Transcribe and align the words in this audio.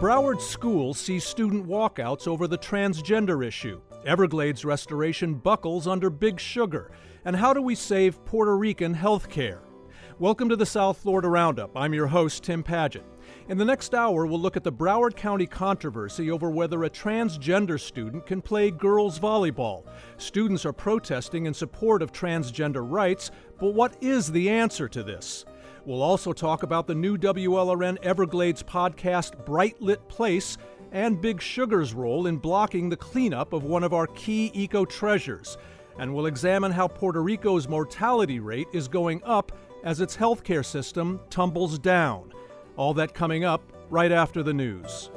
Broward 0.00 0.40
schools 0.40 0.96
see 0.96 1.18
student 1.18 1.66
walkouts 1.66 2.28
over 2.28 2.46
the 2.46 2.56
transgender 2.56 3.44
issue. 3.44 3.80
Everglades 4.06 4.64
restoration 4.64 5.34
buckles 5.34 5.88
under 5.88 6.08
big 6.08 6.38
sugar. 6.38 6.92
And 7.24 7.34
how 7.34 7.52
do 7.52 7.60
we 7.60 7.74
save 7.74 8.24
Puerto 8.24 8.56
Rican 8.56 8.94
health 8.94 9.28
care? 9.28 9.62
Welcome 10.20 10.48
to 10.50 10.56
the 10.56 10.64
South 10.64 10.98
Florida 10.98 11.26
Roundup. 11.26 11.76
I'm 11.76 11.92
your 11.92 12.06
host, 12.06 12.44
Tim 12.44 12.62
Padgett. 12.62 13.02
In 13.48 13.58
the 13.58 13.64
next 13.64 13.92
hour, 13.92 14.24
we'll 14.24 14.38
look 14.38 14.56
at 14.56 14.62
the 14.62 14.70
Broward 14.70 15.16
County 15.16 15.48
controversy 15.48 16.30
over 16.30 16.48
whether 16.48 16.84
a 16.84 16.90
transgender 16.90 17.80
student 17.80 18.24
can 18.24 18.40
play 18.40 18.70
girls 18.70 19.18
volleyball. 19.18 19.84
Students 20.16 20.64
are 20.64 20.72
protesting 20.72 21.46
in 21.46 21.54
support 21.54 22.02
of 22.02 22.12
transgender 22.12 22.88
rights, 22.88 23.32
but 23.58 23.74
what 23.74 24.00
is 24.00 24.30
the 24.30 24.48
answer 24.48 24.88
to 24.90 25.02
this? 25.02 25.44
We'll 25.88 26.02
also 26.02 26.34
talk 26.34 26.64
about 26.64 26.86
the 26.86 26.94
new 26.94 27.16
WLRN 27.16 27.96
Everglades 28.02 28.62
podcast, 28.62 29.42
Bright 29.46 29.80
Lit 29.80 30.06
Place, 30.06 30.58
and 30.92 31.18
Big 31.18 31.40
Sugar's 31.40 31.94
role 31.94 32.26
in 32.26 32.36
blocking 32.36 32.90
the 32.90 32.96
cleanup 32.98 33.54
of 33.54 33.64
one 33.64 33.82
of 33.82 33.94
our 33.94 34.06
key 34.08 34.50
eco 34.52 34.84
treasures. 34.84 35.56
And 35.98 36.14
we'll 36.14 36.26
examine 36.26 36.72
how 36.72 36.88
Puerto 36.88 37.22
Rico's 37.22 37.68
mortality 37.68 38.38
rate 38.38 38.68
is 38.74 38.86
going 38.86 39.22
up 39.24 39.50
as 39.82 40.02
its 40.02 40.14
healthcare 40.14 40.62
system 40.62 41.20
tumbles 41.30 41.78
down. 41.78 42.34
All 42.76 42.92
that 42.92 43.14
coming 43.14 43.46
up 43.46 43.62
right 43.88 44.12
after 44.12 44.42
the 44.42 44.52
news. 44.52 45.08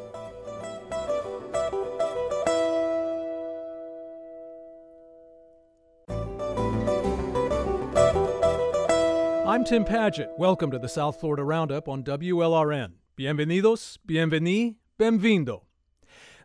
I'm 9.51 9.65
Tim 9.65 9.83
Padgett. 9.83 10.37
Welcome 10.37 10.71
to 10.71 10.79
the 10.79 10.87
South 10.87 11.19
Florida 11.19 11.43
Roundup 11.43 11.89
on 11.89 12.05
WLRN. 12.05 12.93
Bienvenidos, 13.17 13.97
bienveni, 14.07 14.75
benvindo. 14.97 15.63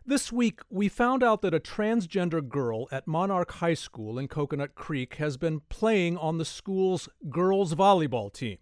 This 0.05 0.29
week, 0.29 0.59
we 0.69 0.89
found 0.89 1.23
out 1.23 1.41
that 1.41 1.53
a 1.53 1.59
transgender 1.61 2.45
girl 2.45 2.89
at 2.91 3.07
Monarch 3.07 3.49
High 3.53 3.75
School 3.75 4.19
in 4.19 4.27
Coconut 4.27 4.75
Creek 4.75 5.15
has 5.15 5.37
been 5.37 5.61
playing 5.69 6.17
on 6.17 6.37
the 6.37 6.43
school's 6.43 7.07
girls' 7.29 7.73
volleyball 7.75 8.29
team. 8.29 8.57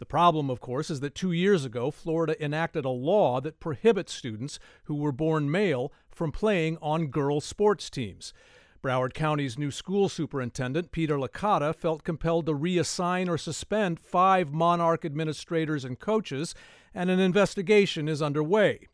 The 0.00 0.04
problem, 0.04 0.50
of 0.50 0.60
course, 0.60 0.90
is 0.90 1.00
that 1.00 1.14
two 1.14 1.32
years 1.32 1.64
ago, 1.64 1.90
Florida 1.90 2.36
enacted 2.44 2.84
a 2.84 2.90
law 2.90 3.40
that 3.40 3.58
prohibits 3.58 4.12
students 4.12 4.58
who 4.84 4.96
were 4.96 5.12
born 5.12 5.50
male 5.50 5.94
from 6.10 6.30
playing 6.30 6.76
on 6.82 7.06
girls' 7.06 7.46
sports 7.46 7.88
teams. 7.88 8.34
Broward 8.82 9.12
County's 9.12 9.58
new 9.58 9.70
school 9.70 10.08
superintendent, 10.08 10.92
Peter 10.92 11.16
Licata, 11.16 11.74
felt 11.74 12.04
compelled 12.04 12.46
to 12.46 12.52
reassign 12.52 13.28
or 13.28 13.36
suspend 13.36 13.98
five 13.98 14.52
Monarch 14.52 15.04
administrators 15.04 15.84
and 15.84 15.98
coaches, 15.98 16.54
and 16.94 17.10
an 17.10 17.18
investigation 17.18 18.08
is 18.08 18.22
underway. 18.22 18.86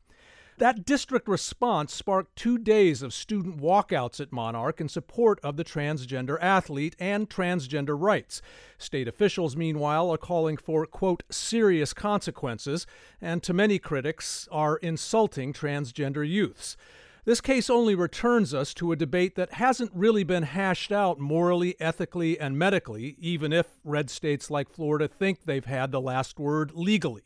That 0.57 0.87
district 0.87 1.27
response 1.27 1.93
sparked 1.93 2.37
two 2.37 2.59
days 2.59 3.03
of 3.03 3.12
student 3.12 3.59
walkouts 3.59 4.21
at 4.21 4.33
Monarch 4.33 4.81
in 4.81 4.89
support 4.89 5.41
of 5.43 5.57
the 5.57 5.65
transgender 5.65 6.39
athlete 6.41 6.95
and 7.01 7.29
transgender 7.29 8.01
rights. 8.01 8.41
State 8.79 9.09
officials, 9.09 9.57
meanwhile, 9.57 10.11
are 10.11 10.17
calling 10.17 10.57
for, 10.57 10.87
quote, 10.87 11.25
serious 11.29 11.93
consequences, 11.93 12.87
and 13.21 13.43
to 13.43 13.53
many 13.53 13.81
critics, 13.81 14.49
are 14.53 14.77
insulting 14.77 15.53
transgender 15.53 16.27
youths. 16.27 16.77
This 17.25 17.41
case 17.41 17.70
only 17.70 17.94
returns 17.94 18.53
us 18.53 18.75
to 18.75 18.92
a 18.92 18.97
debate 18.97 19.34
that 19.36 19.55
hasn't 19.55 19.92
really 19.94 20.25
been 20.25 20.42
hashed 20.42 20.92
out 20.92 21.19
morally, 21.19 21.75
ethically, 21.81 22.39
and 22.39 22.58
medically, 22.58 23.16
even 23.19 23.50
if 23.50 23.66
red 23.83 24.11
states 24.11 24.50
like 24.50 24.69
Florida 24.69 25.08
think 25.08 25.44
they've 25.44 25.64
had 25.64 25.91
the 25.91 26.03
last 26.03 26.39
word 26.39 26.72
legally. 26.75 27.22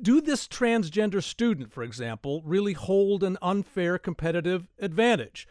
Do 0.00 0.20
this 0.20 0.46
transgender 0.46 1.22
student, 1.22 1.72
for 1.72 1.82
example, 1.82 2.42
really 2.44 2.74
hold 2.74 3.24
an 3.24 3.38
unfair 3.40 3.96
competitive 3.96 4.66
advantage? 4.78 5.48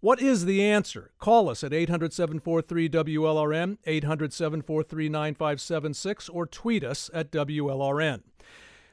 What 0.00 0.20
is 0.20 0.44
the 0.44 0.62
answer? 0.64 1.12
Call 1.18 1.48
us 1.48 1.62
at 1.62 1.72
800 1.72 2.12
743 2.12 2.88
WLRN, 2.88 3.78
800 3.86 4.32
743 4.32 5.08
9576, 5.08 6.28
or 6.28 6.46
tweet 6.46 6.82
us 6.82 7.10
at 7.14 7.30
WLRN. 7.30 8.22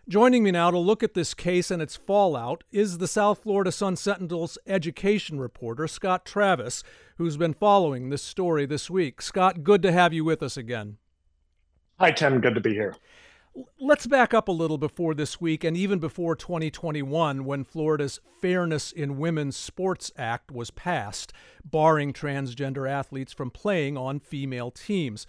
Joining 0.09 0.43
me 0.43 0.49
now 0.49 0.71
to 0.71 0.79
look 0.79 1.03
at 1.03 1.13
this 1.13 1.35
case 1.35 1.69
and 1.69 1.79
its 1.79 1.95
fallout 1.95 2.63
is 2.71 2.97
the 2.97 3.07
South 3.07 3.43
Florida 3.43 3.71
Sun 3.71 3.97
Sentinel's 3.97 4.57
education 4.65 5.39
reporter, 5.39 5.87
Scott 5.87 6.25
Travis, 6.25 6.83
who's 7.17 7.37
been 7.37 7.53
following 7.53 8.09
this 8.09 8.23
story 8.23 8.65
this 8.65 8.89
week. 8.89 9.21
Scott, 9.21 9.63
good 9.63 9.83
to 9.83 9.91
have 9.91 10.11
you 10.11 10.25
with 10.25 10.41
us 10.41 10.57
again. 10.57 10.97
Hi, 11.99 12.11
Tim. 12.11 12.41
Good 12.41 12.55
to 12.55 12.61
be 12.61 12.73
here. 12.73 12.95
Let's 13.79 14.07
back 14.07 14.33
up 14.33 14.47
a 14.47 14.51
little 14.51 14.79
before 14.79 15.13
this 15.13 15.39
week 15.39 15.63
and 15.63 15.77
even 15.77 15.99
before 15.99 16.35
2021 16.35 17.45
when 17.45 17.63
Florida's 17.63 18.19
Fairness 18.41 18.91
in 18.91 19.19
Women's 19.19 19.55
Sports 19.55 20.11
Act 20.17 20.51
was 20.51 20.71
passed, 20.71 21.31
barring 21.63 22.11
transgender 22.11 22.89
athletes 22.89 23.33
from 23.33 23.51
playing 23.51 23.97
on 23.97 24.19
female 24.19 24.71
teams. 24.71 25.27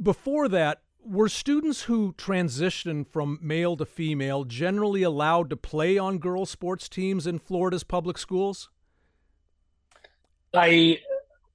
Before 0.00 0.48
that, 0.48 0.82
were 1.06 1.28
students 1.28 1.82
who 1.82 2.12
transitioned 2.14 3.06
from 3.08 3.38
male 3.40 3.76
to 3.76 3.86
female 3.86 4.44
generally 4.44 5.02
allowed 5.02 5.50
to 5.50 5.56
play 5.56 5.96
on 5.96 6.18
girls' 6.18 6.50
sports 6.50 6.88
teams 6.88 7.26
in 7.26 7.38
Florida's 7.38 7.84
public 7.84 8.18
schools? 8.18 8.68
I 10.52 11.00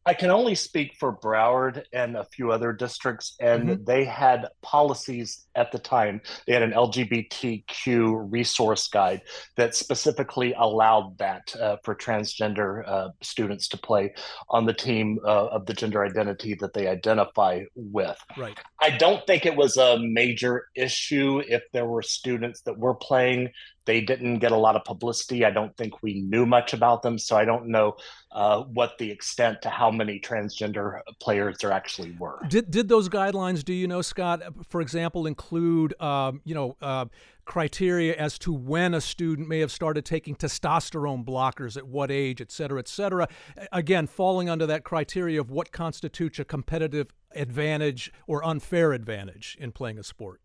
I 0.06 0.16
can 0.16 0.32
only 0.32 0.56
speak 0.56 0.96
for 1.00 1.16
Broward 1.16 1.84
and 1.94 2.18
a 2.18 2.24
few 2.24 2.52
other 2.52 2.74
districts, 2.74 3.36
and 3.40 3.70
mm-hmm. 3.70 3.84
they 3.84 4.04
had 4.04 4.48
policies 4.64 5.46
at 5.56 5.72
the 5.72 5.78
time. 5.78 6.22
They 6.48 6.54
had 6.54 6.64
an 6.64 6.72
LGBTQ 6.72 8.32
resource 8.32 8.88
guide 8.88 9.22
that 9.58 9.76
specifically 9.76 10.54
allowed 10.58 11.18
that 11.20 11.56
uh, 11.56 11.78
for 11.84 11.94
transgender 11.94 12.88
uh, 12.88 13.10
students 13.22 13.68
to 13.70 13.78
play 13.78 14.14
on 14.50 14.66
the 14.66 14.74
team 14.74 15.20
uh, 15.24 15.48
of 15.48 15.68
the 15.68 15.74
gender 15.74 16.04
identity 16.04 16.56
that 16.56 16.74
they 16.74 16.88
identify 16.88 17.62
with. 17.76 18.18
Right. 18.38 18.58
I 18.82 18.92
don't 18.92 19.26
think 19.28 19.46
it 19.46 19.56
was 19.56 19.78
a 19.78 20.00
major 20.00 20.66
issue 20.76 21.44
if 21.48 21.62
there 21.74 21.86
were 21.86 22.02
students 22.02 22.62
that 22.62 22.78
were 22.78 22.96
playing 22.96 23.52
they 23.86 24.02
didn't 24.02 24.40
get 24.40 24.52
a 24.52 24.58
lot 24.58 24.76
of 24.76 24.84
publicity. 24.84 25.46
I 25.46 25.52
don't 25.52 25.76
think 25.78 26.02
we 26.04 26.22
knew 26.22 26.46
much 26.46 26.74
about 26.74 27.02
them, 27.02 27.18
so 27.18 27.36
I 27.36 27.46
don't 27.46 27.68
know 27.68 27.96
uh, 28.32 28.64
what 28.64 28.98
the 28.98 29.10
extent 29.10 29.62
to 29.64 29.70
how 29.70 29.92
many 29.92 30.20
transgender 30.20 31.02
players 31.20 31.58
there 31.62 31.72
actually 31.72 32.16
were. 32.20 32.40
Did 32.48 32.72
did 32.72 32.90
those 32.90 33.10
guidelines? 33.10 33.64
Do 33.64 33.74
you 33.74 33.88
know, 33.88 34.02
Scott? 34.02 34.42
For 34.68 34.82
example, 34.82 35.26
include 35.26 36.00
um, 36.02 36.42
you 36.44 36.56
know. 36.56 36.78
Uh, 36.82 37.06
criteria 37.44 38.16
as 38.16 38.38
to 38.38 38.54
when 38.54 38.94
a 38.94 39.02
student 39.02 39.50
may 39.50 39.60
have 39.60 39.72
started 39.72 40.06
taking 40.06 40.36
testosterone 40.36 41.26
blockers 41.26 41.76
at 41.76 41.86
what 41.86 42.12
age, 42.12 42.40
et 42.40 42.52
cetera, 42.52 42.80
et 42.80 42.88
cetera. 42.88 43.28
Again, 43.72 44.08
falling 44.08 44.48
under 44.48 44.66
that 44.68 44.84
criteria 44.84 45.42
of 45.42 45.50
what 45.50 45.72
constitutes 45.72 46.38
a 46.40 46.46
competitive 46.46 47.12
advantage 47.36 48.14
or 48.28 48.46
unfair 48.46 48.94
advantage 48.94 49.58
in 49.60 49.72
playing 49.72 49.98
a 49.98 50.04
sport. 50.04 50.40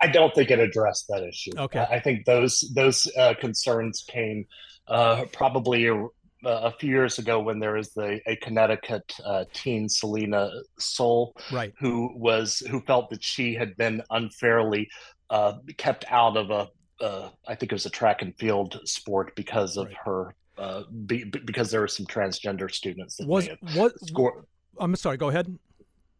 I 0.00 0.06
don't 0.06 0.34
think 0.34 0.50
it 0.50 0.58
addressed 0.58 1.08
that 1.08 1.22
issue. 1.22 1.52
Okay, 1.56 1.86
I 1.90 2.00
think 2.00 2.24
those 2.24 2.60
those 2.74 3.06
uh, 3.18 3.34
concerns 3.38 4.04
came 4.08 4.46
uh, 4.88 5.24
probably 5.32 5.86
a, 5.88 6.06
a, 6.44 6.72
few 6.72 6.90
years 6.90 7.18
ago 7.18 7.40
when 7.40 7.58
there 7.58 7.74
was 7.74 7.90
the 7.90 8.20
a 8.26 8.36
Connecticut 8.36 9.12
uh, 9.24 9.44
teen, 9.52 9.88
Selina 9.88 10.50
Soule, 10.78 11.34
right. 11.52 11.72
who 11.78 12.12
was 12.16 12.60
who 12.70 12.80
felt 12.80 13.10
that 13.10 13.22
she 13.22 13.54
had 13.54 13.76
been 13.76 14.02
unfairly 14.10 14.88
uh, 15.28 15.54
kept 15.76 16.04
out 16.08 16.36
of 16.36 16.50
a 16.50 16.68
uh, 17.04 17.30
I 17.46 17.54
think 17.54 17.72
it 17.72 17.74
was 17.74 17.86
a 17.86 17.90
track 17.90 18.22
and 18.22 18.36
field 18.38 18.80
sport 18.84 19.34
because 19.34 19.76
of 19.76 19.86
right. 19.86 19.96
her 20.04 20.34
uh, 20.58 20.82
be, 21.06 21.24
because 21.24 21.70
there 21.70 21.80
were 21.80 21.88
some 21.88 22.06
transgender 22.06 22.70
students 22.70 23.16
that 23.16 23.26
was 23.26 23.48
what 23.74 23.98
score. 24.00 24.44
I'm 24.78 24.96
sorry. 24.96 25.16
Go 25.18 25.28
ahead 25.28 25.58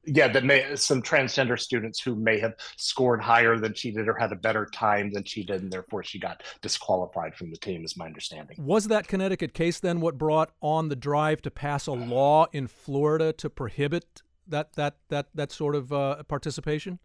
yeah, 0.05 0.29
that 0.29 0.44
may 0.44 0.75
some 0.76 1.02
transgender 1.02 1.58
students 1.58 2.00
who 2.00 2.14
may 2.14 2.38
have 2.38 2.55
scored 2.76 3.20
higher 3.20 3.58
than 3.58 3.75
she 3.75 3.91
did 3.91 4.08
or 4.08 4.14
had 4.14 4.32
a 4.32 4.37
better 4.37 4.67
time 4.73 5.12
than 5.12 5.25
she 5.25 5.44
did, 5.44 5.62
and 5.62 5.73
therefore 5.73 6.02
she 6.02 6.19
got 6.19 6.43
disqualified 6.62 7.35
from 7.35 7.50
the 7.50 7.56
team, 7.56 7.85
is 7.85 7.97
my 7.97 8.06
understanding. 8.06 8.56
Was 8.58 8.88
that 8.88 9.08
Connecticut 9.08 9.52
case 9.52 9.81
then 9.81 10.00
what 10.00 10.17
brought 10.17 10.52
on 10.62 10.88
the 10.88 10.97
drive 10.97 11.43
to 11.43 11.50
pass 11.50 11.87
a 11.87 11.93
law 11.93 12.47
in 12.52 12.67
Florida 12.67 13.32
to 13.35 13.50
prohibit 13.50 14.23
that 14.47 14.73
that 14.75 14.97
that 15.08 15.29
that 15.35 15.52
sort 15.52 15.75
of 15.75 15.93
uh, 15.93 16.23
participation? 16.25 16.99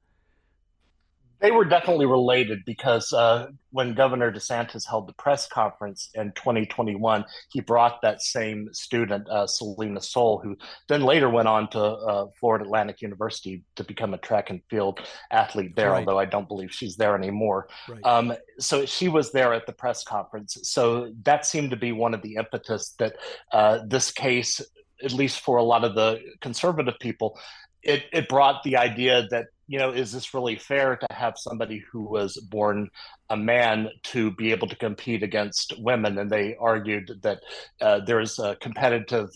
They 1.40 1.52
were 1.52 1.66
definitely 1.66 2.06
related 2.06 2.64
because 2.66 3.12
uh, 3.12 3.48
when 3.72 3.94
Governor 3.94 4.32
DeSantis 4.32 4.88
held 4.88 5.08
the 5.08 5.14
press 5.14 5.48
conference 5.48 6.10
in 6.14 6.32
2021, 6.34 7.26
he 7.52 7.62
brought 7.62 8.02
that 8.02 8.22
same 8.22 8.70
student, 8.74 9.28
uh, 9.30 9.46
Selina 9.46 10.02
Soule, 10.02 10.40
who 10.40 10.56
then 10.88 11.02
later 11.02 11.30
went 11.30 11.48
on 11.48 11.70
to 11.72 11.80
uh, 11.80 12.28
Florida 12.40 12.64
Atlantic 12.66 13.02
University 13.02 13.64
to 13.76 13.84
become 13.84 14.14
a 14.14 14.18
track 14.18 14.50
and 14.50 14.62
field 14.70 15.00
athlete 15.32 15.76
there, 15.76 15.92
right. 15.92 16.00
although 16.00 16.20
I 16.20 16.26
don't 16.26 16.48
believe 16.48 16.72
she's 16.72 16.96
there 16.96 17.16
anymore. 17.16 17.68
Right. 17.90 18.04
Um, 18.06 18.34
so 18.60 18.86
she 18.86 19.10
was 19.10 19.32
there 19.32 19.54
at 19.54 19.66
the 19.66 19.74
press 19.74 20.04
conference. 20.04 20.58
So 20.64 21.12
that 21.24 21.46
seemed 21.46 21.72
to 21.72 21.78
be 21.78 21.92
one 21.92 22.14
of 22.14 22.22
the 22.22 22.36
impetus 22.36 22.96
that 23.00 23.18
uh, 23.52 23.80
this 23.88 24.12
case, 24.12 24.62
at 25.04 25.12
least 25.12 25.42
for 25.42 25.58
a 25.58 25.64
lot 25.64 25.84
of 25.84 25.96
the 25.96 26.22
conservative 26.42 26.96
people, 27.00 27.38
it, 27.84 28.04
it 28.12 28.28
brought 28.28 28.64
the 28.64 28.78
idea 28.78 29.28
that 29.30 29.46
you 29.68 29.80
know, 29.80 29.92
is 29.92 30.12
this 30.12 30.34
really 30.34 30.56
fair 30.56 30.96
to 30.96 31.08
have 31.12 31.38
somebody 31.38 31.84
who 31.92 32.04
was 32.04 32.38
born 32.38 32.90
a 33.30 33.38
man 33.38 33.90
to 34.04 34.32
be 34.32 34.52
able 34.52 34.68
to 34.68 34.76
compete 34.76 35.24
against 35.24 35.74
women? 35.80 36.18
And 36.18 36.30
they 36.30 36.56
argued 36.56 37.20
that 37.24 37.42
uh, 37.82 38.02
there's 38.06 38.38
a 38.40 38.56
competitive 38.58 39.30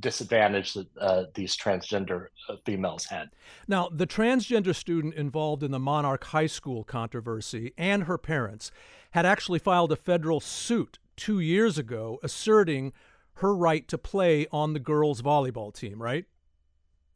disadvantage 0.00 0.74
that 0.74 0.86
uh, 1.00 1.24
these 1.34 1.56
transgender 1.56 2.26
uh, 2.48 2.56
females 2.64 3.04
had. 3.04 3.30
Now, 3.66 3.88
the 3.88 4.06
transgender 4.06 4.74
student 4.74 5.14
involved 5.14 5.62
in 5.62 5.70
the 5.70 5.78
Monarch 5.78 6.24
High 6.24 6.46
School 6.46 6.84
controversy 6.84 7.72
and 7.76 8.04
her 8.04 8.18
parents 8.18 8.70
had 9.12 9.26
actually 9.26 9.58
filed 9.58 9.92
a 9.92 9.96
federal 9.96 10.40
suit 10.40 10.98
two 11.16 11.40
years 11.40 11.78
ago 11.78 12.18
asserting 12.22 12.92
her 13.34 13.54
right 13.54 13.86
to 13.88 13.98
play 13.98 14.46
on 14.52 14.72
the 14.72 14.80
girls' 14.80 15.22
volleyball 15.22 15.72
team, 15.72 16.02
right? 16.02 16.24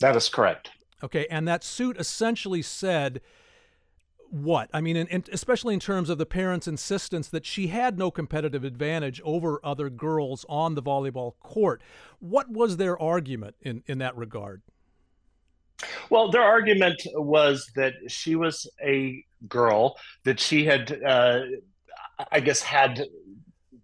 That 0.01 0.17
is 0.17 0.29
correct. 0.29 0.71
Okay, 1.03 1.27
and 1.31 1.47
that 1.49 1.65
suit 1.65 1.97
essentially 1.99 2.63
said 2.63 3.21
what? 4.33 4.71
I 4.73 4.81
mean, 4.81 4.97
in, 4.97 5.07
in, 5.09 5.25
especially 5.31 5.75
in 5.75 5.81
terms 5.81 6.09
of 6.09 6.17
the 6.17 6.25
parents' 6.25 6.67
insistence 6.67 7.29
that 7.29 7.45
she 7.45 7.67
had 7.67 7.99
no 7.99 8.11
competitive 8.11 8.65
advantage 8.65 9.21
over 9.25 9.61
other 9.63 9.91
girls 9.91 10.47
on 10.49 10.75
the 10.75 10.83
volleyball 10.83 11.35
court. 11.41 11.83
What 12.19 12.49
was 12.49 12.79
their 12.79 13.01
argument 13.01 13.57
in, 13.61 13.83
in 13.87 13.99
that 13.99 14.17
regard? 14.17 14.63
Well, 16.09 16.31
their 16.31 16.43
argument 16.43 17.03
was 17.15 17.71
that 17.77 17.93
she 18.09 18.35
was 18.35 18.71
a 18.83 19.23
girl, 19.49 19.97
that 20.25 20.41
she 20.41 20.65
had, 20.65 20.99
uh, 21.05 21.41
I 22.31 22.41
guess, 22.41 22.63
had 22.63 23.05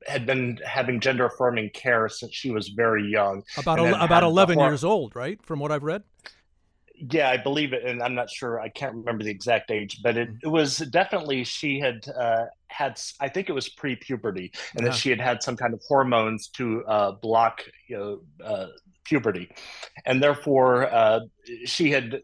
had 0.07 0.25
been 0.25 0.59
having 0.65 1.01
gender 1.01 1.27
affirming 1.27 1.69
care 1.71 2.09
since 2.09 2.33
she 2.33 2.51
was 2.51 2.69
very 2.69 3.07
young. 3.07 3.43
About 3.59 3.81
about 4.03 4.23
eleven 4.23 4.59
years 4.59 4.85
old, 4.85 5.15
right? 5.15 5.45
From 5.45 5.59
what 5.59 5.73
I've 5.73 5.83
read 5.83 6.05
yeah, 7.11 7.31
I 7.31 7.37
believe 7.37 7.73
it, 7.73 7.85
and 7.85 8.03
I'm 8.03 8.15
not 8.15 8.31
sure. 8.31 8.61
I 8.61 8.69
can't 8.69 8.95
remember 8.95 9.25
the 9.25 9.31
exact 9.31 9.71
age, 9.71 10.01
but 10.03 10.17
it, 10.17 10.29
mm-hmm. 10.29 10.47
it 10.47 10.49
was 10.49 10.79
definitely 10.79 11.45
she 11.45 11.79
had 11.79 12.07
uh, 12.09 12.47
had. 12.69 13.01
I 13.21 13.29
think 13.29 13.49
it 13.49 13.53
was 13.53 13.69
pre-puberty, 13.69 14.53
and 14.75 14.85
yeah. 14.85 14.91
that 14.91 14.95
she 14.97 15.11
had 15.11 15.21
had 15.21 15.43
some 15.43 15.57
kind 15.57 15.75
of 15.75 15.83
hormones 15.87 16.49
to 16.49 16.85
uh, 16.87 17.13
block 17.13 17.63
you 17.89 17.97
know 17.97 18.21
uh, 18.45 18.67
puberty, 19.05 19.51
and 20.07 20.23
therefore 20.23 20.93
uh, 20.93 21.21
she 21.65 21.91
had. 21.91 22.23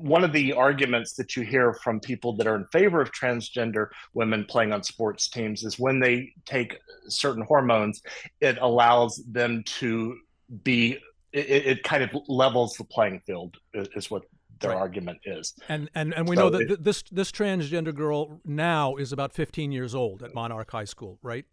One 0.00 0.22
of 0.22 0.32
the 0.32 0.52
arguments 0.52 1.14
that 1.14 1.34
you 1.34 1.42
hear 1.42 1.74
from 1.82 1.98
people 1.98 2.36
that 2.36 2.46
are 2.46 2.54
in 2.54 2.66
favor 2.66 3.00
of 3.00 3.10
transgender 3.10 3.88
women 4.14 4.44
playing 4.44 4.72
on 4.72 4.84
sports 4.84 5.28
teams 5.28 5.64
is 5.64 5.76
when 5.76 5.98
they 5.98 6.34
take 6.44 6.78
certain 7.08 7.42
hormones, 7.42 8.00
it 8.40 8.58
allows 8.60 9.16
them 9.26 9.64
to 9.80 10.16
be 10.62 11.00
it, 11.32 11.66
it 11.66 11.82
kind 11.82 12.02
of 12.02 12.10
levels 12.28 12.74
the 12.74 12.84
playing 12.84 13.20
field 13.26 13.56
is 13.74 14.10
what 14.10 14.22
their 14.60 14.70
right. 14.70 14.78
argument 14.78 15.18
is. 15.24 15.54
And 15.68 15.90
and 15.94 16.14
and 16.14 16.28
we 16.28 16.36
so 16.36 16.42
know 16.42 16.50
that 16.50 16.70
it, 16.70 16.84
this 16.84 17.02
this 17.10 17.30
transgender 17.30 17.94
girl 17.94 18.40
now 18.44 18.96
is 18.96 19.12
about 19.12 19.32
15 19.32 19.72
years 19.72 19.94
old 19.94 20.22
at 20.22 20.34
Monarch 20.34 20.70
High 20.70 20.84
School, 20.84 21.18
right? 21.22 21.44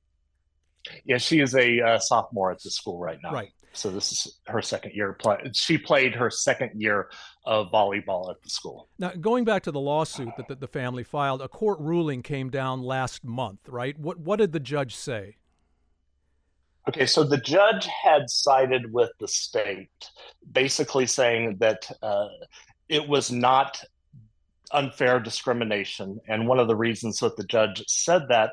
Yeah, 1.03 1.17
she 1.17 1.39
is 1.39 1.55
a 1.55 1.81
uh, 1.81 1.99
sophomore 1.99 2.51
at 2.51 2.61
the 2.61 2.69
school 2.69 2.99
right 2.99 3.17
now. 3.23 3.33
Right. 3.33 3.51
So 3.73 3.89
this 3.89 4.11
is 4.11 4.39
her 4.47 4.61
second 4.61 4.93
year 4.93 5.13
play. 5.13 5.37
She 5.53 5.77
played 5.77 6.15
her 6.15 6.29
second 6.29 6.79
year 6.79 7.09
of 7.45 7.71
volleyball 7.71 8.29
at 8.29 8.41
the 8.41 8.49
school. 8.49 8.87
Now, 8.99 9.11
going 9.19 9.43
back 9.43 9.63
to 9.63 9.71
the 9.71 9.79
lawsuit 9.79 10.29
that 10.37 10.47
the, 10.47 10.55
the 10.55 10.67
family 10.67 11.03
filed, 11.03 11.41
a 11.41 11.49
court 11.49 11.79
ruling 11.79 12.21
came 12.21 12.49
down 12.49 12.81
last 12.83 13.25
month, 13.25 13.67
right? 13.67 13.97
What 13.99 14.19
what 14.19 14.37
did 14.37 14.53
the 14.53 14.59
judge 14.59 14.95
say? 14.95 15.37
Okay, 16.87 17.05
so 17.05 17.23
the 17.23 17.37
judge 17.37 17.87
had 17.87 18.29
sided 18.29 18.93
with 18.93 19.09
the 19.19 19.27
state, 19.27 19.89
basically 20.51 21.07
saying 21.07 21.57
that 21.59 21.91
uh, 22.01 22.27
it 22.89 23.07
was 23.07 23.31
not 23.31 23.83
unfair 24.71 25.19
discrimination. 25.19 26.19
And 26.27 26.47
one 26.47 26.59
of 26.59 26.67
the 26.67 26.75
reasons 26.75 27.19
that 27.19 27.37
the 27.37 27.43
judge 27.43 27.83
said 27.87 28.27
that, 28.29 28.51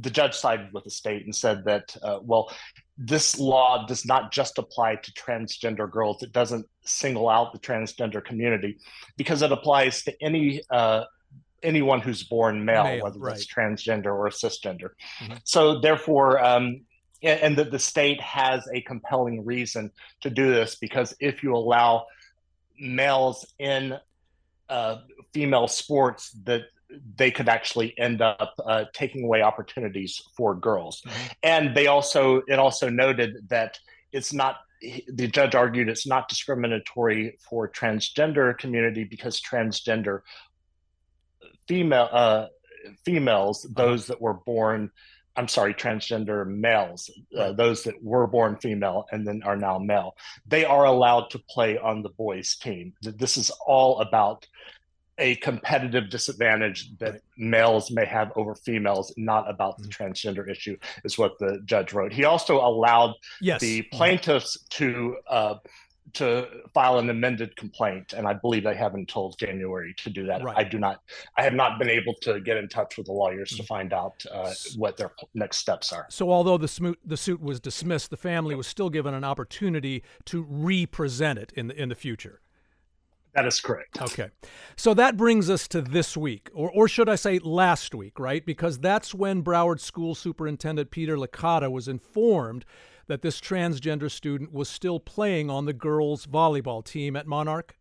the 0.00 0.10
judge 0.10 0.34
sided 0.34 0.72
with 0.72 0.84
the 0.84 0.90
state 0.90 1.24
and 1.24 1.34
said 1.34 1.64
that, 1.66 1.96
uh, 2.02 2.18
well, 2.22 2.50
this 2.96 3.38
law 3.38 3.86
does 3.86 4.04
not 4.04 4.32
just 4.32 4.58
apply 4.58 4.96
to 4.96 5.12
transgender 5.12 5.90
girls. 5.90 6.22
It 6.22 6.32
doesn't 6.32 6.66
single 6.84 7.28
out 7.28 7.52
the 7.52 7.60
transgender 7.60 8.24
community 8.24 8.78
because 9.16 9.42
it 9.42 9.52
applies 9.52 10.02
to 10.04 10.22
any 10.22 10.62
uh, 10.70 11.04
anyone 11.62 12.00
who's 12.00 12.24
born 12.24 12.64
male, 12.64 12.84
male 12.84 13.04
whether 13.04 13.18
right. 13.18 13.34
that's 13.34 13.46
transgender 13.46 14.06
or 14.06 14.28
cisgender. 14.30 14.90
Mm-hmm. 15.20 15.34
So 15.44 15.80
therefore, 15.80 16.44
um, 16.44 16.80
and 17.22 17.56
that 17.56 17.70
the 17.70 17.78
state 17.78 18.20
has 18.20 18.66
a 18.72 18.80
compelling 18.82 19.44
reason 19.44 19.90
to 20.20 20.30
do 20.30 20.50
this 20.50 20.76
because 20.76 21.14
if 21.20 21.42
you 21.42 21.54
allow 21.54 22.06
males 22.78 23.46
in 23.58 23.98
uh, 24.68 24.98
female 25.32 25.68
sports 25.68 26.30
that 26.44 26.62
they 27.16 27.30
could 27.30 27.48
actually 27.48 27.98
end 27.98 28.22
up 28.22 28.54
uh, 28.64 28.84
taking 28.92 29.24
away 29.24 29.42
opportunities 29.42 30.22
for 30.36 30.54
girls 30.54 31.02
mm-hmm. 31.02 31.26
and 31.42 31.76
they 31.76 31.86
also 31.86 32.42
it 32.48 32.58
also 32.58 32.88
noted 32.88 33.36
that 33.48 33.78
it's 34.12 34.32
not 34.32 34.56
the 35.12 35.26
judge 35.26 35.54
argued 35.54 35.88
it's 35.88 36.06
not 36.06 36.28
discriminatory 36.28 37.36
for 37.48 37.68
transgender 37.68 38.56
community 38.56 39.04
because 39.04 39.40
transgender 39.40 40.20
female 41.66 42.08
uh, 42.10 42.46
females 43.04 43.66
those 43.74 44.06
that 44.06 44.20
were 44.20 44.34
born 44.34 44.90
I'm 45.38 45.46
sorry, 45.46 45.72
transgender 45.72 46.44
males, 46.44 47.08
uh, 47.38 47.52
those 47.52 47.84
that 47.84 48.02
were 48.02 48.26
born 48.26 48.56
female 48.56 49.06
and 49.12 49.24
then 49.24 49.40
are 49.44 49.56
now 49.56 49.78
male, 49.78 50.16
they 50.48 50.64
are 50.64 50.84
allowed 50.84 51.30
to 51.30 51.38
play 51.38 51.78
on 51.78 52.02
the 52.02 52.08
boys' 52.08 52.56
team. 52.56 52.92
This 53.02 53.36
is 53.36 53.50
all 53.64 54.00
about 54.00 54.48
a 55.18 55.36
competitive 55.36 56.10
disadvantage 56.10 56.96
that 56.98 57.20
males 57.36 57.90
may 57.92 58.04
have 58.04 58.32
over 58.34 58.56
females, 58.56 59.12
not 59.16 59.48
about 59.48 59.78
the 59.78 59.88
mm-hmm. 59.88 60.02
transgender 60.02 60.50
issue, 60.50 60.76
is 61.04 61.16
what 61.16 61.38
the 61.38 61.60
judge 61.64 61.92
wrote. 61.92 62.12
He 62.12 62.24
also 62.24 62.56
allowed 62.58 63.14
yes. 63.40 63.60
the 63.60 63.82
mm-hmm. 63.82 63.96
plaintiffs 63.96 64.58
to 64.70 65.16
uh, 65.28 65.54
to 66.14 66.48
file 66.74 66.98
an 66.98 67.10
amended 67.10 67.54
complaint, 67.56 68.12
and 68.12 68.26
I 68.26 68.34
believe 68.34 68.64
they 68.64 68.76
have 68.76 68.94
until 68.94 69.30
January 69.38 69.94
to 69.98 70.10
do 70.10 70.26
that. 70.26 70.42
Right. 70.42 70.56
I 70.56 70.64
do 70.64 70.78
not. 70.78 71.02
I 71.36 71.42
have 71.42 71.54
not 71.54 71.78
been 71.78 71.90
able 71.90 72.14
to 72.22 72.40
get 72.40 72.56
in 72.56 72.68
touch 72.68 72.96
with 72.96 73.06
the 73.06 73.12
lawyers 73.12 73.50
to 73.56 73.62
mm. 73.62 73.66
find 73.66 73.92
out 73.92 74.24
uh, 74.32 74.52
what 74.76 74.96
their 74.96 75.12
next 75.34 75.58
steps 75.58 75.92
are. 75.92 76.06
So, 76.10 76.30
although 76.30 76.58
the, 76.58 76.68
smoot, 76.68 76.98
the 77.04 77.16
suit 77.16 77.40
was 77.40 77.60
dismissed, 77.60 78.10
the 78.10 78.16
family 78.16 78.54
was 78.54 78.66
still 78.66 78.90
given 78.90 79.14
an 79.14 79.24
opportunity 79.24 80.02
to 80.26 80.42
re-present 80.48 81.38
it 81.38 81.52
in 81.54 81.68
the 81.68 81.80
in 81.80 81.88
the 81.88 81.94
future. 81.94 82.40
That 83.34 83.46
is 83.46 83.60
correct. 83.60 84.00
Okay. 84.02 84.30
So 84.76 84.94
that 84.94 85.16
brings 85.16 85.48
us 85.48 85.68
to 85.68 85.80
this 85.80 86.16
week, 86.16 86.50
or, 86.52 86.70
or 86.72 86.88
should 86.88 87.08
I 87.08 87.14
say 87.14 87.38
last 87.38 87.94
week, 87.94 88.18
right? 88.18 88.44
Because 88.44 88.78
that's 88.78 89.14
when 89.14 89.44
Broward 89.44 89.80
School 89.80 90.14
Superintendent 90.14 90.90
Peter 90.90 91.16
Licata 91.16 91.70
was 91.70 91.86
informed 91.86 92.64
that 93.08 93.22
this 93.22 93.40
transgender 93.40 94.10
student 94.10 94.52
was 94.52 94.68
still 94.68 95.00
playing 95.00 95.50
on 95.50 95.64
the 95.64 95.72
girls' 95.72 96.26
volleyball 96.26 96.84
team 96.84 97.16
at 97.16 97.26
Monarch? 97.26 97.76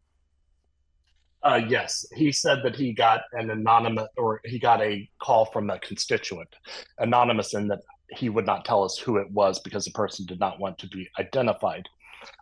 Uh, 1.43 1.61
yes, 1.67 2.05
he 2.15 2.31
said 2.31 2.59
that 2.63 2.75
he 2.75 2.91
got 2.91 3.21
an 3.33 3.51
anonymous, 3.51 4.07
or 4.17 4.41
he 4.43 4.57
got 4.57 4.81
a 4.81 5.07
call 5.21 5.45
from 5.45 5.69
a 5.69 5.79
constituent, 5.79 6.49
anonymous, 6.97 7.53
and 7.53 7.69
that 7.69 7.79
he 8.09 8.29
would 8.29 8.45
not 8.45 8.65
tell 8.65 8.83
us 8.83 8.97
who 8.97 9.17
it 9.17 9.29
was 9.31 9.59
because 9.59 9.85
the 9.85 9.91
person 9.91 10.25
did 10.25 10.39
not 10.39 10.59
want 10.59 10.77
to 10.79 10.87
be 10.87 11.07
identified. 11.19 11.87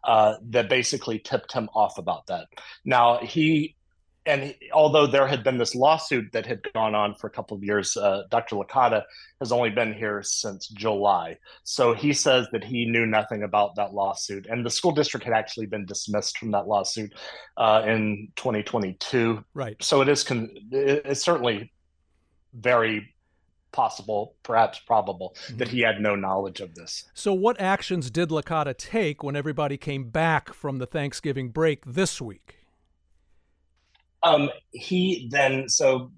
Uh, 0.03 0.35
that 0.49 0.69
basically 0.69 1.19
tipped 1.19 1.51
him 1.51 1.69
off 1.75 1.97
about 1.97 2.25
that. 2.27 2.47
Now 2.85 3.17
he 3.17 3.74
and 4.25 4.43
he, 4.43 4.55
although 4.73 5.07
there 5.07 5.27
had 5.27 5.43
been 5.43 5.57
this 5.57 5.75
lawsuit 5.75 6.31
that 6.33 6.45
had 6.45 6.61
gone 6.73 6.95
on 6.95 7.15
for 7.15 7.27
a 7.27 7.29
couple 7.29 7.55
of 7.55 7.63
years, 7.63 7.95
uh, 7.95 8.23
Dr. 8.31 8.55
Licata 8.55 9.03
has 9.39 9.51
only 9.51 9.69
been 9.69 9.93
here 9.93 10.23
since 10.23 10.67
July. 10.67 11.37
So 11.63 11.93
he 11.93 12.13
says 12.13 12.47
that 12.51 12.63
he 12.63 12.85
knew 12.85 13.05
nothing 13.05 13.43
about 13.43 13.75
that 13.75 13.93
lawsuit. 13.93 14.47
And 14.47 14.65
the 14.65 14.69
school 14.69 14.91
district 14.91 15.25
had 15.25 15.33
actually 15.33 15.67
been 15.67 15.85
dismissed 15.85 16.37
from 16.37 16.51
that 16.51 16.67
lawsuit 16.67 17.13
uh, 17.57 17.83
in 17.85 18.29
2022. 18.35 19.43
Right. 19.53 19.81
So 19.81 20.01
it 20.01 20.09
is 20.09 20.23
con- 20.23 20.51
it's 20.71 21.21
certainly 21.21 21.71
very 22.53 23.15
possible, 23.75 24.35
perhaps 24.41 24.79
probable, 24.79 25.35
mm-hmm. 25.35 25.57
that 25.57 25.67
he 25.67 25.81
had 25.81 25.99
no 25.99 26.15
knowledge 26.15 26.61
of 26.61 26.73
this. 26.73 27.03
So, 27.13 27.33
what 27.33 27.59
actions 27.59 28.09
did 28.09 28.29
Licata 28.29 28.75
take 28.75 29.21
when 29.21 29.35
everybody 29.35 29.77
came 29.77 30.09
back 30.09 30.53
from 30.53 30.79
the 30.79 30.87
Thanksgiving 30.87 31.49
break 31.49 31.83
this 31.85 32.21
week? 32.21 32.54
Um, 34.25 34.49
he 34.71 35.29
then 35.31 35.69
so 35.69 36.11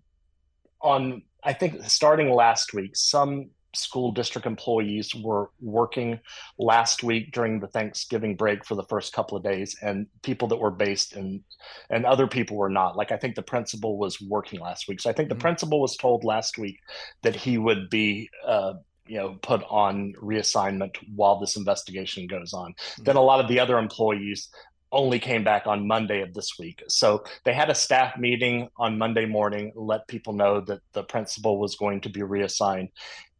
on 0.82 1.22
I 1.44 1.54
think 1.54 1.84
starting 1.84 2.30
last 2.30 2.74
week, 2.74 2.96
some 2.96 3.52
school 3.74 4.12
district 4.12 4.48
employees 4.48 5.14
were 5.14 5.52
working 5.62 6.20
last 6.58 7.04
week 7.04 7.32
during 7.32 7.60
the 7.60 7.68
Thanksgiving 7.68 8.36
break 8.36 8.66
for 8.66 8.76
the 8.76 8.84
first 8.84 9.14
couple 9.14 9.38
of 9.38 9.44
days, 9.44 9.76
and 9.82 10.08
people 10.24 10.48
that 10.50 10.58
were 10.58 10.72
based 10.72 11.14
in, 11.14 11.44
and 11.90 12.06
other 12.06 12.28
people 12.28 12.58
were 12.58 12.70
not. 12.70 12.98
Like 12.98 13.12
I 13.12 13.18
think 13.18 13.36
the 13.36 13.42
principal 13.44 13.98
was 13.98 14.20
working 14.20 14.60
last 14.60 14.88
week, 14.88 15.00
so 15.00 15.10
I 15.10 15.14
think 15.14 15.30
the 15.30 15.36
mm-hmm. 15.36 15.42
principal 15.42 15.80
was 15.80 15.96
told 15.96 16.24
last 16.24 16.58
week 16.58 16.80
that 17.24 17.36
he 17.36 17.58
would 17.58 17.90
be. 17.90 18.30
Uh, 18.46 18.74
you 19.10 19.18
know, 19.18 19.38
put 19.42 19.64
on 19.70 20.12
reassignment 20.22 20.98
while 21.16 21.40
this 21.40 21.56
investigation 21.56 22.28
goes 22.28 22.52
on. 22.52 22.74
Mm-hmm. 22.74 23.04
Then 23.04 23.16
a 23.16 23.22
lot 23.22 23.40
of 23.40 23.48
the 23.48 23.58
other 23.58 23.78
employees 23.78 24.50
only 24.92 25.20
came 25.20 25.44
back 25.44 25.68
on 25.68 25.88
Monday 25.88 26.22
of 26.22 26.34
this 26.34 26.58
week. 26.58 26.84
So 26.88 27.24
they 27.44 27.54
had 27.54 27.70
a 27.70 27.76
staff 27.76 28.18
meeting 28.18 28.70
on 28.78 28.98
Monday 28.98 29.26
morning, 29.26 29.72
let 29.76 30.08
people 30.08 30.34
know 30.34 30.62
that 30.62 30.82
the 30.94 31.04
principal 31.04 31.60
was 31.60 31.76
going 31.76 32.02
to 32.02 32.10
be 32.10 32.24
reassigned. 32.24 32.90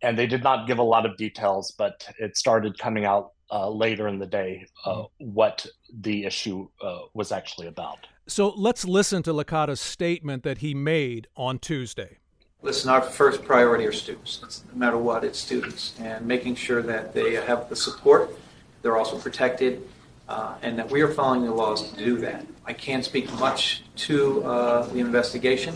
And 0.02 0.18
they 0.18 0.28
did 0.28 0.44
not 0.44 0.68
give 0.68 0.78
a 0.78 0.84
lot 0.84 1.06
of 1.06 1.18
details, 1.18 1.74
but 1.78 2.08
it 2.20 2.38
started 2.38 2.78
coming 2.78 3.06
out 3.06 3.32
uh, 3.52 3.70
later 3.70 4.08
in 4.08 4.20
the 4.20 4.28
day 4.28 4.66
uh, 4.86 4.92
mm-hmm. 4.92 5.26
what 5.34 5.66
the 6.02 6.26
issue 6.26 6.68
uh, 6.82 7.00
was 7.14 7.32
actually 7.32 7.68
about. 7.68 8.08
So 8.28 8.50
let's 8.50 8.84
listen 8.84 9.24
to 9.24 9.32
Licata's 9.32 9.80
statement 9.80 10.44
that 10.44 10.58
he 10.58 10.74
made 10.74 11.28
on 11.38 11.60
Tuesday. 11.60 12.18
Listen, 12.62 12.90
our 12.90 13.02
first 13.02 13.46
priority 13.46 13.86
are 13.86 13.94
students. 13.94 14.64
no 14.74 14.78
matter 14.78 14.98
what, 14.98 15.24
it's 15.24 15.40
students, 15.40 15.94
and 16.00 16.26
making 16.26 16.56
sure 16.56 16.82
that 16.82 17.14
they 17.14 17.36
have 17.36 17.70
the 17.70 17.76
support. 17.76 18.38
They're 18.82 18.98
also 18.98 19.18
protected 19.18 19.88
uh, 20.28 20.56
and 20.62 20.78
that 20.78 20.90
we 20.92 21.02
are 21.02 21.08
following 21.08 21.46
the 21.46 21.54
laws 21.54 21.92
to 21.92 21.98
do 21.98 22.18
that. 22.20 22.46
I 22.66 22.74
can't 22.74 23.04
speak 23.06 23.32
much 23.40 23.84
to 24.08 24.44
uh, 24.44 24.86
the 24.88 25.00
investigation. 25.00 25.76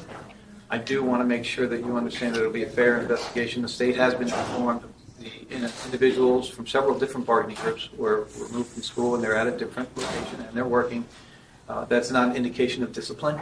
I 0.69 0.77
do 0.77 1.03
want 1.03 1.21
to 1.21 1.25
make 1.25 1.45
sure 1.45 1.67
that 1.67 1.79
you 1.79 1.97
understand 1.97 2.35
that 2.35 2.39
it'll 2.39 2.51
be 2.51 2.63
a 2.63 2.69
fair 2.69 3.01
investigation. 3.01 3.61
The 3.61 3.67
state 3.67 3.95
has 3.95 4.13
been 4.13 4.27
informed. 4.27 4.83
The 5.19 5.55
individuals 5.85 6.49
from 6.49 6.65
several 6.65 6.97
different 6.97 7.27
bargaining 7.27 7.57
groups 7.57 7.89
were 7.93 8.27
removed 8.39 8.69
from 8.69 8.81
school 8.81 9.15
and 9.15 9.23
they're 9.23 9.35
at 9.35 9.47
a 9.47 9.57
different 9.57 9.95
location 9.95 10.41
and 10.41 10.55
they're 10.55 10.65
working. 10.65 11.05
Uh, 11.69 11.85
that's 11.85 12.09
not 12.09 12.29
an 12.29 12.35
indication 12.35 12.83
of 12.83 12.91
discipline. 12.91 13.39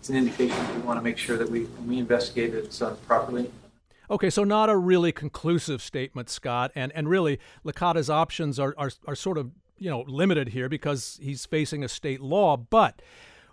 It's 0.00 0.08
an 0.08 0.16
indication 0.16 0.56
that 0.56 0.74
we 0.74 0.82
want 0.82 0.98
to 0.98 1.02
make 1.02 1.18
sure 1.18 1.36
that 1.36 1.50
we, 1.50 1.64
we 1.86 1.98
investigate 1.98 2.54
it, 2.54 2.76
done 2.78 2.96
properly. 3.06 3.50
Okay, 4.10 4.30
so 4.30 4.44
not 4.44 4.68
a 4.68 4.76
really 4.76 5.12
conclusive 5.12 5.80
statement, 5.80 6.28
Scott, 6.28 6.70
and 6.74 6.92
and 6.92 7.08
really 7.08 7.40
Licata's 7.64 8.10
options 8.10 8.58
are, 8.58 8.74
are 8.76 8.90
are 9.06 9.14
sort 9.14 9.38
of 9.38 9.52
you 9.78 9.90
know, 9.90 10.04
limited 10.06 10.48
here 10.48 10.68
because 10.68 11.18
he's 11.22 11.46
facing 11.46 11.84
a 11.84 11.88
state 11.88 12.20
law. 12.20 12.56
But 12.56 13.02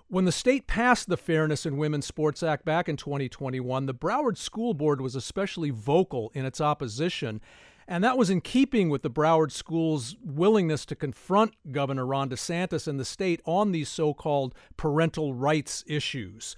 when 0.08 0.26
the 0.26 0.32
state 0.32 0.68
passed 0.68 1.08
the 1.08 1.18
Fairness 1.18 1.66
in 1.66 1.78
Women's 1.78 2.06
Sports 2.06 2.44
Act 2.44 2.66
back 2.66 2.90
in 2.90 2.98
2021, 2.98 3.86
the 3.86 3.94
Broward 3.94 4.38
School 4.38 4.74
Board 4.74 5.00
was 5.00 5.16
especially 5.16 5.70
vocal 5.70 6.32
in 6.34 6.46
its 6.46 6.60
opposition. 6.60 7.42
And 7.88 8.04
that 8.04 8.18
was 8.18 8.30
in 8.30 8.42
keeping 8.42 8.90
with 8.90 9.04
the 9.04 9.10
Broward 9.10 9.52
School's 9.52 10.16
willingness 10.24 10.86
to 10.88 10.96
confront 10.96 11.56
Governor 11.72 12.06
Ron 12.06 12.30
DeSantis 12.30 12.88
and 12.88 13.00
the 13.00 13.06
state 13.06 13.42
on 13.46 13.72
these 13.72 13.90
so 13.90 14.14
called 14.14 14.54
parental 14.78 15.34
rights 15.34 15.84
issues. 15.88 16.56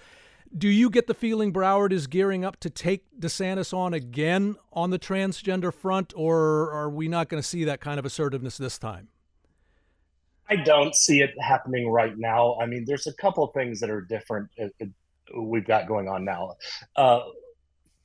Do 0.56 0.68
you 0.68 0.90
get 0.90 1.08
the 1.08 1.16
feeling 1.16 1.52
Broward 1.52 1.92
is 1.92 2.06
gearing 2.06 2.46
up 2.46 2.60
to 2.60 2.70
take 2.70 3.06
DeSantis 3.20 3.74
on 3.74 3.94
again 3.94 4.56
on 4.72 4.92
the 4.92 5.00
transgender 5.00 5.74
front, 5.74 6.14
or 6.16 6.72
are 6.72 6.90
we 6.90 7.08
not 7.08 7.30
going 7.30 7.42
to 7.42 7.48
see 7.48 7.64
that 7.64 7.82
kind 7.82 7.98
of 7.98 8.06
assertiveness 8.06 8.58
this 8.58 8.78
time? 8.78 9.08
I 10.54 10.58
don't 10.58 10.96
see 10.96 11.22
it 11.22 11.34
happening 11.42 11.90
right 11.90 12.16
now. 12.16 12.58
I 12.62 12.68
mean, 12.68 12.86
there's 12.86 13.08
a 13.08 13.14
couple 13.14 13.48
things 13.48 13.80
that 13.80 13.90
are 13.90 14.02
different. 14.02 14.50
Uh, 14.62 14.66
uh, 14.80 15.42
we've 15.42 15.66
got 15.66 15.88
going 15.88 16.08
on 16.08 16.24
now. 16.24 16.58
Uh, 16.96 17.22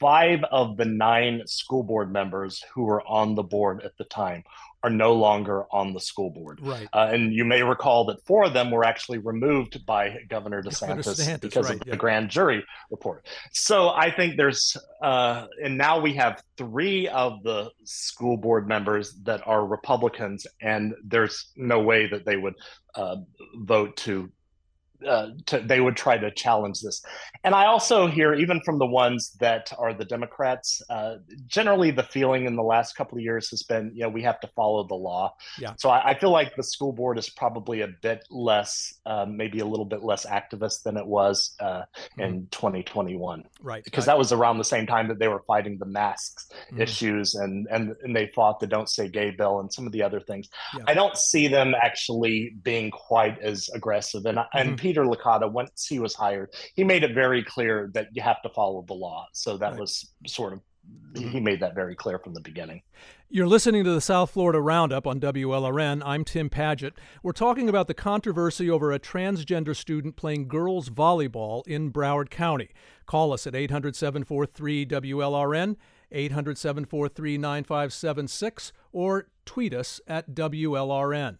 five 0.00 0.42
of 0.44 0.78
the 0.78 0.86
nine 0.86 1.42
school 1.46 1.82
board 1.82 2.10
members 2.10 2.64
who 2.72 2.84
were 2.84 3.06
on 3.06 3.34
the 3.34 3.42
board 3.42 3.82
at 3.82 3.94
the 3.98 4.04
time 4.04 4.42
are 4.82 4.90
no 4.90 5.12
longer 5.12 5.64
on 5.72 5.92
the 5.92 6.00
school 6.00 6.30
board. 6.30 6.60
Right. 6.62 6.88
Uh, 6.92 7.08
and 7.12 7.32
you 7.32 7.44
may 7.44 7.62
recall 7.62 8.04
that 8.06 8.24
four 8.24 8.44
of 8.44 8.52
them 8.52 8.70
were 8.70 8.84
actually 8.84 9.18
removed 9.18 9.84
by 9.84 10.18
Governor 10.28 10.62
DeSantis, 10.62 11.04
DeSantis 11.04 11.40
because 11.40 11.66
right, 11.68 11.80
of 11.80 11.86
yeah. 11.86 11.92
the 11.92 11.96
grand 11.96 12.30
jury 12.30 12.64
report. 12.90 13.26
So 13.52 13.90
I 13.90 14.10
think 14.10 14.36
there's, 14.36 14.76
uh, 15.02 15.46
and 15.62 15.76
now 15.76 16.00
we 16.00 16.14
have 16.14 16.42
three 16.56 17.08
of 17.08 17.42
the 17.42 17.70
school 17.84 18.36
board 18.36 18.68
members 18.68 19.14
that 19.24 19.42
are 19.46 19.66
Republicans, 19.66 20.46
and 20.60 20.94
there's 21.04 21.50
no 21.56 21.80
way 21.80 22.06
that 22.06 22.24
they 22.24 22.36
would 22.36 22.54
uh, 22.94 23.16
vote 23.56 23.96
to 23.96 24.30
uh, 25.06 25.28
to, 25.46 25.60
they 25.60 25.80
would 25.80 25.96
try 25.96 26.16
to 26.18 26.30
challenge 26.30 26.80
this. 26.80 27.02
And 27.44 27.54
I 27.54 27.66
also 27.66 28.06
hear, 28.06 28.34
even 28.34 28.60
from 28.64 28.78
the 28.78 28.86
ones 28.86 29.36
that 29.40 29.72
are 29.78 29.94
the 29.94 30.04
Democrats, 30.04 30.82
uh, 30.90 31.16
generally 31.46 31.90
the 31.90 32.02
feeling 32.02 32.46
in 32.46 32.56
the 32.56 32.62
last 32.62 32.96
couple 32.96 33.18
of 33.18 33.22
years 33.22 33.50
has 33.50 33.62
been, 33.62 33.92
you 33.94 34.02
know, 34.02 34.08
we 34.08 34.22
have 34.22 34.40
to 34.40 34.48
follow 34.48 34.86
the 34.86 34.94
law. 34.94 35.34
Yeah. 35.58 35.74
So 35.78 35.90
I, 35.90 36.10
I 36.10 36.18
feel 36.18 36.30
like 36.30 36.56
the 36.56 36.62
school 36.62 36.92
board 36.92 37.18
is 37.18 37.28
probably 37.28 37.82
a 37.82 37.88
bit 37.88 38.24
less, 38.30 38.94
uh, 39.06 39.26
maybe 39.28 39.60
a 39.60 39.66
little 39.66 39.86
bit 39.86 40.02
less 40.02 40.26
activist 40.26 40.82
than 40.82 40.96
it 40.96 41.06
was 41.06 41.54
uh, 41.60 41.82
mm. 42.18 42.24
in 42.24 42.48
2021. 42.50 43.44
Right. 43.62 43.84
Because 43.84 44.06
that 44.06 44.18
was 44.18 44.32
around 44.32 44.58
the 44.58 44.64
same 44.64 44.86
time 44.86 45.08
that 45.08 45.18
they 45.18 45.28
were 45.28 45.42
fighting 45.46 45.78
the 45.78 45.86
masks 45.86 46.50
mm. 46.72 46.80
issues 46.80 47.34
and, 47.34 47.66
and 47.70 47.94
and 48.02 48.14
they 48.14 48.26
fought 48.28 48.60
the 48.60 48.66
Don't 48.66 48.88
Say 48.88 49.08
Gay 49.08 49.30
bill 49.30 49.60
and 49.60 49.72
some 49.72 49.86
of 49.86 49.92
the 49.92 50.02
other 50.02 50.20
things. 50.20 50.48
Yeah. 50.76 50.84
I 50.86 50.94
don't 50.94 51.16
see 51.16 51.48
them 51.48 51.74
actually 51.80 52.54
being 52.62 52.90
quite 52.90 53.38
as 53.40 53.68
aggressive. 53.74 54.26
And 54.26 54.38
and 54.52 54.78
mm. 54.78 54.80
Peter 54.88 55.04
Licata, 55.04 55.52
once 55.52 55.86
he 55.86 55.98
was 55.98 56.14
hired, 56.14 56.48
he 56.74 56.82
made 56.82 57.04
it 57.04 57.14
very 57.14 57.44
clear 57.44 57.90
that 57.92 58.08
you 58.14 58.22
have 58.22 58.40
to 58.40 58.48
follow 58.48 58.82
the 58.88 58.94
law. 58.94 59.28
So 59.34 59.58
that 59.58 59.72
right. 59.72 59.80
was 59.80 60.10
sort 60.26 60.54
of 60.54 60.62
he 61.14 61.40
made 61.40 61.60
that 61.60 61.74
very 61.74 61.94
clear 61.94 62.18
from 62.18 62.32
the 62.32 62.40
beginning. 62.40 62.80
You're 63.28 63.46
listening 63.46 63.84
to 63.84 63.92
the 63.92 64.00
South 64.00 64.30
Florida 64.30 64.62
Roundup 64.62 65.06
on 65.06 65.20
WLRN. 65.20 66.00
I'm 66.06 66.24
Tim 66.24 66.48
Padgett. 66.48 66.92
We're 67.22 67.32
talking 67.32 67.68
about 67.68 67.86
the 67.86 67.92
controversy 67.92 68.70
over 68.70 68.90
a 68.90 68.98
transgender 68.98 69.76
student 69.76 70.16
playing 70.16 70.48
girls 70.48 70.88
volleyball 70.88 71.66
in 71.66 71.92
Broward 71.92 72.30
County. 72.30 72.70
Call 73.04 73.34
us 73.34 73.46
at 73.46 73.54
800 73.54 73.94
743 73.94 74.86
WLRN, 74.86 75.76
800 76.10 76.56
743 76.56 77.36
9576, 77.36 78.72
or 78.92 79.28
tweet 79.44 79.74
us 79.74 80.00
at 80.06 80.30
WLRN. 80.30 81.36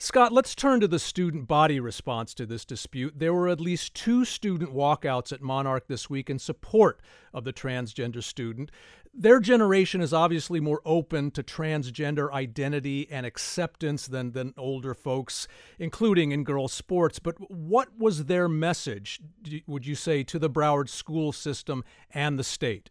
Scott, 0.00 0.30
let's 0.30 0.54
turn 0.54 0.78
to 0.78 0.86
the 0.86 1.00
student 1.00 1.48
body 1.48 1.80
response 1.80 2.32
to 2.34 2.46
this 2.46 2.64
dispute. 2.64 3.14
There 3.16 3.34
were 3.34 3.48
at 3.48 3.60
least 3.60 3.94
two 3.94 4.24
student 4.24 4.72
walkouts 4.72 5.32
at 5.32 5.42
Monarch 5.42 5.88
this 5.88 6.08
week 6.08 6.30
in 6.30 6.38
support 6.38 7.00
of 7.34 7.42
the 7.42 7.52
transgender 7.52 8.22
student. 8.22 8.70
Their 9.12 9.40
generation 9.40 10.00
is 10.00 10.12
obviously 10.12 10.60
more 10.60 10.80
open 10.84 11.32
to 11.32 11.42
transgender 11.42 12.30
identity 12.30 13.08
and 13.10 13.26
acceptance 13.26 14.06
than, 14.06 14.30
than 14.30 14.54
older 14.56 14.94
folks, 14.94 15.48
including 15.80 16.30
in 16.30 16.44
girls' 16.44 16.72
sports. 16.72 17.18
But 17.18 17.50
what 17.50 17.88
was 17.98 18.26
their 18.26 18.48
message, 18.48 19.18
would 19.66 19.84
you 19.84 19.96
say, 19.96 20.22
to 20.22 20.38
the 20.38 20.48
Broward 20.48 20.88
school 20.88 21.32
system 21.32 21.82
and 22.14 22.38
the 22.38 22.44
state? 22.44 22.90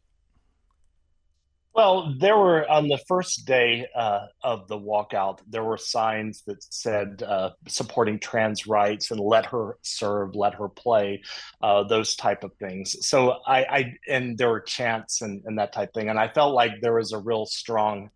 Well, 1.77 2.15
there 2.17 2.35
were 2.35 2.67
on 2.67 2.87
the 2.87 2.97
first 3.07 3.45
day 3.45 3.85
uh, 3.95 4.25
of 4.41 4.67
the 4.67 4.79
walkout, 4.79 5.41
there 5.47 5.63
were 5.63 5.77
signs 5.77 6.41
that 6.47 6.63
said 6.63 7.21
uh, 7.21 7.51
supporting 7.67 8.17
trans 8.17 8.65
rights 8.65 9.11
and 9.11 9.19
let 9.19 9.45
her 9.45 9.77
serve, 9.83 10.33
let 10.33 10.55
her 10.55 10.69
play, 10.69 11.21
uh, 11.61 11.83
those 11.83 12.15
type 12.15 12.43
of 12.43 12.51
things. 12.55 13.05
So 13.07 13.35
I, 13.45 13.59
I 13.65 13.93
and 14.09 14.39
there 14.39 14.49
were 14.49 14.61
chants 14.61 15.21
and, 15.21 15.43
and 15.45 15.59
that 15.59 15.71
type 15.71 15.93
thing, 15.93 16.09
and 16.09 16.17
I 16.17 16.29
felt 16.29 16.55
like 16.55 16.71
there 16.81 16.95
was 16.95 17.11
a 17.11 17.19
real 17.19 17.45
strong 17.45 18.09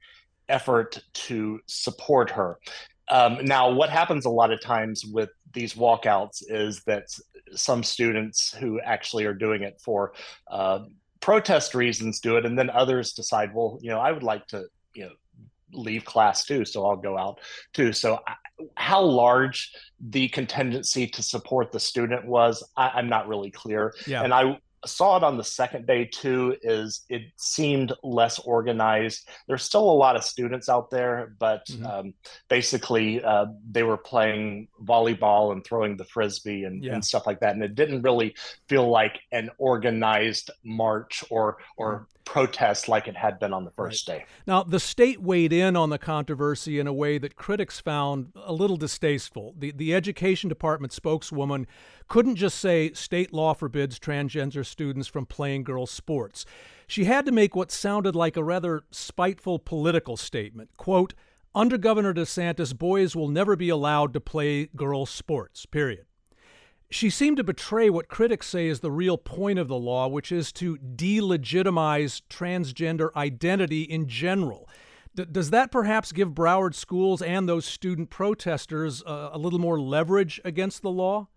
effort 0.49 0.99
to 1.13 1.59
support 1.67 2.31
her. 2.31 2.57
Um, 3.09 3.45
now, 3.45 3.69
what 3.69 3.91
happens 3.91 4.25
a 4.25 4.31
lot 4.31 4.51
of 4.51 4.59
times 4.59 5.05
with 5.05 5.29
these 5.53 5.75
walkouts 5.75 6.41
is 6.47 6.81
that 6.87 7.09
some 7.53 7.83
students 7.83 8.55
who 8.55 8.79
actually 8.81 9.25
are 9.25 9.35
doing 9.35 9.61
it 9.61 9.79
for 9.83 10.13
uh, 10.49 10.79
protest 11.21 11.75
reasons 11.75 12.19
do 12.19 12.37
it 12.37 12.45
and 12.45 12.57
then 12.57 12.69
others 12.71 13.13
decide 13.13 13.53
well 13.53 13.77
you 13.81 13.89
know 13.89 13.99
i 13.99 14.11
would 14.11 14.23
like 14.23 14.45
to 14.47 14.65
you 14.95 15.05
know 15.05 15.11
leave 15.73 16.03
class 16.03 16.45
too 16.45 16.65
so 16.65 16.85
i'll 16.85 16.97
go 16.97 17.17
out 17.17 17.39
too 17.73 17.93
so 17.93 18.19
how 18.75 19.01
large 19.01 19.71
the 20.09 20.27
contingency 20.29 21.07
to 21.07 21.23
support 21.23 21.71
the 21.71 21.79
student 21.79 22.25
was 22.25 22.63
I, 22.75 22.99
am 22.99 23.07
not 23.07 23.27
really 23.27 23.51
clear 23.51 23.93
yeah. 24.05 24.23
and 24.23 24.33
i 24.33 24.57
saw 24.85 25.17
it 25.17 25.23
on 25.23 25.37
the 25.37 25.43
second 25.43 25.85
day 25.85 26.05
too 26.05 26.55
is 26.63 27.05
it 27.09 27.21
seemed 27.35 27.93
less 28.03 28.39
organized 28.39 29.29
there's 29.47 29.63
still 29.63 29.89
a 29.89 29.91
lot 29.91 30.15
of 30.15 30.23
students 30.23 30.69
out 30.69 30.89
there 30.89 31.33
but 31.39 31.65
mm-hmm. 31.67 31.85
um, 31.85 32.13
basically 32.49 33.23
uh, 33.23 33.45
they 33.69 33.83
were 33.83 33.97
playing 33.97 34.67
volleyball 34.83 35.51
and 35.51 35.63
throwing 35.63 35.97
the 35.97 36.05
frisbee 36.05 36.63
and, 36.63 36.83
yeah. 36.83 36.93
and, 36.93 37.05
stuff 37.05 37.27
like 37.27 37.39
that 37.39 37.53
and 37.53 37.63
it 37.63 37.75
didn't 37.75 38.01
really 38.01 38.35
feel 38.67 38.89
like 38.89 39.19
an 39.31 39.49
organized 39.57 40.51
march 40.63 41.23
or 41.29 41.57
or 41.77 41.93
mm-hmm 41.93 42.03
protest 42.25 42.87
like 42.87 43.07
it 43.07 43.15
had 43.15 43.39
been 43.39 43.53
on 43.53 43.65
the 43.65 43.71
first 43.71 44.07
right. 44.07 44.19
day. 44.19 44.25
Now, 44.47 44.63
the 44.63 44.79
state 44.79 45.21
weighed 45.21 45.53
in 45.53 45.75
on 45.75 45.89
the 45.89 45.97
controversy 45.97 46.79
in 46.79 46.87
a 46.87 46.93
way 46.93 47.17
that 47.17 47.35
critics 47.35 47.79
found 47.79 48.31
a 48.35 48.53
little 48.53 48.77
distasteful. 48.77 49.53
The, 49.57 49.71
the 49.71 49.93
Education 49.93 50.47
Department 50.49 50.93
spokeswoman 50.93 51.67
couldn't 52.07 52.35
just 52.35 52.59
say 52.59 52.91
state 52.93 53.33
law 53.33 53.53
forbids 53.53 53.99
transgender 53.99 54.65
students 54.65 55.07
from 55.07 55.25
playing 55.25 55.63
girls' 55.63 55.91
sports. 55.91 56.45
She 56.87 57.05
had 57.05 57.25
to 57.25 57.31
make 57.31 57.55
what 57.55 57.71
sounded 57.71 58.15
like 58.15 58.35
a 58.35 58.43
rather 58.43 58.83
spiteful 58.91 59.59
political 59.59 60.17
statement. 60.17 60.71
Quote, 60.77 61.13
under 61.53 61.77
Governor 61.77 62.13
DeSantis, 62.13 62.77
boys 62.77 63.15
will 63.15 63.27
never 63.27 63.55
be 63.55 63.69
allowed 63.69 64.13
to 64.13 64.21
play 64.21 64.67
girls' 64.75 65.09
sports, 65.09 65.65
period. 65.65 66.05
She 66.91 67.09
seemed 67.09 67.37
to 67.37 67.43
betray 67.43 67.89
what 67.89 68.09
critics 68.09 68.47
say 68.47 68.67
is 68.67 68.81
the 68.81 68.91
real 68.91 69.17
point 69.17 69.57
of 69.57 69.69
the 69.69 69.77
law, 69.77 70.09
which 70.09 70.29
is 70.29 70.51
to 70.53 70.77
delegitimize 70.77 72.21
transgender 72.29 73.15
identity 73.15 73.83
in 73.83 74.09
general. 74.09 74.67
D- 75.15 75.25
does 75.31 75.51
that 75.51 75.71
perhaps 75.71 76.11
give 76.11 76.31
Broward 76.31 76.75
schools 76.75 77.21
and 77.21 77.47
those 77.47 77.65
student 77.65 78.09
protesters 78.09 79.01
uh, 79.03 79.29
a 79.31 79.37
little 79.37 79.57
more 79.57 79.79
leverage 79.79 80.41
against 80.43 80.81
the 80.81 80.91
law? 80.91 81.29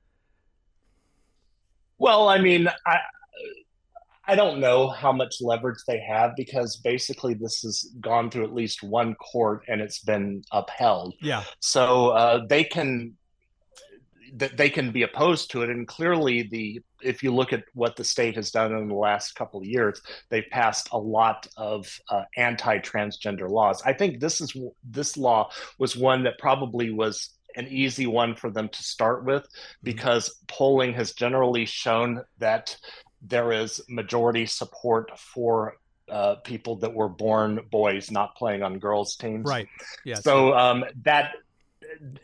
Well, 1.98 2.28
I 2.28 2.38
mean, 2.38 2.68
I 2.84 2.98
I 4.26 4.34
don't 4.34 4.58
know 4.58 4.88
how 4.88 5.12
much 5.12 5.36
leverage 5.40 5.78
they 5.86 6.00
have 6.00 6.32
because 6.36 6.78
basically 6.78 7.34
this 7.34 7.60
has 7.60 7.92
gone 8.00 8.28
through 8.28 8.44
at 8.44 8.54
least 8.54 8.82
one 8.82 9.14
court 9.16 9.62
and 9.68 9.80
it's 9.80 10.00
been 10.00 10.42
upheld. 10.50 11.14
Yeah. 11.20 11.44
So 11.60 12.08
uh, 12.08 12.46
they 12.48 12.64
can 12.64 13.16
that 14.34 14.56
they 14.56 14.68
can 14.68 14.90
be 14.90 15.02
opposed 15.02 15.50
to 15.52 15.62
it. 15.62 15.70
And 15.70 15.86
clearly 15.86 16.42
the 16.42 16.82
if 17.02 17.22
you 17.22 17.34
look 17.34 17.52
at 17.52 17.64
what 17.74 17.96
the 17.96 18.04
state 18.04 18.34
has 18.36 18.50
done 18.50 18.74
in 18.74 18.88
the 18.88 18.94
last 18.94 19.34
couple 19.34 19.60
of 19.60 19.66
years 19.66 20.00
they've 20.30 20.48
passed 20.50 20.88
a 20.92 20.98
lot 20.98 21.46
of 21.56 21.86
uh, 22.08 22.22
anti-transgender 22.36 23.48
laws. 23.48 23.82
I 23.84 23.92
think 23.92 24.20
this 24.20 24.40
is 24.40 24.56
this 24.82 25.16
law 25.16 25.50
was 25.78 25.96
one 25.96 26.24
that 26.24 26.38
probably 26.38 26.90
was 26.90 27.30
an 27.56 27.68
easy 27.68 28.06
one 28.06 28.34
for 28.34 28.50
them 28.50 28.68
to 28.68 28.82
start 28.82 29.24
with 29.24 29.42
mm-hmm. 29.42 29.84
because 29.84 30.40
polling 30.48 30.94
has 30.94 31.12
generally 31.12 31.66
shown 31.66 32.22
that 32.38 32.76
there 33.22 33.52
is 33.52 33.80
majority 33.88 34.44
support 34.44 35.16
for 35.18 35.76
uh, 36.10 36.34
people 36.36 36.76
that 36.76 36.92
were 36.92 37.08
born 37.08 37.60
boys 37.70 38.10
not 38.10 38.36
playing 38.36 38.62
on 38.62 38.78
girls 38.78 39.16
teams. 39.16 39.48
Right. 39.48 39.68
Yeah 40.04 40.16
so 40.16 40.54
um, 40.54 40.84
that 41.04 41.32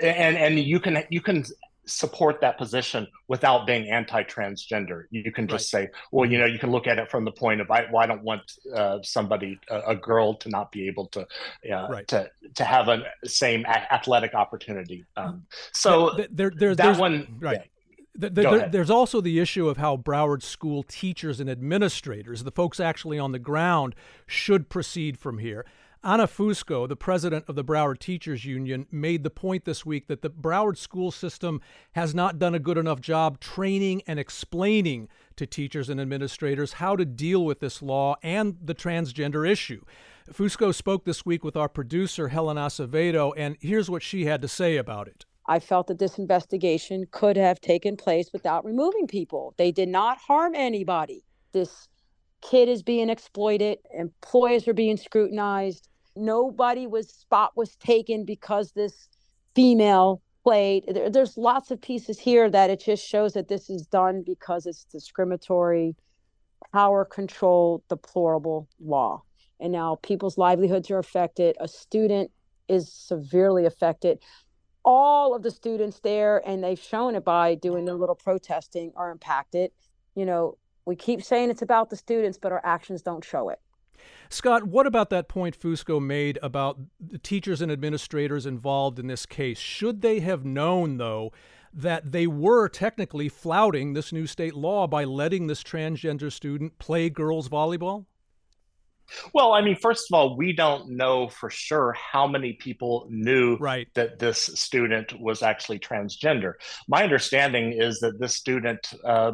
and 0.01 0.37
and 0.37 0.59
you 0.59 0.81
can 0.81 1.05
you 1.11 1.21
can 1.21 1.45
support 1.91 2.41
that 2.41 2.57
position 2.57 3.07
without 3.29 3.67
being 3.67 3.91
anti-transgender. 3.91 5.05
You 5.11 5.33
can 5.33 5.47
just 5.49 5.73
right. 5.75 5.87
say, 5.87 5.91
well, 6.13 6.25
you 6.25 6.39
mm-hmm. 6.39 6.47
know, 6.47 6.53
you 6.53 6.59
can 6.59 6.71
look 6.71 6.87
at 6.87 6.99
it 6.99 7.11
from 7.11 7.25
the 7.25 7.33
point 7.33 7.61
of 7.61 7.71
I, 7.71 7.87
well, 7.91 8.03
I 8.03 8.07
don't 8.07 8.23
want 8.23 8.43
uh, 8.75 8.99
somebody, 9.03 9.59
a, 9.69 9.81
a, 9.89 9.97
girl, 9.97 10.35
to 10.35 10.49
not 10.49 10.73
be 10.73 10.87
able 10.87 11.07
to 11.09 11.21
uh, 11.21 11.89
right. 11.91 12.09
to 12.09 12.31
to 12.55 12.65
have 12.65 12.89
a 12.89 13.03
same 13.25 13.65
a- 13.65 13.93
athletic 13.93 14.35
opportunity. 14.35 15.05
Um, 15.17 15.45
so 15.73 16.17
there, 16.31 16.53
there, 16.55 16.75
that 16.75 16.99
one, 16.99 17.37
right. 17.41 17.69
Yeah. 18.19 18.29
there, 18.31 18.69
there's 18.69 18.91
also 18.91 19.21
the 19.21 19.39
issue 19.39 19.69
of 19.69 19.77
how 19.77 19.97
Broward 19.97 20.43
school 20.43 20.83
teachers 20.83 21.41
and 21.41 21.51
administrators, 21.51 22.45
the 22.45 22.51
folks 22.51 22.81
actually 22.81 23.19
on 23.19 23.33
the 23.33 23.39
ground, 23.39 23.95
should 24.27 24.69
proceed 24.69 25.19
from 25.19 25.39
here. 25.39 25.65
Anna 26.03 26.27
Fusco, 26.27 26.89
the 26.89 26.97
president 26.97 27.45
of 27.47 27.57
the 27.57 27.65
Broward 27.65 27.99
Teachers 27.99 28.47
Union, 28.47 28.87
made 28.91 29.23
the 29.23 29.29
point 29.29 29.67
this 29.67 29.85
week 29.85 30.07
that 30.07 30.23
the 30.23 30.31
Broward 30.31 30.79
school 30.79 31.11
system 31.11 31.61
has 31.93 32.15
not 32.15 32.39
done 32.39 32.55
a 32.55 32.59
good 32.59 32.79
enough 32.79 33.03
job 33.03 33.39
training 33.39 34.01
and 34.07 34.19
explaining 34.19 35.11
to 35.37 35.45
teachers 35.45 35.91
and 35.91 36.01
administrators 36.01 36.75
how 36.75 36.97
to 36.97 37.05
deal 37.05 37.45
with 37.45 37.61
this 37.61 37.83
law 37.83 38.17
and 38.23 38.57
the 38.65 38.75
transgender 38.75 39.47
issue. 39.47 39.85
Fusco 40.33 40.75
spoke 40.75 41.05
this 41.05 41.27
week 41.27 41.45
with 41.45 41.55
our 41.55 41.69
producer, 41.69 42.29
Helen 42.29 42.57
Acevedo, 42.57 43.35
and 43.37 43.59
here's 43.61 43.91
what 43.91 44.03
she 44.03 44.25
had 44.25 44.41
to 44.41 44.49
say 44.49 44.79
about 44.79 45.07
it. 45.07 45.27
I 45.45 45.59
felt 45.59 45.89
that 45.89 45.99
this 45.99 46.17
investigation 46.17 47.09
could 47.11 47.37
have 47.37 47.61
taken 47.61 47.99
place 47.99 48.33
without 48.33 48.65
removing 48.65 49.07
people. 49.07 49.53
They 49.59 49.71
did 49.71 49.91
not 49.91 50.17
harm 50.17 50.55
anybody. 50.55 51.25
This 51.53 51.89
kid 52.41 52.71
is 52.71 52.83
being 52.83 53.11
exploited, 53.11 53.81
employers 53.95 54.67
are 54.67 54.73
being 54.73 54.97
scrutinized, 54.97 55.90
nobody 56.17 56.87
was 56.87 57.09
spot 57.09 57.57
was 57.57 57.77
taken 57.77 58.25
because 58.25 58.73
this 58.73 59.09
female 59.55 60.23
played. 60.43 60.85
There, 60.89 61.11
there's 61.11 61.37
lots 61.37 61.71
of 61.71 61.81
pieces 61.81 62.19
here 62.19 62.51
that 62.51 62.71
it 62.71 62.81
just 62.81 63.07
shows 63.07 63.35
that 63.35 63.49
this 63.49 63.71
is 63.71 63.87
done 63.87 64.23
because 64.25 64.67
it's 64.67 64.85
discriminatory 64.85 65.97
power 66.73 67.05
control 67.05 67.83
deplorable 67.89 68.69
law. 68.81 69.23
And 69.61 69.73
now 69.73 69.99
people's 70.03 70.39
livelihoods 70.39 70.91
are 70.91 70.99
affected. 70.99 71.57
A 71.61 71.69
student 71.69 72.31
is 72.69 72.93
severely 72.93 73.67
affected. 73.67 74.19
All 74.85 75.35
of 75.35 75.43
the 75.43 75.51
students 75.51 76.01
there 76.01 76.43
and 76.49 76.65
they've 76.65 76.79
shown 76.79 77.15
it 77.15 77.25
by 77.25 77.55
doing 77.55 77.85
their 77.85 77.97
little 77.97 78.15
protesting 78.15 78.93
are 78.97 79.11
impacted. 79.11 79.71
You 80.15 80.27
know 80.27 80.57
we 80.87 80.97
keep 80.97 81.23
saying 81.23 81.51
it's 81.51 81.63
about 81.63 81.91
the 81.91 81.97
students 81.97 82.39
but 82.39 82.53
our 82.53 82.63
actions 82.65 83.03
don't 83.03 83.25
show 83.25 83.51
it 83.51 83.59
Scott, 84.29 84.65
what 84.65 84.87
about 84.87 85.11
that 85.11 85.29
point 85.29 85.59
Fusco 85.59 86.01
made 86.01 86.39
about 86.43 86.79
the 87.01 87.19
teachers 87.19 87.61
and 87.61 87.71
administrators 87.71 88.47
involved 88.47 88.99
in 88.99 89.09
this 89.09 89.27
case? 89.27 89.59
Should 89.59 90.03
they 90.03 90.21
have 90.21 90.45
known, 90.45 90.99
though, 90.99 91.33
that 91.73 92.13
they 92.13 92.27
were 92.27 92.69
technically 92.69 93.29
flouting 93.29 93.93
this 93.93 94.13
new 94.13 94.27
state 94.27 94.55
law 94.55 94.87
by 94.87 95.05
letting 95.05 95.47
this 95.47 95.63
transgender 95.63 96.31
student 96.31 96.79
play 96.79 97.11
girls 97.11 97.49
volleyball? 97.49 98.07
Well, 99.33 99.53
I 99.53 99.61
mean, 99.61 99.77
first 99.77 100.07
of 100.11 100.17
all, 100.17 100.37
we 100.37 100.53
don't 100.53 100.91
know 100.91 101.29
for 101.29 101.51
sure 101.51 101.93
how 101.93 102.27
many 102.27 102.53
people 102.55 103.07
knew 103.11 103.57
right. 103.57 103.89
that 103.95 104.19
this 104.19 104.39
student 104.39 105.19
was 105.21 105.43
actually 105.43 105.81
transgender. 105.81 106.55
My 106.89 107.03
understanding 107.03 107.73
is 107.73 107.99
that 108.01 108.21
this 108.21 108.37
student 108.37 108.93
uh, 109.05 109.33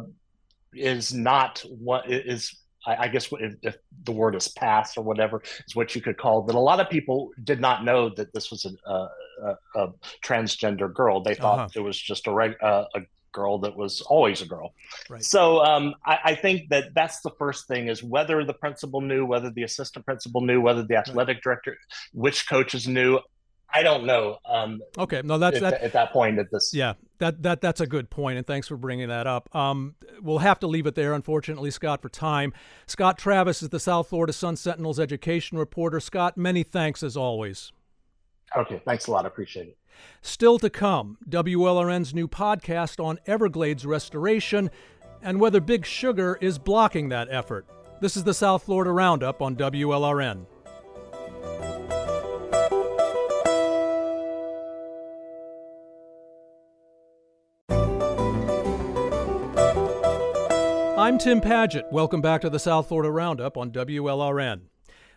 is 0.73 1.13
not 1.13 1.63
what 1.69 2.09
is 2.09 2.55
I, 2.87 3.03
I 3.03 3.07
guess 3.09 3.29
if, 3.31 3.55
if, 3.61 3.77
the 4.03 4.11
word 4.13 4.35
is 4.35 4.47
pass 4.47 4.97
or 4.97 5.03
whatever 5.03 5.41
is 5.67 5.75
what 5.75 5.93
you 5.93 6.01
could 6.01 6.17
call. 6.17 6.41
But 6.41 6.55
a 6.55 6.59
lot 6.59 6.79
of 6.79 6.89
people 6.89 7.31
did 7.43 7.59
not 7.59 7.83
know 7.83 8.09
that 8.15 8.33
this 8.33 8.49
was 8.49 8.65
a, 8.65 8.91
a, 9.43 9.57
a 9.75 9.87
transgender 10.23 10.91
girl. 10.91 11.21
They 11.21 11.35
thought 11.35 11.59
uh-huh. 11.59 11.69
it 11.75 11.81
was 11.81 11.99
just 11.99 12.27
a, 12.27 12.31
reg, 12.31 12.55
uh, 12.63 12.85
a 12.95 13.01
girl 13.33 13.59
that 13.59 13.75
was 13.75 14.01
always 14.01 14.41
a 14.41 14.45
girl. 14.45 14.73
Right. 15.09 15.23
So 15.23 15.63
um, 15.63 15.93
I, 16.05 16.19
I, 16.25 16.35
think 16.35 16.69
that 16.69 16.95
that's 16.95 17.21
the 17.21 17.31
first 17.37 17.67
thing 17.67 17.87
is 17.87 18.01
whether 18.01 18.43
the 18.43 18.53
principal 18.53 19.01
knew, 19.01 19.25
whether 19.25 19.51
the 19.51 19.63
assistant 19.63 20.05
principal 20.05 20.41
knew, 20.41 20.59
whether 20.61 20.83
the 20.83 20.95
athletic 20.95 21.43
director, 21.43 21.77
which 22.13 22.49
coaches 22.49 22.87
knew. 22.87 23.19
I 23.73 23.83
don't 23.83 24.05
know. 24.05 24.37
Um, 24.45 24.81
okay, 24.97 25.21
no, 25.23 25.37
that's 25.37 25.57
at, 25.57 25.61
that, 25.61 25.81
at 25.81 25.93
that 25.93 26.13
point. 26.13 26.39
At 26.39 26.51
this, 26.51 26.73
yeah, 26.73 26.93
that 27.19 27.43
that 27.43 27.61
that's 27.61 27.81
a 27.81 27.87
good 27.87 28.09
point, 28.09 28.37
and 28.37 28.47
thanks 28.47 28.67
for 28.67 28.77
bringing 28.77 29.09
that 29.09 29.27
up. 29.27 29.53
Um, 29.55 29.95
we'll 30.21 30.39
have 30.39 30.59
to 30.59 30.67
leave 30.67 30.87
it 30.87 30.95
there, 30.95 31.13
unfortunately, 31.13 31.71
Scott, 31.71 32.01
for 32.01 32.09
time. 32.09 32.53
Scott 32.85 33.17
Travis 33.17 33.61
is 33.61 33.69
the 33.69 33.79
South 33.79 34.09
Florida 34.09 34.33
Sun 34.33 34.55
Sentinel's 34.55 34.99
education 34.99 35.57
reporter. 35.57 35.99
Scott, 35.99 36.37
many 36.37 36.63
thanks 36.63 37.03
as 37.03 37.17
always. 37.17 37.71
Okay, 38.55 38.81
thanks 38.85 39.07
a 39.07 39.11
lot. 39.11 39.25
I 39.25 39.27
appreciate 39.27 39.67
it. 39.67 39.77
Still 40.21 40.59
to 40.59 40.69
come, 40.69 41.17
WLRN's 41.27 42.13
new 42.13 42.27
podcast 42.27 43.03
on 43.03 43.19
Everglades 43.25 43.85
restoration 43.85 44.69
and 45.21 45.39
whether 45.39 45.59
Big 45.59 45.85
Sugar 45.85 46.37
is 46.41 46.57
blocking 46.59 47.09
that 47.09 47.27
effort. 47.31 47.65
This 47.99 48.15
is 48.15 48.23
the 48.23 48.33
South 48.33 48.63
Florida 48.63 48.91
Roundup 48.91 49.41
on 49.41 49.55
WLRN. 49.55 50.45
I'm 61.17 61.21
Tim 61.21 61.41
Padgett. 61.41 61.91
Welcome 61.91 62.21
back 62.21 62.41
to 62.41 62.49
the 62.51 62.59
South 62.59 62.89
Florida 62.89 63.09
Roundup 63.09 63.57
on 63.57 63.71
WLRN. 63.71 64.65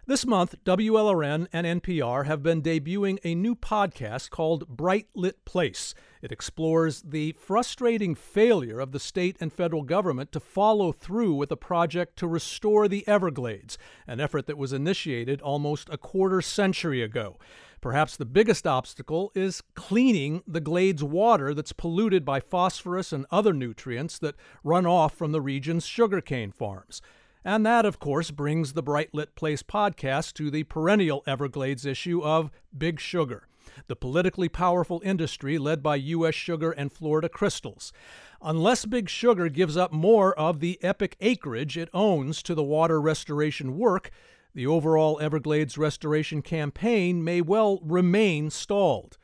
This 0.06 0.24
month, 0.24 0.54
WLRN 0.64 1.46
and 1.52 1.82
NPR 1.82 2.24
have 2.24 2.42
been 2.42 2.62
debuting 2.62 3.18
a 3.22 3.34
new 3.34 3.54
podcast 3.54 4.30
called 4.30 4.66
Bright 4.66 5.08
Lit 5.14 5.44
Place. 5.44 5.94
It 6.22 6.32
explores 6.32 7.02
the 7.02 7.32
frustrating 7.32 8.14
failure 8.14 8.80
of 8.80 8.92
the 8.92 8.98
state 8.98 9.36
and 9.40 9.52
federal 9.52 9.82
government 9.82 10.32
to 10.32 10.40
follow 10.40 10.90
through 10.90 11.34
with 11.34 11.52
a 11.52 11.56
project 11.56 12.16
to 12.20 12.26
restore 12.26 12.88
the 12.88 13.06
Everglades, 13.06 13.76
an 14.06 14.20
effort 14.20 14.46
that 14.46 14.56
was 14.56 14.72
initiated 14.72 15.42
almost 15.42 15.90
a 15.90 15.98
quarter 15.98 16.40
century 16.40 17.02
ago. 17.02 17.36
Perhaps 17.80 18.16
the 18.18 18.26
biggest 18.26 18.66
obstacle 18.66 19.32
is 19.34 19.62
cleaning 19.74 20.42
the 20.46 20.60
glades 20.60 21.02
water 21.02 21.54
that's 21.54 21.72
polluted 21.72 22.24
by 22.24 22.38
phosphorus 22.38 23.10
and 23.12 23.24
other 23.30 23.54
nutrients 23.54 24.18
that 24.18 24.34
run 24.62 24.84
off 24.84 25.14
from 25.14 25.32
the 25.32 25.40
region's 25.40 25.86
sugarcane 25.86 26.52
farms. 26.52 27.00
And 27.42 27.64
that, 27.64 27.86
of 27.86 27.98
course, 27.98 28.30
brings 28.30 28.74
the 28.74 28.82
Bright 28.82 29.14
Lit 29.14 29.34
Place 29.34 29.62
podcast 29.62 30.34
to 30.34 30.50
the 30.50 30.64
perennial 30.64 31.22
Everglades 31.26 31.86
issue 31.86 32.22
of 32.22 32.50
Big 32.76 33.00
Sugar, 33.00 33.46
the 33.86 33.96
politically 33.96 34.50
powerful 34.50 35.00
industry 35.02 35.56
led 35.56 35.82
by 35.82 35.96
U.S. 35.96 36.34
Sugar 36.34 36.72
and 36.72 36.92
Florida 36.92 37.30
Crystals. 37.30 37.94
Unless 38.42 38.84
Big 38.84 39.08
Sugar 39.08 39.48
gives 39.48 39.78
up 39.78 39.90
more 39.90 40.38
of 40.38 40.60
the 40.60 40.78
epic 40.82 41.16
acreage 41.22 41.78
it 41.78 41.88
owns 41.94 42.42
to 42.42 42.54
the 42.54 42.62
water 42.62 43.00
restoration 43.00 43.78
work, 43.78 44.10
the 44.54 44.66
overall 44.66 45.18
Everglades 45.20 45.78
restoration 45.78 46.42
campaign 46.42 47.22
may 47.22 47.40
well 47.40 47.80
remain 47.82 48.50
stalled. 48.50 49.16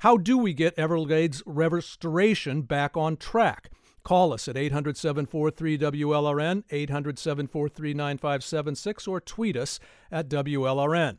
How 0.00 0.16
do 0.16 0.38
we 0.38 0.54
get 0.54 0.78
Everglades 0.78 1.42
restoration 1.44 2.62
back 2.62 2.96
on 2.96 3.16
track? 3.16 3.70
Call 4.02 4.32
us 4.32 4.48
at 4.48 4.56
800 4.56 4.96
743 4.96 5.78
WLRN, 5.78 6.64
800 6.70 7.18
743 7.18 7.94
9576, 7.94 9.06
or 9.06 9.20
tweet 9.20 9.56
us 9.56 9.78
at 10.10 10.28
WLRN. 10.28 11.18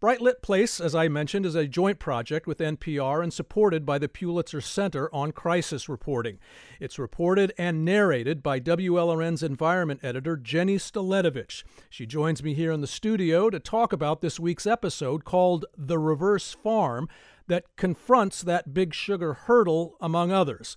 Bright 0.00 0.20
Lit 0.20 0.42
Place, 0.42 0.80
as 0.80 0.94
I 0.94 1.08
mentioned, 1.08 1.46
is 1.46 1.54
a 1.54 1.66
joint 1.66 1.98
project 1.98 2.46
with 2.46 2.58
NPR 2.58 3.22
and 3.22 3.32
supported 3.32 3.86
by 3.86 3.98
the 3.98 4.08
Pulitzer 4.08 4.60
Center 4.60 5.08
on 5.14 5.32
Crisis 5.32 5.88
Reporting. 5.88 6.38
It's 6.80 6.98
reported 6.98 7.54
and 7.56 7.84
narrated 7.84 8.42
by 8.42 8.60
WLRN's 8.60 9.42
environment 9.42 10.00
editor, 10.02 10.36
Jenny 10.36 10.76
Staletovich. 10.76 11.64
She 11.88 12.04
joins 12.04 12.42
me 12.42 12.54
here 12.54 12.72
in 12.72 12.82
the 12.82 12.86
studio 12.86 13.48
to 13.48 13.58
talk 13.58 13.92
about 13.92 14.20
this 14.20 14.38
week's 14.38 14.66
episode 14.66 15.24
called 15.24 15.64
The 15.76 15.98
Reverse 15.98 16.52
Farm 16.52 17.08
that 17.46 17.64
confronts 17.76 18.42
that 18.42 18.74
big 18.74 18.94
sugar 18.94 19.34
hurdle, 19.34 19.96
among 20.00 20.32
others. 20.32 20.76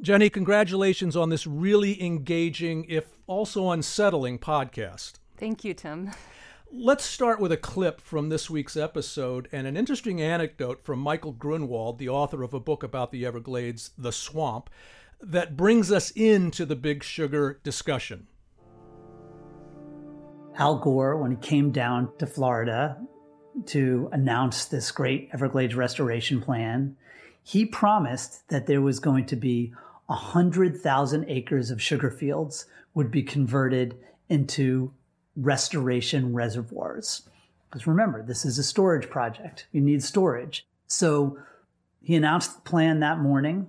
Jenny, 0.00 0.30
congratulations 0.30 1.16
on 1.16 1.28
this 1.28 1.44
really 1.44 2.00
engaging, 2.00 2.86
if 2.88 3.06
also 3.26 3.70
unsettling 3.70 4.38
podcast. 4.38 5.14
Thank 5.36 5.64
you, 5.64 5.74
Tim. 5.74 6.12
Let's 6.70 7.04
start 7.04 7.40
with 7.40 7.50
a 7.50 7.56
clip 7.56 8.00
from 8.00 8.28
this 8.28 8.48
week's 8.48 8.76
episode 8.76 9.48
and 9.50 9.66
an 9.66 9.76
interesting 9.76 10.20
anecdote 10.22 10.84
from 10.84 11.00
Michael 11.00 11.32
Grunwald, 11.32 11.98
the 11.98 12.10
author 12.10 12.44
of 12.44 12.54
a 12.54 12.60
book 12.60 12.84
about 12.84 13.10
the 13.10 13.26
Everglades, 13.26 13.90
The 13.98 14.12
Swamp, 14.12 14.70
that 15.20 15.56
brings 15.56 15.90
us 15.90 16.12
into 16.12 16.64
the 16.64 16.76
big 16.76 17.02
sugar 17.02 17.58
discussion. 17.64 18.28
Al 20.54 20.78
Gore, 20.78 21.16
when 21.16 21.32
he 21.32 21.36
came 21.38 21.72
down 21.72 22.10
to 22.18 22.26
Florida 22.26 23.00
to 23.66 24.08
announce 24.12 24.66
this 24.66 24.92
great 24.92 25.30
Everglades 25.32 25.74
restoration 25.74 26.40
plan, 26.40 26.96
he 27.42 27.64
promised 27.64 28.48
that 28.48 28.66
there 28.66 28.82
was 28.82 29.00
going 29.00 29.26
to 29.26 29.34
be 29.34 29.72
100,000 30.08 31.26
acres 31.28 31.70
of 31.70 31.82
sugar 31.82 32.10
fields 32.10 32.66
would 32.94 33.10
be 33.10 33.22
converted 33.22 33.96
into 34.28 34.92
restoration 35.36 36.34
reservoirs. 36.34 37.28
Because 37.68 37.86
remember, 37.86 38.22
this 38.22 38.44
is 38.44 38.58
a 38.58 38.64
storage 38.64 39.10
project. 39.10 39.66
You 39.70 39.82
need 39.82 40.02
storage. 40.02 40.66
So 40.86 41.38
he 42.00 42.16
announced 42.16 42.56
the 42.56 42.62
plan 42.62 43.00
that 43.00 43.18
morning. 43.18 43.68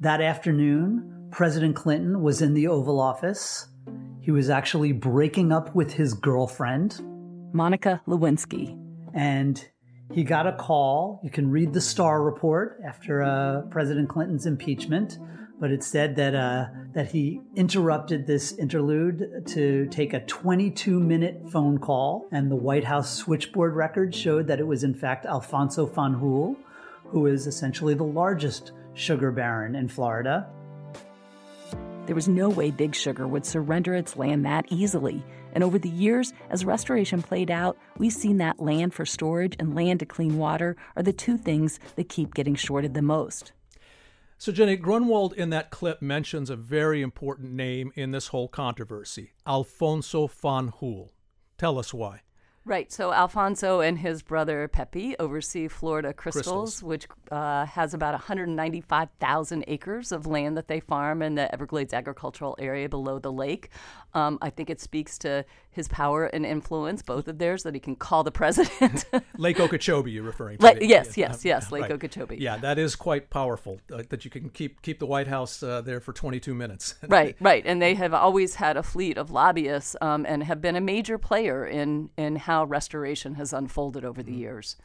That 0.00 0.22
afternoon, 0.22 1.28
President 1.30 1.76
Clinton 1.76 2.22
was 2.22 2.40
in 2.40 2.54
the 2.54 2.66
Oval 2.66 2.98
Office. 2.98 3.68
He 4.20 4.30
was 4.30 4.48
actually 4.48 4.92
breaking 4.92 5.52
up 5.52 5.74
with 5.74 5.92
his 5.92 6.14
girlfriend, 6.14 6.98
Monica 7.52 8.00
Lewinsky. 8.08 8.80
And 9.12 9.62
he 10.12 10.24
got 10.24 10.46
a 10.46 10.52
call. 10.52 11.20
You 11.22 11.30
can 11.30 11.50
read 11.50 11.74
the 11.74 11.80
Starr 11.82 12.22
report 12.22 12.80
after 12.82 13.22
uh, 13.22 13.62
President 13.70 14.08
Clinton's 14.08 14.46
impeachment 14.46 15.18
but 15.60 15.70
it 15.70 15.82
said 15.82 16.16
that 16.16 16.34
uh, 16.34 16.66
that 16.92 17.10
he 17.10 17.40
interrupted 17.54 18.26
this 18.26 18.52
interlude 18.52 19.46
to 19.46 19.86
take 19.90 20.12
a 20.12 20.20
22 20.20 20.98
minute 21.00 21.40
phone 21.50 21.78
call, 21.78 22.26
and 22.32 22.50
the 22.50 22.56
White 22.56 22.84
House 22.84 23.14
switchboard 23.14 23.74
record 23.74 24.14
showed 24.14 24.46
that 24.48 24.60
it 24.60 24.66
was 24.66 24.84
in 24.84 24.94
fact 24.94 25.26
Alfonso 25.26 25.86
Fanjul, 25.86 26.56
who 27.06 27.26
is 27.26 27.46
essentially 27.46 27.94
the 27.94 28.04
largest 28.04 28.72
sugar 28.94 29.30
baron 29.30 29.74
in 29.74 29.88
Florida. 29.88 30.48
There 32.06 32.14
was 32.14 32.28
no 32.28 32.50
way 32.50 32.70
Big 32.70 32.94
Sugar 32.94 33.26
would 33.26 33.46
surrender 33.46 33.94
its 33.94 34.16
land 34.16 34.44
that 34.44 34.66
easily. 34.68 35.24
And 35.54 35.64
over 35.64 35.78
the 35.78 35.88
years, 35.88 36.34
as 36.50 36.64
restoration 36.64 37.22
played 37.22 37.50
out, 37.50 37.78
we've 37.96 38.12
seen 38.12 38.36
that 38.38 38.60
land 38.60 38.92
for 38.92 39.06
storage 39.06 39.56
and 39.58 39.74
land 39.74 40.00
to 40.00 40.06
clean 40.06 40.36
water 40.36 40.76
are 40.96 41.02
the 41.02 41.14
two 41.14 41.38
things 41.38 41.80
that 41.96 42.10
keep 42.10 42.34
getting 42.34 42.56
shorted 42.56 42.92
the 42.92 43.00
most. 43.00 43.52
So, 44.36 44.52
Jenny, 44.52 44.76
Grunwald 44.76 45.32
in 45.32 45.50
that 45.50 45.70
clip 45.70 46.02
mentions 46.02 46.50
a 46.50 46.56
very 46.56 47.02
important 47.02 47.52
name 47.52 47.92
in 47.94 48.10
this 48.10 48.28
whole 48.28 48.48
controversy 48.48 49.32
Alfonso 49.46 50.26
Fanjul. 50.26 51.10
Tell 51.56 51.78
us 51.78 51.94
why. 51.94 52.23
Right. 52.66 52.90
So 52.90 53.12
Alfonso 53.12 53.80
and 53.80 53.98
his 53.98 54.22
brother 54.22 54.68
Pepe 54.68 55.16
oversee 55.18 55.68
Florida 55.68 56.14
Crystals, 56.14 56.44
Crystals. 56.44 56.82
which 56.82 57.06
uh, 57.30 57.66
has 57.66 57.92
about 57.92 58.12
195,000 58.14 59.64
acres 59.68 60.12
of 60.12 60.26
land 60.26 60.56
that 60.56 60.68
they 60.68 60.80
farm 60.80 61.20
in 61.20 61.34
the 61.34 61.52
Everglades 61.52 61.92
agricultural 61.92 62.56
area 62.58 62.88
below 62.88 63.18
the 63.18 63.32
lake. 63.32 63.68
Um, 64.14 64.38
I 64.40 64.50
think 64.50 64.70
it 64.70 64.80
speaks 64.80 65.18
to 65.18 65.44
his 65.72 65.88
power 65.88 66.26
and 66.26 66.46
influence, 66.46 67.02
both 67.02 67.26
of 67.26 67.38
theirs, 67.38 67.64
that 67.64 67.74
he 67.74 67.80
can 67.80 67.96
call 67.96 68.22
the 68.22 68.30
president. 68.30 69.04
Lake 69.38 69.58
Okeechobee, 69.58 70.12
you're 70.12 70.22
referring 70.22 70.58
to. 70.58 70.64
La- 70.64 70.74
yes, 70.80 71.16
yeah, 71.16 71.30
yes, 71.30 71.44
yes, 71.44 71.72
Lake 71.72 71.82
right. 71.82 71.90
Okeechobee. 71.90 72.36
Yeah, 72.36 72.56
that 72.58 72.78
is 72.78 72.94
quite 72.94 73.28
powerful 73.28 73.80
uh, 73.92 74.02
that 74.08 74.24
you 74.24 74.30
can 74.30 74.50
keep 74.50 74.82
keep 74.82 75.00
the 75.00 75.06
White 75.06 75.26
House 75.26 75.64
uh, 75.64 75.80
there 75.80 75.98
for 75.98 76.12
22 76.12 76.54
minutes. 76.54 76.94
right, 77.08 77.34
right, 77.40 77.64
and 77.66 77.82
they 77.82 77.94
have 77.94 78.14
always 78.14 78.54
had 78.54 78.76
a 78.76 78.84
fleet 78.84 79.18
of 79.18 79.32
lobbyists 79.32 79.96
um, 80.00 80.24
and 80.28 80.44
have 80.44 80.60
been 80.60 80.76
a 80.76 80.80
major 80.80 81.18
player 81.18 81.66
in 81.66 82.08
in 82.16 82.36
how 82.36 82.53
restoration 82.62 83.34
has 83.34 83.52
unfolded 83.52 84.04
over 84.04 84.22
the 84.22 84.30
Mm-hmm. 84.30 84.40
years. 84.40 84.76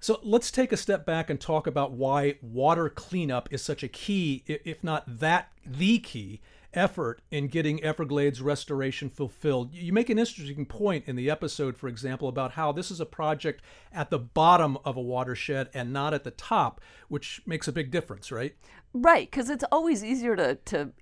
So 0.00 0.20
let's 0.22 0.50
take 0.52 0.72
a 0.72 0.76
step 0.76 1.04
back 1.04 1.28
and 1.28 1.40
talk 1.40 1.66
about 1.66 1.90
why 1.90 2.36
water 2.40 2.88
cleanup 2.88 3.52
is 3.52 3.60
such 3.62 3.82
a 3.82 3.88
key, 3.88 4.44
if 4.46 4.84
not 4.84 5.02
that 5.18 5.50
the 5.66 5.98
key, 5.98 6.40
effort 6.78 7.20
in 7.30 7.48
getting 7.48 7.82
Everglades 7.82 8.40
restoration 8.40 9.10
fulfilled. 9.10 9.74
You 9.74 9.92
make 9.92 10.08
an 10.08 10.18
interesting 10.18 10.64
point 10.64 11.04
in 11.06 11.16
the 11.16 11.28
episode, 11.28 11.76
for 11.76 11.88
example, 11.88 12.28
about 12.28 12.52
how 12.52 12.72
this 12.72 12.90
is 12.90 13.00
a 13.00 13.06
project 13.06 13.60
at 13.92 14.10
the 14.10 14.18
bottom 14.18 14.78
of 14.84 14.96
a 14.96 15.02
watershed 15.02 15.68
and 15.74 15.92
not 15.92 16.14
at 16.14 16.24
the 16.24 16.30
top, 16.30 16.80
which 17.08 17.42
makes 17.44 17.68
a 17.68 17.72
big 17.72 17.90
difference, 17.90 18.32
right? 18.32 18.54
Right, 18.94 19.30
because 19.30 19.50
it's 19.50 19.64
always 19.70 20.02
easier 20.02 20.34
to, 20.36 20.54
to, 20.54 20.92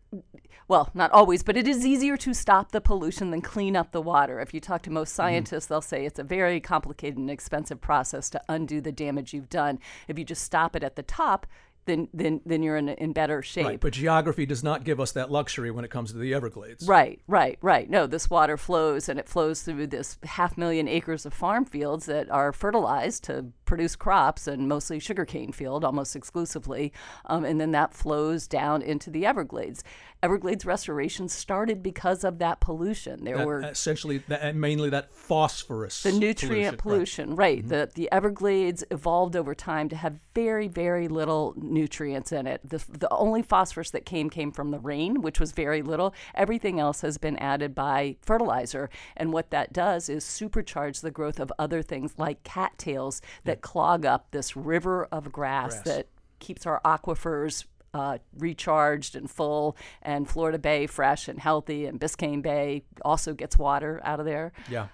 well, 0.67 0.91
not 0.93 1.13
always, 1.13 1.45
but 1.45 1.57
it 1.57 1.69
is 1.69 1.87
easier 1.87 2.17
to 2.17 2.35
stop 2.35 2.73
the 2.73 2.81
pollution 2.81 3.31
than 3.31 3.41
clean 3.43 3.77
up 3.77 3.93
the 3.93 4.03
water. 4.03 4.41
If 4.41 4.53
you 4.53 4.61
talk 4.61 4.83
to 4.83 4.91
most 4.91 5.11
mm-hmm. 5.11 5.17
scientists, 5.17 5.67
they'll 5.67 5.81
say 5.81 6.05
it's 6.05 6.19
a 6.19 6.25
very 6.25 6.61
complicated 6.61 7.17
and 7.17 7.31
expensive 7.31 7.81
process 7.81 8.29
to 8.31 8.43
undo 8.49 8.81
the 8.81 8.91
damage 8.91 9.33
you've 9.33 9.49
done. 9.49 9.79
If 10.09 10.19
you 10.19 10.25
just 10.25 10.43
stop 10.43 10.75
it 10.75 10.83
at 10.83 10.97
the 10.97 11.05
top, 11.05 11.47
then 11.87 12.09
then 12.13 12.41
then 12.45 12.63
you're 12.63 12.77
in 12.77 12.89
in 12.89 13.13
better 13.13 13.43
shape. 13.43 13.67
Right. 13.67 13.81
But 13.81 13.93
geography 13.93 14.47
does 14.47 14.63
not 14.63 14.85
give 14.85 15.01
us 15.01 15.13
that 15.13 15.31
luxury 15.31 15.71
when 15.71 15.85
it 15.85 15.91
comes 15.91 16.13
to 16.13 16.19
the 16.19 16.35
Everglades. 16.35 16.87
Right, 16.87 17.21
right, 17.27 17.59
right. 17.63 17.89
No, 17.89 18.07
this 18.07 18.29
water 18.29 18.57
flows 18.57 19.09
and 19.09 19.19
it 19.19 19.29
flows 19.29 19.63
through 19.63 19.87
this 19.87 20.19
half 20.25 20.59
million 20.59 20.89
acres 20.89 21.25
of 21.25 21.33
farm 21.33 21.65
fields 21.65 22.07
that 22.07 22.31
are 22.31 22.53
fertilized 22.53 23.25
to 23.25 23.47
produce 23.65 23.97
crops 23.97 24.47
and 24.47 24.69
mostly 24.69 24.99
sugarcane 24.99 25.53
field 25.53 25.85
almost 25.85 26.15
exclusively. 26.15 26.93
Um, 27.27 27.45
and 27.45 27.61
then 27.61 27.73
that 27.73 27.95
flows 27.95 28.47
down 28.47 28.83
into 28.83 29.11
the 29.11 29.25
Everglades. 29.25 29.83
Everglades 30.23 30.65
restoration 30.65 31.29
started 31.29 31.83
because 31.83 32.25
of 32.25 32.39
that 32.39 32.59
pollution. 32.59 33.25
There 33.25 33.37
That- 33.37 33.47
were 33.47 33.61
essentially, 33.61 34.19
that, 34.29 34.57
mainly 34.57 34.89
that 34.91 35.13
phosphorus. 35.15 36.03
the 36.03 36.13
nutrient 36.13 36.79
pollution. 36.79 37.27
pollution, 37.27 37.37
right? 37.37 37.59
Mm-hmm. 37.61 37.69
The 37.69 37.91
the 37.95 38.13
Everglades 38.13 38.83
evolved 38.91 39.37
over 39.37 39.55
time 39.55 39.89
to 39.91 39.97
have 39.97 40.19
very 40.35 40.69
very 40.69 41.07
little 41.07 41.53
nutrients 41.57 42.33
in 42.33 42.47
it. 42.47 42.61
The 42.69 42.83
the 42.89 43.09
only 43.13 43.43
phosphorus 43.43 43.91
that 43.91 44.07
came 44.07 44.31
came 44.31 44.51
from 44.53 44.71
the 44.71 44.79
rain, 44.79 45.21
which 45.21 45.39
was 45.39 45.53
very 45.53 45.83
little. 45.83 46.15
Everything 46.35 46.81
else 46.81 47.03
has 47.03 47.19
been 47.19 47.37
added 47.37 47.75
by 47.75 48.17
fertilizer, 48.23 48.89
and 49.17 49.33
what 49.33 49.51
that 49.51 49.73
does 49.73 50.09
is 50.09 50.25
supercharge 50.25 51.03
the 51.03 51.11
growth 51.11 51.39
of 51.39 51.53
other 51.59 51.83
things 51.83 52.15
like 52.19 52.43
cattails 52.43 53.21
that 53.45 53.61
clog 53.61 54.05
up 54.07 54.31
this 54.31 54.57
river 54.57 55.07
of 55.13 55.31
grass, 55.31 55.75
Grass. 55.75 55.85
that 55.85 56.07
keeps 56.39 56.67
our 56.67 56.81
aquifers 56.85 57.65
uh, 57.95 58.19
recharged 58.37 59.17
and 59.17 59.31
full, 59.31 59.77
and 60.03 60.29
Florida 60.29 60.59
Bay 60.59 60.87
fresh 60.87 61.29
and 61.29 61.39
healthy, 61.39 61.87
and 61.87 62.01
Biscayne 62.01 62.43
Bay 62.43 62.85
also 63.05 63.35
gets 63.35 63.59
water 63.59 64.01
out 64.05 64.21
of 64.21 64.27
there. 64.27 64.53
Yeah. 64.71 64.89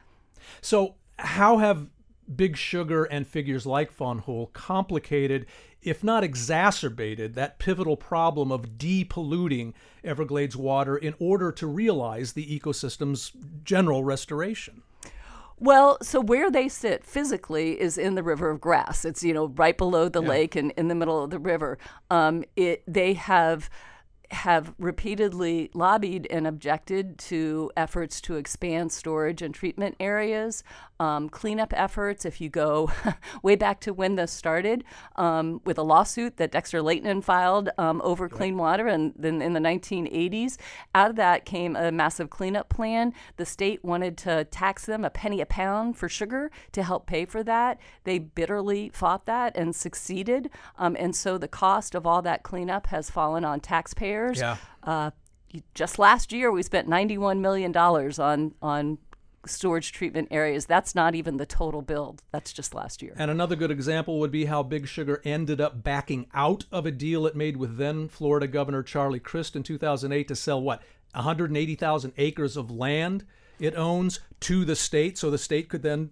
So, 0.60 0.94
how 1.18 1.58
have 1.58 1.88
Big 2.34 2.56
Sugar 2.56 3.04
and 3.04 3.26
figures 3.26 3.66
like 3.66 3.96
Fanjul 3.96 4.52
complicated, 4.52 5.46
if 5.82 6.04
not 6.04 6.24
exacerbated, 6.24 7.34
that 7.34 7.58
pivotal 7.58 7.96
problem 7.96 8.52
of 8.52 8.78
depolluting 8.78 9.74
Everglades 10.04 10.56
water 10.56 10.96
in 10.96 11.14
order 11.18 11.52
to 11.52 11.66
realize 11.66 12.32
the 12.32 12.58
ecosystem's 12.58 13.32
general 13.64 14.04
restoration? 14.04 14.82
Well, 15.62 15.98
so 16.02 16.20
where 16.20 16.50
they 16.50 16.68
sit 16.68 17.04
physically 17.04 17.80
is 17.80 17.96
in 17.96 18.16
the 18.16 18.24
river 18.24 18.50
of 18.50 18.60
grass. 18.60 19.04
It's 19.04 19.22
you 19.22 19.32
know 19.32 19.46
right 19.46 19.78
below 19.78 20.08
the 20.08 20.20
lake 20.20 20.56
and 20.56 20.72
in 20.72 20.88
the 20.88 20.94
middle 20.96 21.22
of 21.22 21.30
the 21.30 21.38
river. 21.38 21.78
Um, 22.10 22.42
it 22.56 22.82
they 22.88 23.14
have 23.14 23.70
have 24.32 24.74
repeatedly 24.78 25.70
lobbied 25.74 26.26
and 26.30 26.46
objected 26.46 27.18
to 27.18 27.70
efforts 27.76 28.20
to 28.22 28.36
expand 28.36 28.90
storage 28.90 29.42
and 29.42 29.54
treatment 29.54 29.94
areas, 30.00 30.64
um, 30.98 31.28
cleanup 31.28 31.72
efforts. 31.76 32.24
If 32.24 32.40
you 32.40 32.48
go 32.48 32.90
way 33.42 33.56
back 33.56 33.80
to 33.80 33.92
when 33.92 34.16
this 34.16 34.32
started, 34.32 34.84
um, 35.16 35.60
with 35.64 35.76
a 35.76 35.82
lawsuit 35.82 36.38
that 36.38 36.50
Dexter 36.50 36.80
Lehtinen 36.80 37.22
filed 37.22 37.68
um, 37.76 38.00
over 38.02 38.28
clean 38.28 38.56
water, 38.56 38.86
and 38.86 39.12
then 39.16 39.42
in 39.42 39.52
the 39.52 39.60
1980s, 39.60 40.56
out 40.94 41.10
of 41.10 41.16
that 41.16 41.44
came 41.44 41.76
a 41.76 41.92
massive 41.92 42.30
cleanup 42.30 42.70
plan. 42.70 43.12
The 43.36 43.44
state 43.44 43.84
wanted 43.84 44.16
to 44.18 44.44
tax 44.44 44.86
them 44.86 45.04
a 45.04 45.10
penny 45.10 45.42
a 45.42 45.46
pound 45.46 45.98
for 45.98 46.08
sugar 46.08 46.50
to 46.72 46.82
help 46.82 47.06
pay 47.06 47.26
for 47.26 47.42
that. 47.44 47.78
They 48.04 48.18
bitterly 48.18 48.90
fought 48.94 49.26
that 49.26 49.56
and 49.56 49.76
succeeded, 49.76 50.48
um, 50.78 50.96
and 50.98 51.14
so 51.14 51.36
the 51.36 51.48
cost 51.48 51.94
of 51.94 52.06
all 52.06 52.22
that 52.22 52.42
cleanup 52.42 52.86
has 52.86 53.10
fallen 53.10 53.44
on 53.44 53.60
taxpayers. 53.60 54.21
Yeah. 54.38 54.56
Uh, 54.82 55.10
just 55.74 55.98
last 55.98 56.32
year 56.32 56.50
we 56.50 56.62
spent 56.62 56.88
91 56.88 57.40
million 57.40 57.72
dollars 57.72 58.18
on 58.18 58.54
on 58.62 58.98
storage 59.46 59.92
treatment 59.92 60.28
areas. 60.30 60.66
That's 60.66 60.94
not 60.94 61.14
even 61.14 61.36
the 61.36 61.46
total 61.46 61.82
build. 61.82 62.22
That's 62.30 62.52
just 62.52 62.74
last 62.74 63.02
year. 63.02 63.14
And 63.16 63.30
another 63.30 63.56
good 63.56 63.70
example 63.70 64.20
would 64.20 64.30
be 64.30 64.44
how 64.44 64.62
Big 64.62 64.86
Sugar 64.86 65.20
ended 65.24 65.60
up 65.60 65.82
backing 65.82 66.26
out 66.32 66.64
of 66.70 66.86
a 66.86 66.90
deal 66.90 67.26
it 67.26 67.34
made 67.34 67.56
with 67.56 67.76
then 67.76 68.08
Florida 68.08 68.46
Governor 68.46 68.82
Charlie 68.82 69.18
Crist 69.18 69.56
in 69.56 69.62
2008 69.62 70.28
to 70.28 70.36
sell 70.36 70.62
what 70.62 70.82
180,000 71.14 72.12
acres 72.16 72.56
of 72.56 72.70
land 72.70 73.24
it 73.58 73.76
owns 73.76 74.20
to 74.40 74.64
the 74.64 74.76
state, 74.76 75.18
so 75.18 75.30
the 75.30 75.38
state 75.38 75.68
could 75.68 75.82
then 75.82 76.10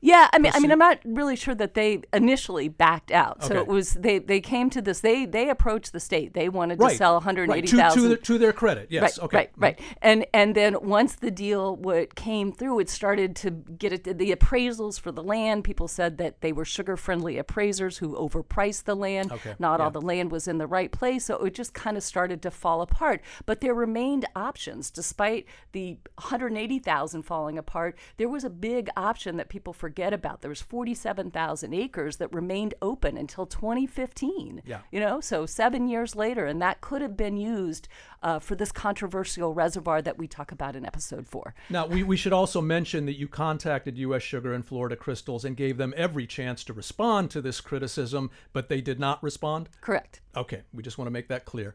yeah, 0.00 0.28
I 0.32 0.38
mean, 0.38 0.52
I 0.54 0.60
mean, 0.60 0.70
I'm 0.72 0.78
not 0.78 0.98
really 1.04 1.36
sure 1.36 1.54
that 1.54 1.74
they 1.74 2.02
initially 2.12 2.68
backed 2.68 3.10
out. 3.10 3.42
So 3.44 3.50
Okay. 3.54 3.60
it 3.60 3.66
was 3.66 3.94
they 3.94 4.18
they 4.18 4.40
came 4.40 4.70
to 4.70 4.82
this. 4.82 5.00
They 5.00 5.26
they 5.26 5.48
approached 5.48 5.92
the 5.92 6.00
state. 6.00 6.34
They 6.34 6.48
wanted 6.48 6.78
to 6.78 6.84
right, 6.86 6.96
sell 6.96 7.12
right, 7.14 7.26
180,000. 7.26 8.02
to, 8.02 8.16
to, 8.16 8.22
to 8.22 8.38
their 8.38 8.52
credit. 8.52 8.88
Yes, 8.90 9.02
right, 9.02 9.24
okay. 9.24 9.36
right, 9.36 9.50
right. 9.56 9.80
And 10.02 10.26
and 10.32 10.54
then 10.54 10.76
once 10.82 11.16
the 11.16 11.30
deal 11.30 11.76
would, 11.76 12.14
came 12.14 12.52
through, 12.52 12.80
it 12.80 12.88
started 12.90 13.34
to 13.36 13.50
get 13.50 13.92
it. 13.92 14.04
The 14.18 14.34
appraisals 14.34 14.98
for 15.00 15.12
the 15.12 15.22
land, 15.22 15.64
people 15.64 15.88
said 15.88 16.18
that 16.18 16.40
they 16.40 16.52
were 16.52 16.64
sugar-friendly 16.64 17.38
appraisers 17.38 17.98
who 17.98 18.14
overpriced 18.16 18.84
the 18.84 18.96
land. 18.96 19.32
Okay, 19.32 19.54
Not 19.58 19.78
yeah. 19.80 19.84
all 19.84 19.90
the 19.90 20.00
land 20.00 20.30
was 20.30 20.48
in 20.48 20.58
the 20.58 20.66
right 20.66 20.90
place, 20.92 21.24
so 21.26 21.36
it 21.44 21.54
just 21.54 21.74
kind 21.74 21.96
of 21.96 22.02
started 22.02 22.42
to 22.42 22.50
fall 22.50 22.82
apart. 22.82 23.22
But 23.46 23.60
there 23.60 23.74
remained 23.74 24.26
options, 24.36 24.90
despite 24.90 25.46
the 25.72 25.98
180,000 26.16 27.22
falling 27.22 27.58
apart. 27.58 27.96
There 28.16 28.28
was 28.28 28.44
a 28.44 28.50
big 28.50 28.88
option 28.96 29.36
that 29.36 29.48
people 29.48 29.72
forget 29.78 30.12
about. 30.12 30.40
There 30.40 30.48
was 30.48 30.60
47,000 30.60 31.72
acres 31.72 32.16
that 32.16 32.32
remained 32.34 32.74
open 32.82 33.16
until 33.16 33.46
2015. 33.46 34.62
Yeah. 34.64 34.80
You 34.90 35.00
know, 35.00 35.20
so 35.20 35.46
seven 35.46 35.88
years 35.88 36.16
later, 36.16 36.46
and 36.46 36.60
that 36.60 36.80
could 36.80 37.02
have 37.02 37.16
been 37.16 37.36
used 37.36 37.88
uh, 38.22 38.38
for 38.38 38.54
this 38.54 38.72
controversial 38.72 39.54
reservoir 39.54 40.02
that 40.02 40.18
we 40.18 40.26
talk 40.26 40.52
about 40.52 40.76
in 40.76 40.84
episode 40.84 41.26
four. 41.26 41.54
Now, 41.70 41.86
we, 41.86 42.02
we 42.02 42.16
should 42.16 42.32
also 42.32 42.60
mention 42.60 43.06
that 43.06 43.18
you 43.18 43.28
contacted 43.28 43.96
U.S. 43.98 44.22
Sugar 44.22 44.52
and 44.52 44.66
Florida 44.66 44.96
Crystals 44.96 45.44
and 45.44 45.56
gave 45.56 45.76
them 45.76 45.94
every 45.96 46.26
chance 46.26 46.64
to 46.64 46.72
respond 46.72 47.30
to 47.30 47.40
this 47.40 47.60
criticism, 47.60 48.30
but 48.52 48.68
they 48.68 48.80
did 48.80 48.98
not 48.98 49.22
respond? 49.22 49.68
Correct. 49.80 50.20
Okay, 50.36 50.62
we 50.72 50.82
just 50.82 50.98
want 50.98 51.06
to 51.06 51.12
make 51.12 51.28
that 51.28 51.44
clear. 51.44 51.74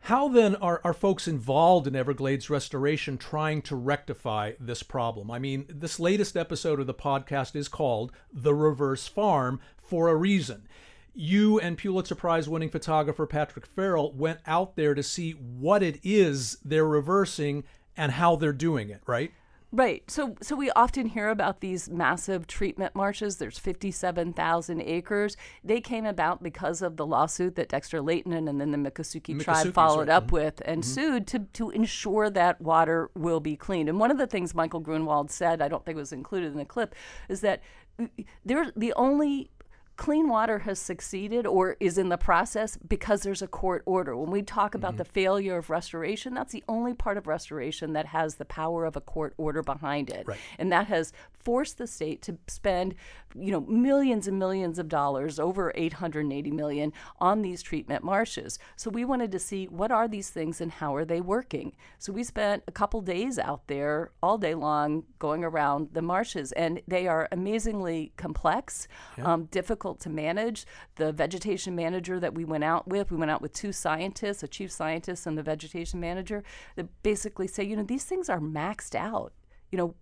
How 0.00 0.28
then 0.28 0.54
are, 0.56 0.80
are 0.84 0.94
folks 0.94 1.28
involved 1.28 1.86
in 1.86 1.94
Everglades 1.94 2.48
restoration 2.48 3.18
trying 3.18 3.62
to 3.62 3.76
rectify 3.76 4.52
this 4.58 4.82
problem? 4.82 5.30
I 5.30 5.38
mean, 5.38 5.66
this 5.68 6.00
latest 6.00 6.36
episode 6.36 6.80
of 6.80 6.86
the 6.86 6.94
podcast 6.94 7.54
is 7.54 7.68
called 7.68 8.12
The 8.32 8.54
Reverse 8.54 9.06
Farm 9.06 9.60
for 9.76 10.08
a 10.08 10.16
reason. 10.16 10.66
You 11.14 11.58
and 11.58 11.76
Pulitzer 11.76 12.14
Prize 12.14 12.48
winning 12.48 12.70
photographer 12.70 13.26
Patrick 13.26 13.66
Farrell 13.66 14.12
went 14.12 14.38
out 14.46 14.76
there 14.76 14.94
to 14.94 15.02
see 15.02 15.32
what 15.32 15.82
it 15.82 15.98
is 16.02 16.58
they're 16.64 16.86
reversing 16.86 17.64
and 17.96 18.12
how 18.12 18.36
they're 18.36 18.52
doing 18.52 18.88
it, 18.88 19.02
right? 19.06 19.32
Right. 19.70 20.10
So 20.10 20.34
so 20.40 20.56
we 20.56 20.70
often 20.70 21.06
hear 21.06 21.28
about 21.28 21.60
these 21.60 21.90
massive 21.90 22.46
treatment 22.46 22.94
marshes. 22.94 23.36
There's 23.36 23.58
57,000 23.58 24.80
acres. 24.80 25.36
They 25.62 25.82
came 25.82 26.06
about 26.06 26.42
because 26.42 26.80
of 26.80 26.96
the 26.96 27.04
lawsuit 27.04 27.54
that 27.56 27.68
Dexter 27.68 28.00
Lehtinen 28.00 28.48
and, 28.48 28.60
then 28.60 28.70
the 28.70 28.78
Miccosukee 28.78 29.36
Miccosukee, 29.36 29.44
tribe 29.44 29.74
followed 29.74 30.08
right. 30.08 30.16
up 30.16 30.32
with 30.32 30.62
and 30.64 30.82
sued 30.82 31.26
to, 31.28 31.40
to 31.52 31.68
ensure 31.70 32.30
that 32.30 32.62
water 32.62 33.10
will 33.14 33.40
be 33.40 33.56
cleaned. 33.56 33.90
And 33.90 34.00
one 34.00 34.10
of 34.10 34.16
the 34.16 34.26
things 34.26 34.54
Michael 34.54 34.80
Grunwald 34.80 35.30
said, 35.30 35.60
I 35.60 35.68
don't 35.68 35.84
think 35.84 35.96
it 35.96 36.00
was 36.00 36.12
included 36.12 36.52
in 36.52 36.58
the 36.58 36.64
clip, 36.64 36.94
is 37.28 37.42
that 37.42 37.60
uh, 37.98 38.06
they're 38.46 38.72
the 38.74 38.94
only 38.94 39.50
clean 39.98 40.28
water 40.28 40.60
has 40.60 40.78
succeeded 40.78 41.44
or 41.44 41.76
is 41.80 41.98
in 41.98 42.08
the 42.08 42.16
process 42.16 42.78
because 42.88 43.22
there's 43.22 43.42
a 43.42 43.48
court 43.48 43.82
order. 43.84 44.16
When 44.16 44.30
we 44.30 44.40
talk 44.42 44.74
about 44.74 44.92
Mm-hmm. 44.92 44.98
the 44.98 45.04
failure 45.04 45.56
of 45.58 45.68
restoration, 45.68 46.32
that's 46.32 46.52
the 46.52 46.64
only 46.68 46.94
part 46.94 47.18
of 47.18 47.26
restoration 47.26 47.92
that 47.92 48.06
has 48.06 48.36
the 48.36 48.44
power 48.44 48.86
of 48.86 48.96
a 48.96 49.00
court 49.00 49.34
order 49.36 49.62
behind 49.62 50.08
it. 50.08 50.26
Right. 50.26 50.38
And 50.56 50.72
that 50.72 50.86
has 50.86 51.12
forced 51.32 51.78
the 51.78 51.86
state 51.86 52.22
to 52.22 52.38
spend, 52.46 52.94
you 53.34 53.52
know, 53.52 53.60
millions 53.60 54.26
and 54.26 54.38
millions 54.38 54.78
of 54.78 54.88
dollars, 54.88 55.38
over 55.38 55.72
880 55.74 56.50
million 56.50 56.92
on 57.18 57.42
these 57.42 57.62
treatment 57.62 58.02
marshes. 58.04 58.58
So 58.76 58.90
we 58.90 59.04
wanted 59.04 59.32
to 59.32 59.38
see 59.38 59.66
what 59.66 59.90
are 59.90 60.08
these 60.08 60.30
things 60.30 60.60
and 60.60 60.70
how 60.70 60.94
are 60.94 61.04
they 61.04 61.20
working. 61.20 61.74
So 61.98 62.12
we 62.12 62.24
spent 62.24 62.62
a 62.66 62.72
couple 62.72 63.00
days 63.00 63.38
out 63.38 63.66
there 63.66 64.12
all 64.22 64.38
day 64.38 64.54
long 64.54 65.04
going 65.18 65.44
around 65.44 65.88
the 65.92 66.02
marshes 66.02 66.52
and 66.52 66.80
they 66.88 67.06
are 67.06 67.28
amazingly 67.32 68.12
complex, 68.16 68.88
um, 69.22 69.44
difficult 69.46 70.00
to 70.00 70.10
manage. 70.10 70.66
The 70.96 71.12
vegetation 71.12 71.74
manager 71.74 72.18
that 72.20 72.34
we 72.34 72.44
went 72.44 72.64
out 72.64 72.88
with, 72.88 73.10
we 73.10 73.18
went 73.18 73.30
out 73.30 73.42
with 73.42 73.52
two 73.52 73.72
scientists, 73.72 74.42
a 74.42 74.48
chief 74.48 74.72
scientist 74.72 75.26
and 75.26 75.36
the 75.36 75.42
vegetation 75.42 76.00
manager, 76.00 76.42
that 76.76 76.86
basically 77.02 77.46
say, 77.46 77.64
you 77.64 77.76
know, 77.76 77.82
these 77.82 78.04
things 78.04 78.28
are 78.28 78.40
maxed 78.40 78.94
out. 78.94 79.32
You 79.70 79.78
know, 79.78 79.94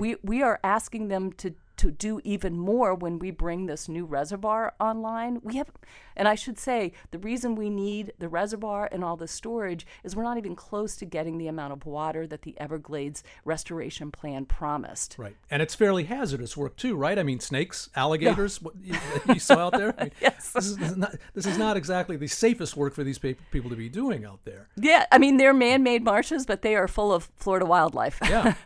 we 0.00 0.16
we 0.22 0.42
are 0.42 0.58
asking 0.64 1.08
them 1.08 1.32
to 1.34 1.54
to 1.78 1.90
do 1.90 2.20
even 2.24 2.56
more 2.56 2.94
when 2.94 3.18
we 3.18 3.30
bring 3.30 3.66
this 3.66 3.88
new 3.88 4.04
reservoir 4.04 4.74
online. 4.80 5.40
We 5.42 5.56
have, 5.56 5.70
and 6.16 6.28
I 6.28 6.34
should 6.34 6.58
say, 6.58 6.92
the 7.10 7.18
reason 7.18 7.54
we 7.54 7.70
need 7.70 8.12
the 8.18 8.28
reservoir 8.28 8.88
and 8.90 9.02
all 9.02 9.16
the 9.16 9.28
storage 9.28 9.86
is 10.04 10.14
we're 10.14 10.22
not 10.22 10.38
even 10.38 10.54
close 10.54 10.96
to 10.96 11.04
getting 11.04 11.38
the 11.38 11.48
amount 11.48 11.72
of 11.72 11.86
water 11.86 12.26
that 12.26 12.42
the 12.42 12.58
Everglades 12.60 13.22
restoration 13.44 14.10
plan 14.10 14.44
promised. 14.44 15.16
Right. 15.18 15.36
And 15.50 15.62
it's 15.62 15.74
fairly 15.74 16.04
hazardous 16.04 16.56
work 16.56 16.76
too, 16.76 16.96
right? 16.96 17.18
I 17.18 17.22
mean, 17.22 17.40
snakes, 17.40 17.88
alligators, 17.96 18.60
what 18.62 18.74
you, 18.82 18.96
you 19.28 19.38
saw 19.40 19.66
out 19.66 19.72
there. 19.72 19.94
I 19.98 20.02
mean, 20.04 20.12
Yes. 20.20 20.52
This 20.52 20.66
is, 20.66 20.76
this 20.76 20.90
is 20.90 20.96
not 20.96 21.14
this 21.34 21.46
is 21.46 21.58
not 21.58 21.76
exactly 21.76 22.16
the 22.16 22.26
safest 22.26 22.76
work 22.76 22.94
for 22.94 23.02
these 23.04 23.18
pe- 23.18 23.34
people 23.50 23.70
to 23.70 23.76
be 23.76 23.88
doing 23.88 24.24
out 24.24 24.40
there. 24.44 24.68
Yeah, 24.76 25.06
I 25.10 25.18
mean 25.18 25.36
they're 25.36 25.54
man-made 25.54 26.04
marshes, 26.04 26.46
but 26.46 26.62
they 26.62 26.76
are 26.76 26.86
full 26.88 27.12
of 27.12 27.30
Florida 27.36 27.66
wildlife. 27.66 28.18
Yeah. 28.22 28.54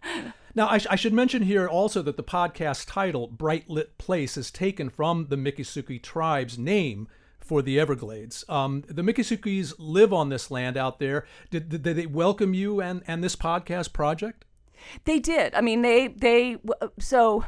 Now, 0.57 0.69
I, 0.71 0.79
sh- 0.79 0.87
I 0.89 0.97
should 0.97 1.13
mention 1.13 1.43
here 1.43 1.69
also 1.69 2.01
that 2.01 2.17
the 2.17 2.25
podcast 2.25 2.87
title, 2.89 3.27
Bright 3.27 3.69
Lit 3.69 3.99
Place, 3.99 4.39
is 4.39 4.51
taken 4.51 4.89
from 4.89 5.27
the 5.27 5.37
Miccosukee 5.37 6.03
tribe's 6.03 6.57
name 6.57 7.09
for 7.39 7.61
the 7.61 7.79
Everglades. 7.79 8.43
Um, 8.49 8.83
the 8.89 9.03
Miccosukees 9.03 9.75
live 9.79 10.15
on 10.15 10.31
this 10.31 10.51
land 10.51 10.79
out 10.79 10.99
there. 10.99 11.27
Did, 11.51 11.69
did 11.69 11.83
they 11.85 12.07
welcome 12.07 12.55
you 12.55 12.81
and, 12.81 13.03
and 13.07 13.23
this 13.23 13.37
podcast 13.37 13.93
project? 13.93 14.47
They 15.05 15.19
did. 15.19 15.55
I 15.55 15.61
mean, 15.61 15.83
they 15.83 16.09
they 16.09 16.57
so 16.99 17.45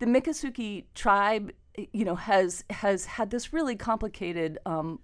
the 0.00 0.06
Miccosukee 0.06 0.84
tribe, 0.94 1.52
you 1.92 2.04
know, 2.04 2.16
has 2.16 2.64
has 2.70 3.04
had 3.06 3.30
this 3.30 3.52
really 3.52 3.76
complicated 3.76 4.58
um, 4.66 4.98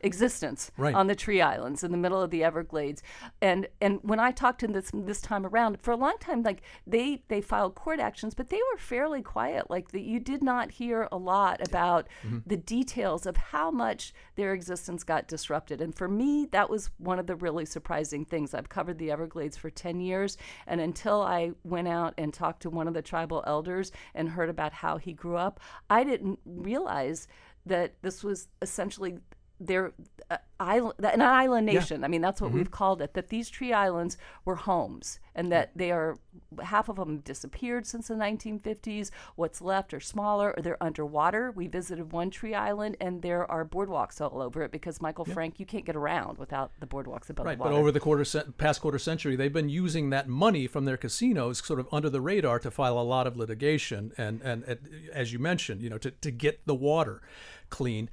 existence 0.00 0.70
Right. 0.76 0.94
on 0.94 1.06
the 1.06 1.14
Tree 1.14 1.40
Islands 1.40 1.84
in 1.84 1.90
the 1.92 1.96
middle 1.98 2.20
of 2.20 2.30
the 2.30 2.42
Everglades, 2.44 3.02
and 3.40 3.68
and 3.80 4.00
when 4.02 4.18
I 4.20 4.30
talked 4.32 4.60
to 4.60 4.66
this 4.68 4.90
this 4.92 5.20
time 5.20 5.46
around, 5.46 5.80
for 5.80 5.92
a 5.92 5.96
long 5.96 6.16
time, 6.18 6.42
like 6.42 6.62
they 6.86 7.22
they 7.28 7.40
filed 7.40 7.74
court 7.74 8.00
actions, 8.00 8.34
but 8.34 8.48
they 8.50 8.60
were 8.72 8.78
fairly 8.78 9.22
quiet. 9.22 9.70
Like 9.70 9.90
the, 9.92 10.00
you 10.02 10.20
did 10.20 10.42
not 10.42 10.72
hear 10.72 11.08
a 11.12 11.16
lot 11.16 11.60
about 11.66 12.08
the 12.46 12.56
details 12.56 13.26
of 13.26 13.36
how 13.36 13.70
much 13.70 14.12
their 14.36 14.52
existence 14.52 15.04
got 15.04 15.28
disrupted, 15.28 15.80
and 15.80 15.94
for 15.94 16.08
me, 16.08 16.46
that 16.52 16.68
was 16.70 16.90
one 16.98 17.18
of 17.18 17.26
the 17.26 17.36
really 17.36 17.64
surprising 17.66 18.24
things. 18.24 18.54
I've 18.54 18.68
covered 18.68 18.98
the 18.98 19.10
Everglades 19.10 19.56
for 19.56 19.70
ten 19.70 20.00
years, 20.00 20.36
and 20.66 20.80
until 20.80 21.22
I 21.22 21.52
went 21.64 21.88
out 21.88 22.14
and 22.18 22.32
talked 22.34 22.62
to 22.62 22.70
one 22.70 22.88
of 22.88 22.94
the 22.94 23.02
tribal 23.02 23.44
elders 23.46 23.92
and 24.14 24.28
heard 24.30 24.48
about 24.48 24.72
how 24.72 24.96
he 24.96 25.12
grew 25.12 25.36
up, 25.36 25.60
I 25.88 25.99
didn't 26.04 26.38
realize 26.44 27.28
that 27.66 27.94
this 28.02 28.22
was 28.24 28.48
essentially 28.62 29.18
their 29.60 29.92
uh, 30.30 30.38
island, 30.58 30.94
an 31.04 31.20
island 31.20 31.66
nation. 31.66 32.02
I 32.02 32.08
mean, 32.08 32.22
that's 32.22 32.40
what 32.40 32.50
we've 32.50 32.70
called 32.70 33.02
it. 33.02 33.14
That 33.14 33.28
these 33.28 33.50
tree 33.50 33.72
islands 33.72 34.16
were 34.44 34.56
homes, 34.56 35.20
and 35.34 35.52
that 35.52 35.70
they 35.76 35.90
are 35.90 36.18
half 36.62 36.88
of 36.88 36.96
them 36.96 37.18
disappeared 37.18 37.86
since 37.86 38.08
the 38.08 38.14
1950s. 38.14 39.10
What's 39.36 39.60
left 39.60 39.92
are 39.92 40.00
smaller, 40.00 40.54
or 40.56 40.62
they're 40.62 40.82
underwater. 40.82 41.50
We 41.50 41.66
visited 41.66 42.12
one 42.12 42.30
tree 42.30 42.54
island, 42.54 42.96
and 43.00 43.20
there 43.20 43.50
are 43.50 43.64
boardwalks 43.64 44.20
all 44.20 44.40
over 44.40 44.62
it 44.62 44.72
because 44.72 45.00
Michael 45.00 45.26
Frank, 45.26 45.60
you 45.60 45.66
can't 45.66 45.84
get 45.84 45.96
around 45.96 46.38
without 46.38 46.72
the 46.80 46.86
boardwalks 46.86 47.28
above 47.28 47.46
Right, 47.46 47.58
the 47.58 47.64
but 47.64 47.72
over 47.72 47.92
the 47.92 48.00
quarter 48.00 48.24
cent- 48.24 48.56
past 48.56 48.80
quarter 48.80 48.98
century, 48.98 49.36
they've 49.36 49.52
been 49.52 49.68
using 49.68 50.10
that 50.10 50.26
money 50.26 50.66
from 50.66 50.86
their 50.86 50.96
casinos 50.96 51.64
sort 51.64 51.80
of 51.80 51.88
under 51.92 52.08
the 52.08 52.20
radar 52.20 52.58
to 52.60 52.70
file 52.70 52.98
a 52.98 53.02
lot 53.02 53.26
of 53.26 53.36
litigation, 53.36 54.12
and 54.16 54.40
and, 54.42 54.64
and 54.64 54.78
as 55.12 55.32
you 55.32 55.38
mentioned, 55.38 55.82
you 55.82 55.90
know, 55.90 55.98
to, 55.98 56.10
to 56.10 56.30
get 56.30 56.64
the 56.66 56.74
water 56.74 57.20
clean. 57.68 58.08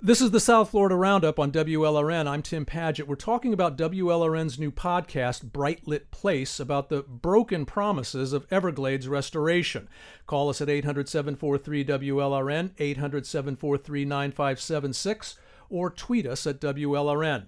This 0.00 0.20
is 0.20 0.30
the 0.30 0.40
South 0.40 0.70
Florida 0.70 0.94
Roundup 0.94 1.38
on 1.38 1.50
WLRN. 1.50 2.26
I'm 2.26 2.42
Tim 2.42 2.66
Padgett. 2.66 3.06
We're 3.06 3.14
talking 3.16 3.54
about 3.54 3.78
WLRN's 3.78 4.58
new 4.58 4.70
podcast, 4.70 5.44
Bright 5.44 5.88
Lit 5.88 6.10
Place, 6.10 6.60
about 6.60 6.90
the 6.90 7.02
broken 7.02 7.64
promises 7.64 8.34
of 8.34 8.46
Everglades 8.50 9.08
restoration. 9.08 9.88
Call 10.26 10.50
us 10.50 10.60
at 10.60 10.68
800 10.68 11.08
743 11.08 11.84
WLRN, 11.84 12.72
800 12.78 13.26
743 13.26 14.04
9576, 14.04 15.38
or 15.70 15.90
tweet 15.90 16.26
us 16.26 16.46
at 16.46 16.60
WLRN 16.60 17.46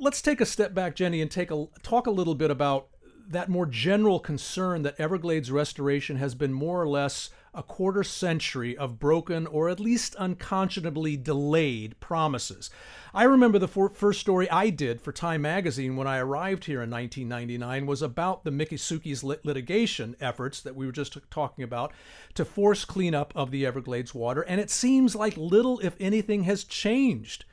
let's 0.00 0.20
take 0.20 0.40
a 0.40 0.46
step 0.46 0.74
back, 0.74 0.94
Jenny, 0.94 1.20
and 1.20 1.30
take 1.30 1.50
a 1.50 1.66
talk 1.82 2.06
a 2.06 2.10
little 2.10 2.34
bit 2.34 2.50
about 2.50 2.88
that 3.28 3.48
more 3.48 3.66
general 3.66 4.20
concern 4.20 4.82
that 4.82 4.98
Everglades 5.00 5.50
restoration 5.50 6.16
has 6.16 6.34
been 6.34 6.52
more 6.52 6.80
or 6.80 6.88
less 6.88 7.30
a 7.56 7.62
quarter 7.62 8.04
century 8.04 8.76
of 8.76 8.98
broken 8.98 9.46
or 9.46 9.68
at 9.68 9.80
least 9.80 10.14
unconscionably 10.16 11.16
delayed 11.16 11.98
promises. 11.98 12.70
I 13.14 13.24
remember 13.24 13.58
the 13.58 13.66
for- 13.66 13.88
first 13.88 14.20
story 14.20 14.48
I 14.50 14.68
did 14.68 15.00
for 15.00 15.10
Time 15.10 15.42
magazine 15.42 15.96
when 15.96 16.06
I 16.06 16.18
arrived 16.18 16.66
here 16.66 16.82
in 16.82 16.90
1999 16.90 17.86
was 17.86 18.02
about 18.02 18.44
the 18.44 18.50
Miccosukee's 18.50 19.24
lit- 19.24 19.44
litigation 19.44 20.14
efforts 20.20 20.60
that 20.60 20.76
we 20.76 20.84
were 20.84 20.92
just 20.92 21.16
talking 21.30 21.64
about 21.64 21.92
to 22.34 22.44
force 22.44 22.84
cleanup 22.84 23.32
of 23.34 23.50
the 23.50 23.64
Everglades 23.64 24.14
water, 24.14 24.42
and 24.42 24.60
it 24.60 24.70
seems 24.70 25.16
like 25.16 25.36
little, 25.38 25.78
if 25.80 25.96
anything, 25.98 26.44
has 26.44 26.62
changed 26.62 27.46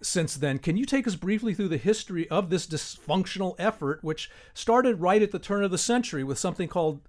since 0.00 0.36
then. 0.36 0.58
Can 0.58 0.76
you 0.76 0.84
take 0.84 1.08
us 1.08 1.16
briefly 1.16 1.54
through 1.54 1.68
the 1.68 1.76
history 1.76 2.28
of 2.30 2.48
this 2.48 2.66
dysfunctional 2.66 3.56
effort, 3.58 4.04
which 4.04 4.30
started 4.54 5.00
right 5.00 5.22
at 5.22 5.32
the 5.32 5.38
turn 5.38 5.64
of 5.64 5.70
the 5.70 5.78
century 5.78 6.22
with 6.22 6.38
something 6.38 6.68
called 6.68 7.00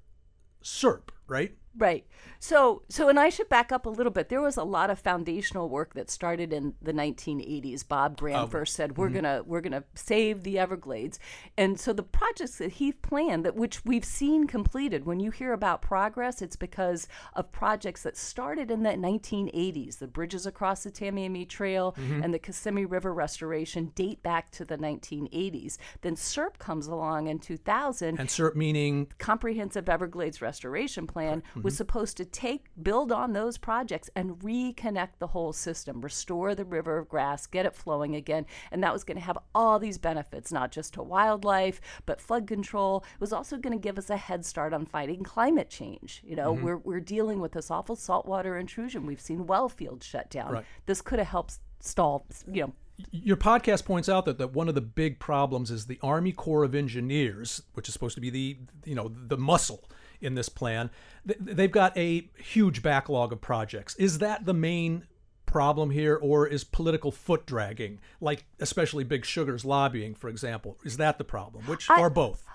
CERP, 0.64 1.10
right? 1.28 1.56
Right. 1.78 2.06
So, 2.44 2.82
so, 2.90 3.08
and 3.08 3.20
I 3.20 3.30
should 3.30 3.50
back 3.50 3.72
up 3.72 3.86
a 3.86 3.90
little 3.90 4.12
bit. 4.12 4.30
There 4.30 4.42
was 4.42 4.58
a 4.58 4.64
lot 4.64 4.90
of 4.90 4.98
foundational 4.98 5.70
work 5.70 5.94
that 5.94 6.10
started 6.10 6.52
in 6.52 6.74
the 6.82 6.92
1980s. 6.92 7.88
Bob 7.88 8.18
Graham 8.18 8.46
Oh, 8.46 8.48
first 8.48 8.74
said, 8.74 8.98
"We're 8.98 9.10
mhm. 9.12 9.14
gonna, 9.14 9.44
we're 9.46 9.62
gonna 9.62 9.84
save 9.94 10.42
the 10.42 10.58
Everglades," 10.58 11.20
and 11.56 11.80
so 11.80 11.94
the 11.94 12.02
projects 12.02 12.58
that 12.58 12.72
he 12.74 12.94
planned, 12.94 13.46
that 13.46 13.56
which 13.56 13.86
we've 13.86 14.04
seen 14.04 14.48
completed. 14.48 15.06
When 15.06 15.20
you 15.20 15.30
hear 15.30 15.54
about 15.54 15.84
progress, 15.84 16.42
it's 16.42 16.56
because 16.56 17.08
of 17.36 17.52
projects 17.52 18.02
that 18.02 18.18
started 18.18 18.72
in 18.72 18.82
the 18.82 18.98
1980s. 18.98 19.98
The 19.98 20.08
bridges 20.08 20.48
across 20.48 20.82
the 20.82 20.90
Tamiami 20.92 21.48
Trail 21.48 21.94
Mhm. 22.00 22.24
and 22.24 22.34
the 22.34 22.40
Kissimmee 22.40 22.86
River 22.86 23.14
restoration 23.14 23.92
date 23.94 24.24
back 24.24 24.50
to 24.54 24.66
the 24.66 24.78
1980s. 24.78 25.78
Then 26.02 26.16
CERP 26.16 26.58
comes 26.58 26.88
along 26.88 27.28
in 27.28 27.38
2000, 27.38 28.20
And 28.20 28.30
CERP 28.30 28.56
meaning 28.56 29.10
comprehensive 29.20 29.88
Everglades 29.88 30.42
restoration 30.42 31.06
plan 31.06 31.44
was 31.62 31.76
Mhm. 31.76 31.78
supposed 31.78 32.18
to 32.18 32.31
take 32.32 32.66
build 32.82 33.12
on 33.12 33.34
those 33.34 33.58
projects 33.58 34.10
and 34.16 34.40
reconnect 34.40 35.20
the 35.20 35.28
whole 35.28 35.54
system, 35.54 36.02
restore 36.02 36.56
the 36.56 36.66
river 36.66 36.98
of 36.98 37.10
grass, 37.10 37.46
get 37.48 37.66
it 37.66 37.76
flowing 37.76 38.16
again, 38.16 38.46
and 38.72 38.84
that 38.84 38.94
was 38.94 39.04
going 39.04 39.18
to 39.18 39.24
have 39.24 39.38
all 39.54 39.80
these 39.80 39.98
benefits 39.98 40.52
not 40.52 40.72
just 40.72 40.94
to 40.96 41.04
wildlife, 41.04 41.80
but 42.06 42.22
flood 42.22 42.48
control. 42.48 43.04
It 43.16 43.20
was 43.22 43.34
also 43.34 43.58
going 43.58 43.78
to 43.78 43.82
give 43.82 43.98
us 43.98 44.10
a 44.10 44.18
head 44.18 44.46
start 44.46 44.74
on 44.74 44.86
fighting 44.86 45.24
climate 45.24 45.70
change. 45.70 46.22
You 46.26 46.36
know, 46.36 46.54
Mhm. 46.56 46.62
we're 46.64 46.78
we're 46.78 47.00
dealing 47.00 47.40
with 47.40 47.52
this 47.52 47.70
awful 47.72 47.96
saltwater 47.96 48.58
intrusion. 48.58 49.06
We've 49.06 49.22
seen 49.22 49.46
well 49.48 49.70
fields 49.70 50.06
shut 50.06 50.30
down. 50.30 50.52
Right. 50.54 50.66
This 50.86 51.02
could 51.02 51.20
have 51.20 51.28
helped 51.28 51.60
stall, 51.80 52.26
you 52.52 52.62
know, 52.64 52.74
your 53.12 53.38
podcast 53.38 53.86
points 53.86 54.08
out 54.08 54.26
that, 54.26 54.38
that 54.38 54.54
one 54.54 54.70
of 54.70 54.76
the 54.76 54.82
big 54.82 55.18
problems 55.20 55.72
is 55.72 55.88
the 55.88 55.98
Army 56.04 56.32
Corps 56.32 56.64
of 56.64 56.76
Engineers, 56.76 57.64
which 57.74 57.88
is 57.88 57.94
supposed 57.94 58.14
to 58.16 58.22
be 58.22 58.30
the 58.30 58.58
you 58.86 58.94
know 58.96 59.10
the 59.10 59.38
muscle 59.38 59.84
in 60.22 60.36
this 60.36 60.50
plan. 60.50 60.90
They've 61.26 61.72
got 61.72 61.98
a 61.98 62.30
huge 62.38 62.82
backlog 62.82 63.32
of 63.34 63.42
projects. 63.42 63.96
Is 63.96 64.20
that 64.20 64.46
the 64.46 64.54
main 64.54 65.06
problem 65.46 65.90
here, 65.90 66.16
or 66.22 66.48
is 66.48 66.64
political 66.64 67.12
foot 67.12 67.46
dragging, 67.46 68.00
like 68.22 68.46
especially 68.60 69.04
Big 69.04 69.26
Sugar's 69.26 69.66
lobbying, 69.66 70.16
for 70.16 70.30
example, 70.30 70.78
is 70.86 70.98
that 70.98 71.18
the 71.18 71.24
problem? 71.26 71.66
Which 71.66 71.90
I- 71.90 72.00
or 72.00 72.10
both? 72.10 72.46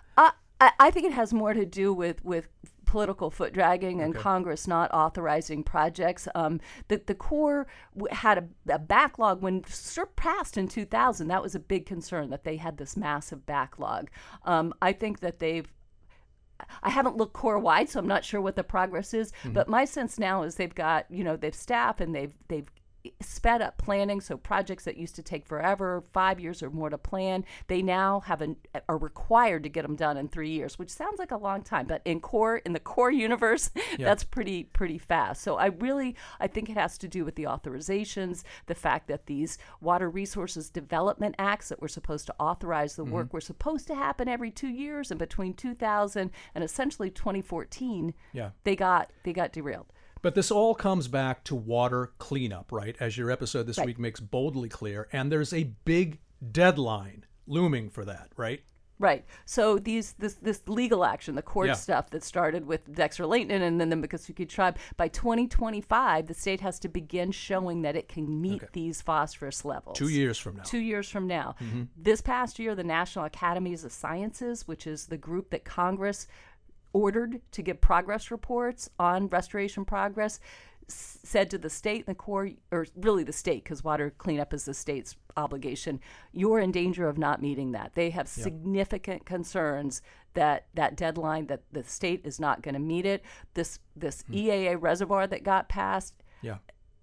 I, 0.59 0.71
I 0.81 0.91
think 0.91 1.05
it 1.05 1.13
has 1.13 1.35
more 1.35 1.53
to 1.53 1.67
do 1.67 1.93
with 1.93 2.25
with 2.25 2.49
political 2.87 3.31
foot 3.31 3.53
dragging 3.53 4.01
and 4.01 4.15
Okay. 4.15 4.23
Congress 4.23 4.67
not 4.67 4.91
authorizing 4.95 5.63
projects. 5.63 6.29
Um, 6.35 6.61
the 6.89 7.03
the 7.05 7.15
Corps 7.15 7.67
w- 7.95 8.15
had 8.15 8.39
a, 8.39 8.73
a 8.73 8.79
backlog 8.79 9.43
when 9.43 9.61
CERP 9.65 10.17
passed 10.17 10.57
in 10.57 10.67
2000. 10.67 11.29
That 11.29 11.43
was 11.43 11.55
a 11.55 11.61
big 11.61 11.85
concern 11.85 12.31
that 12.31 12.45
they 12.45 12.57
had 12.57 12.79
this 12.79 12.97
massive 12.97 13.45
backlog. 13.45 14.09
Um, 14.45 14.73
I 14.81 14.95
think 14.95 15.21
that 15.21 15.41
they've 15.41 15.71
I 16.83 16.91
haven't 16.91 17.17
looked 17.17 17.33
Corps 17.33 17.59
wide, 17.59 17.89
so 17.89 17.99
I'm 18.01 18.07
not 18.07 18.25
sure 18.25 18.41
what 18.41 18.57
the 18.57 18.65
progress 18.65 19.13
is. 19.13 19.33
Mhm. 19.45 19.55
But 19.55 19.69
my 19.69 19.85
sense 19.85 20.19
now 20.19 20.43
is 20.43 20.55
they've 20.55 20.75
got, 20.75 21.07
you 21.11 21.25
know, 21.25 21.37
they've 21.37 21.55
staff 21.55 22.01
and 22.01 22.15
they've 22.15 22.33
they've 22.49 22.71
sped 23.21 23.63
up 23.63 23.79
planning. 23.79 24.21
So 24.21 24.37
projects 24.37 24.85
that 24.85 24.97
used 24.97 25.15
to 25.17 25.23
take 25.23 25.47
forever, 25.47 26.03
five 26.13 26.41
years 26.41 26.63
or 26.63 26.71
more 26.71 26.91
to 26.91 26.99
plan, 26.99 27.45
they 27.69 27.83
now 27.83 28.21
have 28.21 28.41
an 28.43 28.57
are 28.89 28.99
required 28.99 29.63
to 29.65 29.69
get 29.69 29.83
them 29.83 29.97
done 29.97 30.17
in 30.17 30.29
three 30.29 30.51
years, 30.51 30.79
which 30.79 30.91
sounds 30.91 31.19
like 31.19 31.31
a 31.31 31.37
long 31.37 31.63
time, 31.63 31.87
but 31.87 32.03
in 32.05 32.21
Corps 32.21 32.59
in 32.59 32.73
the 32.73 32.81
Corps 32.81 33.11
universe, 33.27 33.71
that's 33.99 34.25
pretty 34.25 34.65
pretty 34.65 34.99
fast. 34.99 35.43
So 35.43 35.57
I 35.57 35.67
really 35.67 36.17
I 36.41 36.47
think 36.47 36.69
it 36.71 36.77
has 36.77 36.99
to 36.99 37.09
do 37.09 37.25
with 37.25 37.35
the 37.37 37.45
authorizations, 37.45 38.43
the 38.67 38.75
fact 38.75 39.09
that 39.09 39.27
these 39.27 39.59
water 39.81 40.09
resources 40.11 40.71
development 40.71 41.35
acts 41.39 41.69
that 41.69 41.81
were 41.81 41.89
supposed 41.89 42.27
to 42.27 42.35
authorize 42.39 42.97
the 42.97 43.05
work 43.05 43.29
Mhm. 43.29 43.33
were 43.33 43.41
supposed 43.41 43.87
to 43.89 43.95
happen 43.95 44.29
every 44.29 44.51
two 44.51 44.69
years, 44.69 45.11
and 45.11 45.19
between 45.19 45.55
2000 45.55 46.31
and 46.55 46.65
essentially 46.65 47.11
2014, 47.11 48.15
Yeah. 48.33 48.51
they 48.65 48.77
got 48.77 49.11
they 49.25 49.33
got 49.33 49.53
derailed. 49.53 49.87
But 50.23 50.35
this 50.35 50.51
all 50.51 50.75
comes 50.75 51.09
back 51.09 51.45
to 51.45 51.55
water 51.55 52.13
cleanup, 52.19 52.73
right? 52.73 52.97
As 53.01 53.17
your 53.17 53.31
episode 53.31 53.67
this 53.67 53.79
Right. 53.79 53.87
week 53.87 53.99
makes 53.99 54.21
boldly 54.21 54.69
clear. 54.69 55.09
And 55.13 55.31
there's 55.31 55.53
a 55.53 55.65
big 55.85 56.21
deadline 56.53 57.25
looming 57.47 57.91
for 57.91 58.05
that, 58.05 58.31
right? 58.37 58.63
Right. 58.99 59.27
So 59.45 59.79
these 59.79 60.15
this 60.15 60.35
this 60.37 60.63
legal 60.67 61.05
action, 61.05 61.35
the 61.35 61.43
court 61.43 61.67
Yeah. 61.67 61.75
stuff 61.75 62.09
that 62.11 62.25
started 62.25 62.65
with 62.67 62.91
Dexter 62.95 63.25
Lehtinen 63.25 63.61
and 63.61 63.79
then 63.79 63.91
the 63.91 63.97
Miccosukee 63.97 64.49
tribe, 64.49 64.79
by 64.97 65.07
2025, 65.09 66.27
the 66.29 66.33
state 66.33 66.63
has 66.63 66.79
to 66.79 66.89
begin 66.89 67.31
showing 67.31 67.83
that 67.83 67.95
it 67.95 68.09
can 68.09 68.41
meet 68.41 68.63
these 68.73 69.03
phosphorus 69.03 69.67
levels. 69.67 69.99
Two 69.99 70.09
years 70.09 70.39
from 70.39 70.57
now. 70.57 70.63
Two 70.63 70.79
years 70.79 71.11
from 71.11 71.27
now. 71.27 71.55
Mhm. 71.61 71.89
This 71.95 72.23
past 72.23 72.59
year, 72.59 72.75
the 72.75 72.85
National 72.85 73.27
Academies 73.27 73.85
of 73.85 73.93
Sciences, 73.93 74.67
which 74.67 74.87
is 74.87 75.09
the 75.09 75.19
group 75.19 75.51
that 75.51 75.67
Congress 75.67 76.27
ordered 76.97 77.41
to 77.53 77.63
give 77.63 77.81
progress 77.81 78.31
reports 78.31 78.89
on 78.99 79.29
restoration 79.29 79.85
progress, 79.85 80.41
said 80.89 81.51
to 81.51 81.59
the 81.59 81.69
state 81.69 82.07
and 82.07 82.15
the 82.15 82.15
Corps, 82.15 82.51
or 82.71 82.87
really 82.97 83.25
the 83.25 83.33
state, 83.33 83.65
because 83.65 83.83
water 83.83 84.11
cleanup 84.19 84.55
is 84.55 84.65
the 84.65 84.75
state's 84.75 85.17
obligation, 85.37 86.01
you're 86.33 86.61
in 86.61 86.71
danger 86.71 87.09
of 87.09 87.19
not 87.19 87.43
meeting 87.43 87.73
that. 87.73 87.95
They 87.95 88.11
have 88.11 88.27
Yeah. 88.37 88.45
significant 88.45 89.27
concerns 89.27 90.01
that 90.35 90.67
that 90.75 90.97
deadline, 90.97 91.47
that 91.49 91.63
the 91.73 91.83
state 91.83 92.21
is 92.25 92.39
not 92.39 92.63
going 92.63 92.75
to 92.75 92.81
meet 92.81 93.05
it. 93.07 93.23
This 93.55 93.79
this 93.97 94.23
EAA 94.31 94.75
reservoir 94.81 95.27
that 95.27 95.43
got 95.43 95.69
passed, 95.69 96.23
Yeah. 96.43 96.59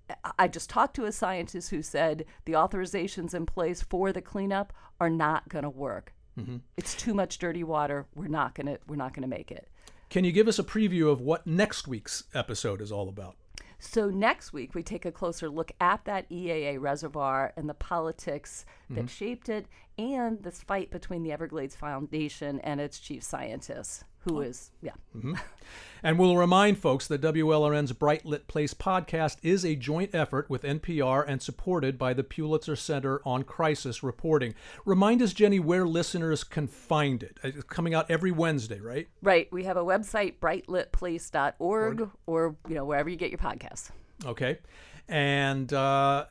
I- 0.09 0.31
I 0.39 0.47
just 0.47 0.69
talked 0.69 0.95
to 0.95 1.05
a 1.05 1.11
scientist 1.11 1.69
who 1.71 1.81
said 1.81 2.25
the 2.45 2.53
authorizations 2.53 3.33
in 3.33 3.45
place 3.45 3.81
for 3.81 4.11
the 4.13 4.21
cleanup 4.21 4.71
are 4.99 5.09
not 5.09 5.49
going 5.49 5.63
to 5.63 5.69
work. 5.69 6.13
Mhm. 6.37 6.61
It's 6.77 6.95
too 6.95 7.13
much 7.13 7.37
dirty 7.39 7.63
water. 7.63 8.05
We're 8.15 8.27
not 8.27 8.55
going 8.55 8.67
to 8.67 8.79
we're 8.87 8.95
not 8.95 9.13
going 9.13 9.23
to 9.23 9.27
make 9.37 9.51
it. 9.51 9.67
Can 10.13 10.23
you 10.23 10.31
give 10.31 10.47
us 10.47 10.59
a 10.59 10.63
preview 10.63 11.11
of 11.11 11.21
what 11.21 11.47
next 11.47 11.87
week's 11.87 12.25
episode 12.35 12.81
is 12.81 12.91
all 12.91 13.09
about? 13.09 13.35
So 13.79 14.11
next 14.11 14.53
week 14.53 14.75
we 14.75 14.83
take 14.83 15.05
a 15.05 15.11
closer 15.11 15.49
look 15.49 15.71
at 15.81 16.05
that 16.05 16.29
EAA 16.29 16.77
reservoir 16.79 17.51
and 17.57 17.67
the 17.67 17.73
politics 17.73 18.63
that 18.91 19.05
Mhm. 19.05 19.09
shaped 19.09 19.49
it 19.49 19.65
and 19.97 20.43
this 20.43 20.61
fight 20.61 20.91
between 20.91 21.23
the 21.23 21.31
Everglades 21.31 21.75
Foundation 21.75 22.59
and 22.59 22.79
its 22.79 22.99
chief 22.99 23.23
scientist 23.23 24.03
who 24.23 24.41
is 24.41 24.71
yeah. 24.81 24.93
Mhm. 25.15 25.39
And 26.05 26.19
we'll 26.19 26.35
remind 26.35 26.79
folks 26.79 27.07
that 27.07 27.21
WLRN's 27.21 27.93
Bright 27.93 28.25
Lit 28.25 28.45
Place 28.49 28.73
podcast 28.73 29.37
is 29.41 29.63
a 29.63 29.77
joint 29.77 30.13
effort 30.13 30.49
with 30.49 30.63
NPR 30.63 31.23
and 31.25 31.41
supported 31.41 31.97
by 31.97 32.13
the 32.13 32.25
Pulitzer 32.25 32.75
Center 32.75 33.21
on 33.25 33.43
Crisis 33.43 34.03
Reporting. 34.03 34.53
Remind 34.83 35.21
us, 35.21 35.31
Jenny, 35.31 35.61
where 35.61 35.87
listeners 35.87 36.43
can 36.43 36.67
find 36.67 37.23
it. 37.23 37.39
It's 37.41 37.63
coming 37.63 37.93
out 37.93 38.11
every 38.11 38.31
Wednesday, 38.31 38.81
right? 38.81 39.07
Right, 39.21 39.47
we 39.53 39.63
have 39.63 39.77
a 39.77 39.83
website 39.83 40.39
brightlitplace.org 40.41 42.09
or 42.25 42.55
you 42.67 42.75
know 42.75 42.83
wherever 42.83 43.07
you 43.07 43.15
get 43.15 43.31
your 43.31 43.39
podcasts. 43.39 43.89
Okay. 44.25 44.59
And 45.07 45.71
uh, 45.71 46.25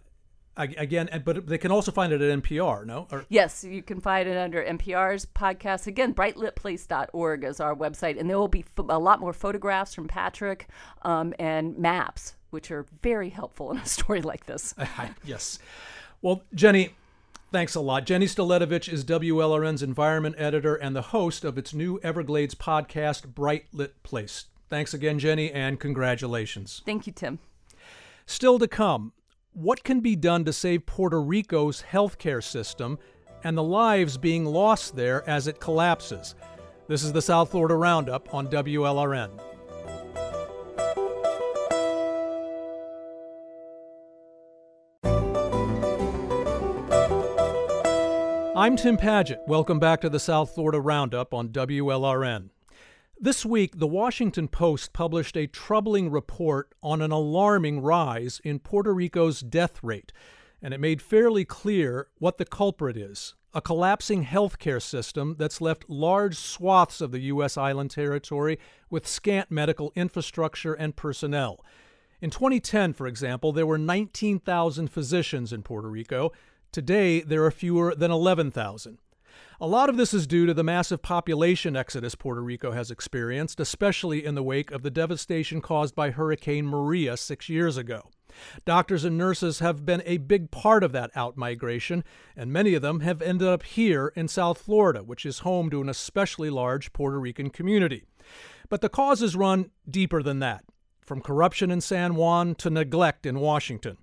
again, 0.57 1.09
but 1.25 1.47
they 1.47 1.59
can 1.59 1.71
also 1.71 1.91
find 1.91 2.13
it 2.13 2.21
at 2.21 2.43
NPR, 2.43 2.85
no? 2.85 3.07
Or, 3.11 3.25
Yes, 3.29 3.65
you 3.65 3.83
can 3.83 4.01
find 4.01 4.29
it 4.29 4.37
under 4.37 4.63
NPR's 4.63 5.27
podcast. 5.27 5.87
Again, 5.87 6.15
brightlitplace.org 6.15 7.45
is 7.45 7.61
our 7.61 7.75
website, 7.75 8.19
and 8.19 8.29
there 8.29 8.39
will 8.39 8.49
be 8.49 8.65
a 8.79 8.99
lot 8.99 9.21
more 9.21 9.33
photographs 9.33 9.95
from 9.95 10.09
Patrick 10.09 10.69
um, 11.03 11.35
and 11.39 11.79
maps, 11.79 12.35
which 12.51 12.71
are 12.71 12.87
very 13.03 13.31
helpful 13.31 13.71
in 13.71 13.79
a 13.79 13.87
story 13.87 14.23
like 14.23 14.47
this. 14.47 14.75
yes. 15.25 15.59
Well, 16.21 16.43
Jenny, 16.55 16.91
thanks 17.51 17.75
a 17.75 17.81
lot. 17.81 18.07
Jenny 18.07 18.27
Staletovich 18.27 18.93
is 18.93 19.05
WLRN's 19.05 19.83
environment 19.83 20.37
editor 20.39 20.75
and 20.75 20.95
the 20.95 21.03
host 21.03 21.45
of 21.45 21.59
its 21.59 21.75
new 21.75 21.99
Everglades 22.03 22.55
podcast, 22.55 23.35
Bright 23.35 23.67
Lit 23.73 24.03
Place. 24.03 24.47
Thanks 24.69 24.95
again, 24.95 25.19
Jenny, 25.19 25.51
and 25.51 25.79
congratulations. 25.79 26.83
Thank 26.87 27.07
you, 27.07 27.13
Tim. 27.13 27.39
Still 28.25 28.59
to 28.59 28.69
come, 28.69 29.13
what 29.55 29.85
can 29.85 30.01
be 30.01 30.17
done 30.17 30.45
to 30.45 30.53
save 30.53 30.87
Puerto 30.87 31.21
Rico's 31.21 31.83
healthcare 31.83 32.43
system 32.43 32.99
and 33.45 33.57
the 33.57 33.63
lives 33.63 34.17
being 34.17 34.47
lost 34.47 34.97
there 34.97 35.29
as 35.29 35.47
it 35.47 35.61
collapses? 35.61 36.35
This 36.89 37.05
is 37.05 37.13
the 37.13 37.23
South 37.23 37.51
Florida 37.51 37.75
Roundup 37.75 38.33
on 38.35 38.49
WLRN. 38.49 39.31
I'm 48.55 48.77
Tim 48.77 48.97
Padgett. 48.97 49.47
Welcome 49.47 49.79
back 49.79 50.01
to 50.03 50.09
the 50.09 50.21
South 50.21 50.55
Florida 50.55 50.81
Roundup 50.81 51.35
on 51.35 51.49
WLRN. 51.49 52.51
This 53.25 53.47
week, 53.47 53.79
the 53.79 53.87
Washington 53.87 54.49
Post 54.49 54.93
published 54.93 55.37
a 55.37 55.47
troubling 55.47 56.11
report 56.11 56.75
on 56.83 57.01
an 57.01 57.13
alarming 57.13 57.81
rise 57.81 58.41
in 58.43 58.59
Puerto 58.59 58.93
Rico's 58.93 59.43
death 59.43 59.79
rate, 59.81 60.13
and 60.61 60.75
it 60.75 60.81
made 60.81 61.01
fairly 61.01 61.45
clear 61.45 62.09
what 62.19 62.39
the 62.39 62.45
culprit 62.45 62.97
is 62.97 63.37
a 63.55 63.61
collapsing 63.61 64.25
healthcare 64.25 64.83
system 64.83 65.37
that's 65.39 65.61
left 65.61 65.89
large 65.89 66.37
swaths 66.37 67.01
of 67.01 67.13
the 67.13 67.21
U.S. 67.21 67.57
island 67.57 67.93
territory 67.93 68.59
with 68.91 69.07
scant 69.07 69.53
medical 69.53 69.93
infrastructure 69.95 70.75
and 70.75 70.97
personnel. 70.97 71.65
In 72.21 72.31
2010, 72.31 72.93
for 72.93 73.07
example, 73.07 73.53
there 73.53 73.67
were 73.67 73.79
19,000 73.79 74.89
physicians 74.89 75.53
in 75.53 75.63
Puerto 75.63 75.89
Rico. 75.89 76.33
Today, 76.73 77.21
there 77.21 77.45
are 77.45 77.53
fewer 77.53 77.95
than 77.95 78.11
11,000. 78.11 78.99
A 79.61 79.67
lot 79.67 79.89
of 79.89 79.97
this 79.97 80.15
is 80.15 80.27
due 80.27 80.47
to 80.47 80.55
the 80.55 80.65
massive 80.65 81.03
population 81.03 81.77
exodus 81.77 82.15
Puerto 82.15 82.43
Rico 82.43 82.73
has 82.73 82.91
experienced, 82.91 83.61
especially 83.61 84.25
in 84.25 84.35
the 84.35 84.43
wake 84.43 84.71
of 84.71 84.83
the 84.83 84.91
devastation 84.91 85.61
caused 85.61 85.95
by 85.95 86.11
Hurricane 86.11 86.67
Maria 86.67 87.17
six 87.17 87.49
years 87.49 87.77
ago. 87.77 88.11
Doctors 88.65 89.05
and 89.05 89.19
nurses 89.19 89.59
have 89.59 89.85
been 89.85 90.03
a 90.07 90.17
big 90.17 90.51
part 90.51 90.83
of 90.83 90.93
that 90.93 91.15
outmigration, 91.15 92.03
and 92.35 92.53
many 92.53 92.75
of 92.75 92.83
them 92.83 93.01
have 93.01 93.21
ended 93.21 93.47
up 93.47 93.63
here 93.63 94.13
in 94.17 94.27
South 94.27 94.59
Florida, 94.59 95.01
which 95.01 95.27
is 95.27 95.41
home 95.41 95.69
to 95.71 95.83
an 95.83 95.89
especially 95.89 96.49
large 96.49 96.93
Puerto 96.93 97.21
Rican 97.21 97.51
community. 97.51 98.05
But 98.71 98.81
the 98.81 98.89
causes 98.89 99.37
run 99.37 99.71
deeper 99.89 100.23
than 100.23 100.39
that, 100.39 100.65
from 101.03 101.21
corruption 101.21 101.71
in 101.71 101.83
San 101.83 102.15
Juan 102.15 102.55
to 102.57 102.71
neglect 102.71 103.27
in 103.27 103.39
Washington. 103.39 103.99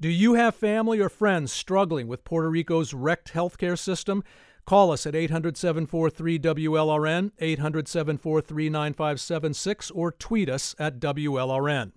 Do 0.00 0.08
you 0.08 0.34
have 0.34 0.54
family 0.54 1.00
or 1.00 1.10
friends 1.10 1.52
struggling 1.52 2.08
with 2.08 2.24
Puerto 2.24 2.50
Rico's 2.50 2.94
wrecked 2.94 3.32
healthcare 3.32 3.78
system? 3.78 4.24
Call 4.66 4.90
us 4.90 5.06
at 5.06 5.14
800 5.14 5.56
743 5.56 6.40
WLRN, 6.40 7.30
800 7.38 7.86
743 7.86 8.68
9576, 8.68 9.90
or 9.92 10.10
tweet 10.10 10.48
us 10.48 10.74
at 10.76 10.98
WLRN. 10.98 11.92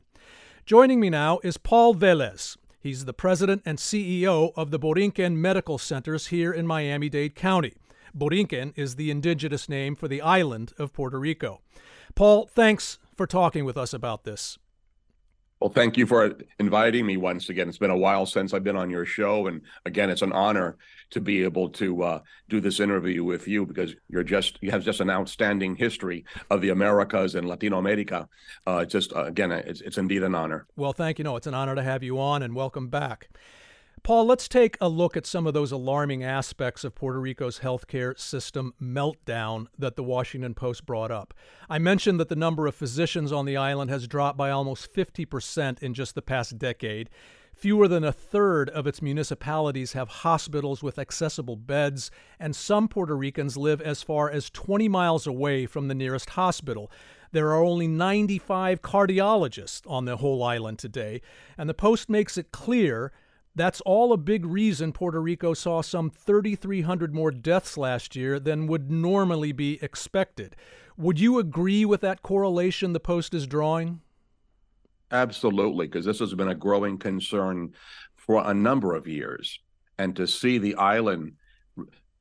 Joining 0.68 1.00
me 1.00 1.10
now 1.10 1.40
is 1.44 1.58
Paul 1.58 1.96
Velez. 1.96 2.58
He's 2.80 3.06
the 3.06 3.14
president 3.14 3.64
and 3.66 3.80
CEO 3.80 4.54
of 4.56 4.70
the 4.70 4.78
Borinquen 4.78 5.34
Medical 5.38 5.80
Centers 5.80 6.28
here 6.28 6.54
in 6.54 6.68
Miami 6.68 7.10
Dade 7.10 7.34
County. 7.34 7.74
Borinquen 8.16 8.74
is 8.76 8.98
the 8.98 9.10
indigenous 9.10 9.68
name 9.68 9.96
for 9.96 10.08
the 10.08 10.22
island 10.22 10.74
of 10.78 10.94
Puerto 10.94 11.20
Rico. 11.20 11.62
Paul, 12.14 12.46
thanks 12.54 13.00
for 13.18 13.26
talking 13.26 13.66
with 13.66 13.78
us 13.78 13.96
about 13.96 14.26
this. 14.26 14.60
Well, 15.60 15.70
thank 15.70 15.98
you 15.98 16.06
for 16.06 16.38
inviting 16.58 17.06
me 17.06 17.18
once 17.18 17.50
again. 17.50 17.68
It's 17.68 17.78
been 17.78 17.90
a 17.90 17.98
while 17.98 18.26
since 18.26 18.54
I've 18.54 18.64
been 18.64 18.78
on 18.78 18.90
your 18.90 19.06
show, 19.06 19.48
and 19.48 19.62
again, 19.86 20.10
it's 20.10 20.22
an 20.22 20.32
honor 20.32 20.78
to 21.10 21.20
be 21.20 21.44
able 21.44 21.68
to 21.72 22.02
uh, 22.04 22.20
do 22.48 22.62
this 22.62 22.80
interview 22.80 23.26
with 23.26 23.46
you 23.46 23.66
because 23.66 23.94
you're 24.08 24.24
just 24.24 24.58
you 24.62 24.72
have 24.72 24.86
just 24.86 25.02
an 25.02 25.10
outstanding 25.10 25.76
history 25.76 26.24
of 26.50 26.62
the 26.62 26.70
Americas 26.70 27.36
and 27.36 27.46
Latino 27.46 27.78
America. 27.78 28.30
Uh, 28.66 28.86
just 28.86 29.12
uh, 29.14 29.26
again, 29.26 29.52
it's, 29.52 29.82
it's 29.82 29.98
indeed 29.98 30.24
an 30.24 30.34
honor. 30.34 30.66
Well, 30.78 30.94
thank 30.94 31.20
you. 31.20 31.26
No, 31.26 31.36
it's 31.36 31.48
an 31.48 31.54
honor 31.54 31.76
to 31.76 31.84
have 31.84 32.04
you 32.04 32.22
on, 32.22 32.42
and 32.42 32.56
welcome 32.56 32.88
back. 32.88 33.28
Paul, 34.04 34.26
let's 34.26 34.48
take 34.48 34.78
a 34.80 34.88
look 34.88 35.18
at 35.18 35.26
some 35.26 35.48
of 35.48 35.54
those 35.54 35.72
alarming 35.72 36.24
aspects 36.24 36.84
of 36.84 36.96
Puerto 36.96 37.20
Rico's 37.20 37.60
healthcare 37.60 38.18
system 38.20 38.74
meltdown 38.82 39.68
that 39.78 39.96
the 39.96 40.04
Washington 40.04 40.54
Post 40.54 40.86
brought 40.86 41.12
up. 41.12 41.34
I 41.70 41.80
mentioned 41.80 42.20
that 42.20 42.30
the 42.30 42.36
number 42.36 42.68
of 42.68 42.76
physicians 42.76 43.32
on 43.32 43.46
the 43.46 43.58
island 43.58 43.90
has 43.90 44.08
dropped 44.08 44.38
by 44.38 44.52
almost 44.52 44.94
50% 44.94 45.82
in 45.82 45.94
just 45.94 46.16
the 46.16 46.22
past 46.22 46.58
decade. 46.58 47.10
Fewer 47.54 47.88
than 47.88 48.04
a 48.04 48.12
third 48.12 48.70
of 48.70 48.88
its 48.88 49.02
municipalities 49.02 49.94
have 49.94 50.08
hospitals 50.08 50.82
with 50.82 51.00
accessible 51.00 51.56
beds, 51.56 52.10
and 52.40 52.56
some 52.56 52.88
Puerto 52.88 53.18
Ricans 53.18 53.58
live 53.58 53.82
as 53.82 54.02
far 54.04 54.30
as 54.30 54.50
20 54.50 54.88
miles 54.88 55.28
away 55.28 55.66
from 55.66 55.88
the 55.88 55.96
nearest 55.96 56.32
hospital. 56.32 56.92
There 57.32 57.50
are 57.50 57.64
only 57.64 57.88
95 57.88 58.82
cardiologists 58.82 59.82
on 59.90 60.06
the 60.06 60.18
whole 60.18 60.42
island 60.44 60.80
today, 60.80 61.22
and 61.58 61.70
the 61.70 61.74
Post 61.74 62.10
makes 62.10 62.38
it 62.38 62.52
clear 62.52 63.12
that's 63.60 63.82
all 63.82 64.14
a 64.14 64.18
big 64.18 64.46
reason 64.46 64.94
Puerto 64.94 65.22
Rico 65.22 65.54
saw 65.54 65.82
some 65.82 66.10
3,300 66.10 67.14
more 67.14 67.32
deaths 67.32 67.78
last 67.78 68.16
year 68.16 68.40
than 68.40 68.68
would 68.68 68.90
normally 68.90 69.52
be 69.52 69.80
expected. 69.82 70.56
Would 70.98 71.20
you 71.20 71.40
agree 71.40 71.86
with 71.86 72.02
that 72.02 72.22
correlation 72.22 72.94
the 72.94 73.00
Post 73.00 73.34
is 73.34 73.48
drawing? 73.48 74.02
Absolutely, 75.12 75.88
because 75.88 76.06
this 76.06 76.20
has 76.20 76.34
been 76.34 76.50
a 76.50 76.56
growing 76.56 76.98
concern 76.98 77.74
for 78.16 78.44
a 78.46 78.54
number 78.54 78.96
of 78.96 79.08
years. 79.08 79.60
And 79.98 80.16
to 80.16 80.28
see 80.28 80.58
the 80.58 80.76
island 80.76 81.34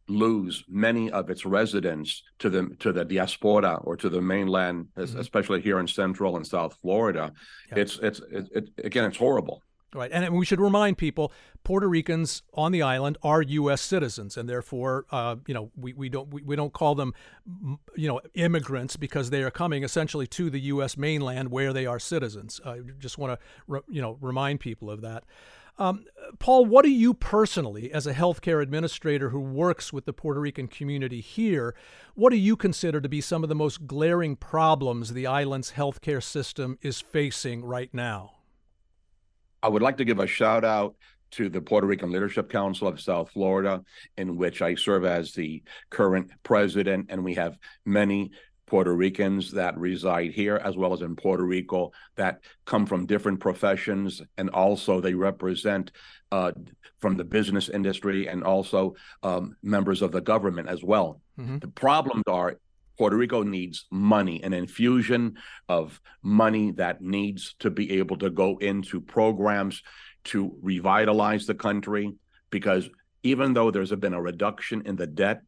lose 0.09 0.65
many 0.69 1.11
of 1.11 1.29
its 1.31 1.45
residents 1.45 2.23
to 2.39 2.49
the 2.49 2.75
to 2.81 2.93
the 2.93 3.05
diaspora 3.05 3.75
or 3.85 3.97
to 3.97 4.09
the 4.09 4.21
mainland, 4.21 4.89
mm-hmm. 4.97 5.19
especially 5.19 5.61
here 5.61 5.79
in 5.79 5.87
Central 5.87 6.37
and 6.37 6.47
South 6.47 6.77
Florida, 6.81 7.33
yep. 7.69 7.79
it's 7.79 7.99
it's 8.03 8.21
it, 8.31 8.49
it, 8.55 8.71
again 8.85 9.05
it's 9.05 9.19
horrible. 9.19 9.63
Right, 9.95 10.11
and 10.13 10.37
we 10.37 10.45
should 10.45 10.61
remind 10.61 10.99
people: 10.99 11.33
Puerto 11.65 11.89
Ricans 11.89 12.43
on 12.53 12.73
the 12.73 12.83
island 12.83 13.17
are 13.23 13.41
U.S. 13.41 13.81
citizens, 13.81 14.37
and 14.37 14.47
therefore, 14.47 15.07
uh, 15.11 15.37
you 15.47 15.55
know, 15.55 15.71
we, 15.77 15.95
we 15.95 16.11
don't 16.11 16.29
we, 16.29 16.43
we 16.43 16.57
don't 16.57 16.75
call 16.75 16.95
them, 16.95 17.15
you 17.97 18.07
know, 18.07 18.21
immigrants 18.35 18.97
because 18.97 19.31
they 19.31 19.43
are 19.43 19.51
coming 19.51 19.85
essentially 19.85 20.27
to 20.27 20.51
the 20.51 20.61
U.S. 20.61 20.99
mainland 20.99 21.51
where 21.51 21.73
they 21.73 21.87
are 21.87 21.99
citizens. 21.99 22.61
I 22.67 22.81
just 22.99 23.17
want 23.17 23.33
to, 23.33 23.47
re, 23.67 23.81
you 23.89 24.03
know, 24.03 24.19
remind 24.21 24.61
people 24.61 24.91
of 24.91 25.01
that. 25.01 25.25
Um, 25.79 26.05
Paul, 26.41 26.67
what 26.67 26.85
do 26.85 26.91
you 26.91 27.15
personally, 27.15 27.93
as 27.93 28.07
a 28.07 28.13
healthcare 28.13 28.61
administrator 28.61 29.31
who 29.31 29.41
works 29.41 29.93
with 29.93 30.07
the 30.07 30.13
Puerto 30.13 30.41
Rican 30.41 30.67
community 30.67 31.21
here, 31.21 31.75
what 32.15 32.31
do 32.31 32.37
you 32.37 32.57
consider 32.57 33.01
to 33.01 33.09
be 33.09 33.21
some 33.21 33.43
of 33.45 33.49
the 33.49 33.55
most 33.55 33.87
glaring 33.87 34.35
problems 34.35 35.13
the 35.13 35.27
island's 35.27 35.73
healthcare 35.73 36.23
system 36.23 36.79
is 36.83 37.01
facing 37.01 37.65
right 37.65 37.95
now? 37.95 38.38
I 39.63 39.69
would 39.69 39.83
like 39.83 39.97
to 39.99 40.05
give 40.05 40.19
a 40.19 40.27
shout 40.27 40.65
out 40.65 40.95
to 41.33 41.49
the 41.49 41.61
Puerto 41.61 41.87
Rican 41.87 42.11
Leadership 42.11 42.51
Council 42.51 42.89
of 42.89 43.01
South 43.01 43.31
Florida, 43.31 43.83
in 44.17 44.37
which 44.37 44.63
I 44.63 44.75
serve 44.75 45.05
as 45.05 45.33
the 45.33 45.63
current 45.91 46.31
president, 46.43 47.07
and 47.11 47.23
we 47.23 47.35
have 47.35 47.59
many 47.85 48.31
Puerto 48.67 48.95
Ricans 48.95 49.53
that 49.53 49.79
reside 49.79 50.33
here, 50.33 50.57
as 50.57 50.77
well 50.77 50.93
as 50.93 51.01
in 51.01 51.17
Puerto 51.17 51.43
Rico, 51.43 51.91
that 52.17 52.41
come 52.67 52.87
from 52.87 53.07
different 53.07 53.41
professions, 53.41 54.23
and 54.37 54.51
also 54.51 55.01
they 55.01 55.15
represent 55.15 55.91
uh, 56.33 56.53
from 56.99 57.17
the 57.17 57.25
business 57.25 57.69
industry 57.69 58.29
and 58.29 58.45
also 58.45 58.95
um, 59.23 59.57
members 59.63 60.03
of 60.03 60.13
the 60.13 60.21
government 60.21 60.69
as 60.69 60.83
well. 60.83 61.21
Mm-hmm. 61.39 61.59
The 61.59 61.69
problems 61.69 62.25
are 62.27 62.59
Puerto 62.99 63.17
Rico 63.17 63.43
needs 63.43 63.87
money, 63.91 64.43
an 64.43 64.53
infusion 64.53 65.37
of 65.69 66.01
money 66.23 66.73
that 66.73 67.01
needs 67.01 67.55
to 67.61 67.71
be 67.71 67.99
able 67.99 68.17
to 68.19 68.29
go 68.29 68.59
into 68.59 69.01
programs 69.01 69.83
to 70.25 70.57
revitalize 70.61 71.47
the 71.47 71.55
country. 71.55 72.15
Because 72.51 72.91
even 73.23 73.55
though 73.55 73.71
there's 73.71 73.93
been 73.93 74.15
a 74.15 74.21
reduction 74.21 74.83
in 74.85 74.97
the 74.97 75.07
debt, 75.07 75.43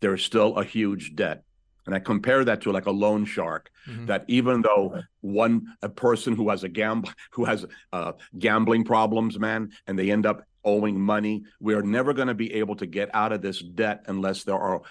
there's 0.00 0.24
still 0.24 0.56
a 0.56 0.64
huge 0.64 1.14
debt. 1.14 1.42
And 1.86 1.94
I 1.94 1.98
compare 1.98 2.44
that 2.44 2.60
to 2.62 2.72
like 2.72 2.86
a 2.86 2.90
loan 2.90 3.24
shark. 3.24 3.70
Mm-hmm. 3.88 4.06
That 4.06 4.24
even 4.28 4.62
though 4.62 5.02
one 5.22 5.66
a 5.82 5.88
person 5.88 6.36
who 6.36 6.50
has 6.50 6.62
a 6.64 6.68
gamble 6.68 7.10
who 7.32 7.44
has 7.46 7.64
uh, 7.92 8.12
gambling 8.38 8.84
problems, 8.84 9.38
man, 9.38 9.70
and 9.86 9.98
they 9.98 10.10
end 10.10 10.26
up 10.26 10.44
owing 10.62 11.00
money, 11.00 11.42
we 11.58 11.74
are 11.74 11.82
never 11.82 12.12
going 12.12 12.28
to 12.28 12.34
be 12.34 12.52
able 12.54 12.76
to 12.76 12.86
get 12.86 13.08
out 13.14 13.32
of 13.32 13.40
this 13.40 13.60
debt 13.60 14.04
unless 14.06 14.44
there 14.44 14.58
are 14.58 14.82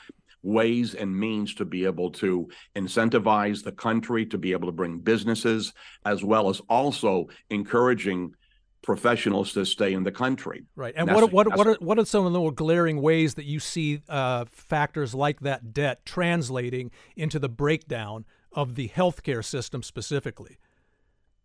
ways 0.43 0.95
and 0.95 1.17
means 1.17 1.53
to 1.55 1.65
be 1.65 1.85
able 1.85 2.11
to 2.11 2.47
incentivize 2.75 3.63
the 3.63 3.71
country 3.71 4.25
to 4.25 4.37
be 4.37 4.51
able 4.51 4.67
to 4.67 4.71
bring 4.71 4.99
businesses, 4.99 5.73
as 6.05 6.23
well 6.23 6.49
as 6.49 6.61
also 6.69 7.27
encouraging 7.49 8.33
professionals 8.81 9.53
to 9.53 9.65
stay 9.65 9.93
in 9.93 10.03
the 10.03 10.11
country. 10.11 10.63
Right. 10.75 10.93
And 10.95 11.11
what 11.11 11.31
what 11.31 11.55
what 11.55 11.67
are 11.67 11.77
what 11.79 11.99
are 11.99 12.05
some 12.05 12.25
of 12.25 12.33
the 12.33 12.39
more 12.39 12.51
glaring 12.51 13.01
ways 13.01 13.33
that 13.35 13.45
you 13.45 13.59
see 13.59 14.01
uh, 14.07 14.45
factors 14.49 15.13
like 15.13 15.41
that 15.41 15.73
debt 15.73 16.05
translating 16.05 16.91
into 17.15 17.39
the 17.39 17.49
breakdown 17.49 18.25
of 18.53 18.75
the 18.75 18.89
healthcare 18.89 19.43
system 19.43 19.83
specifically? 19.83 20.57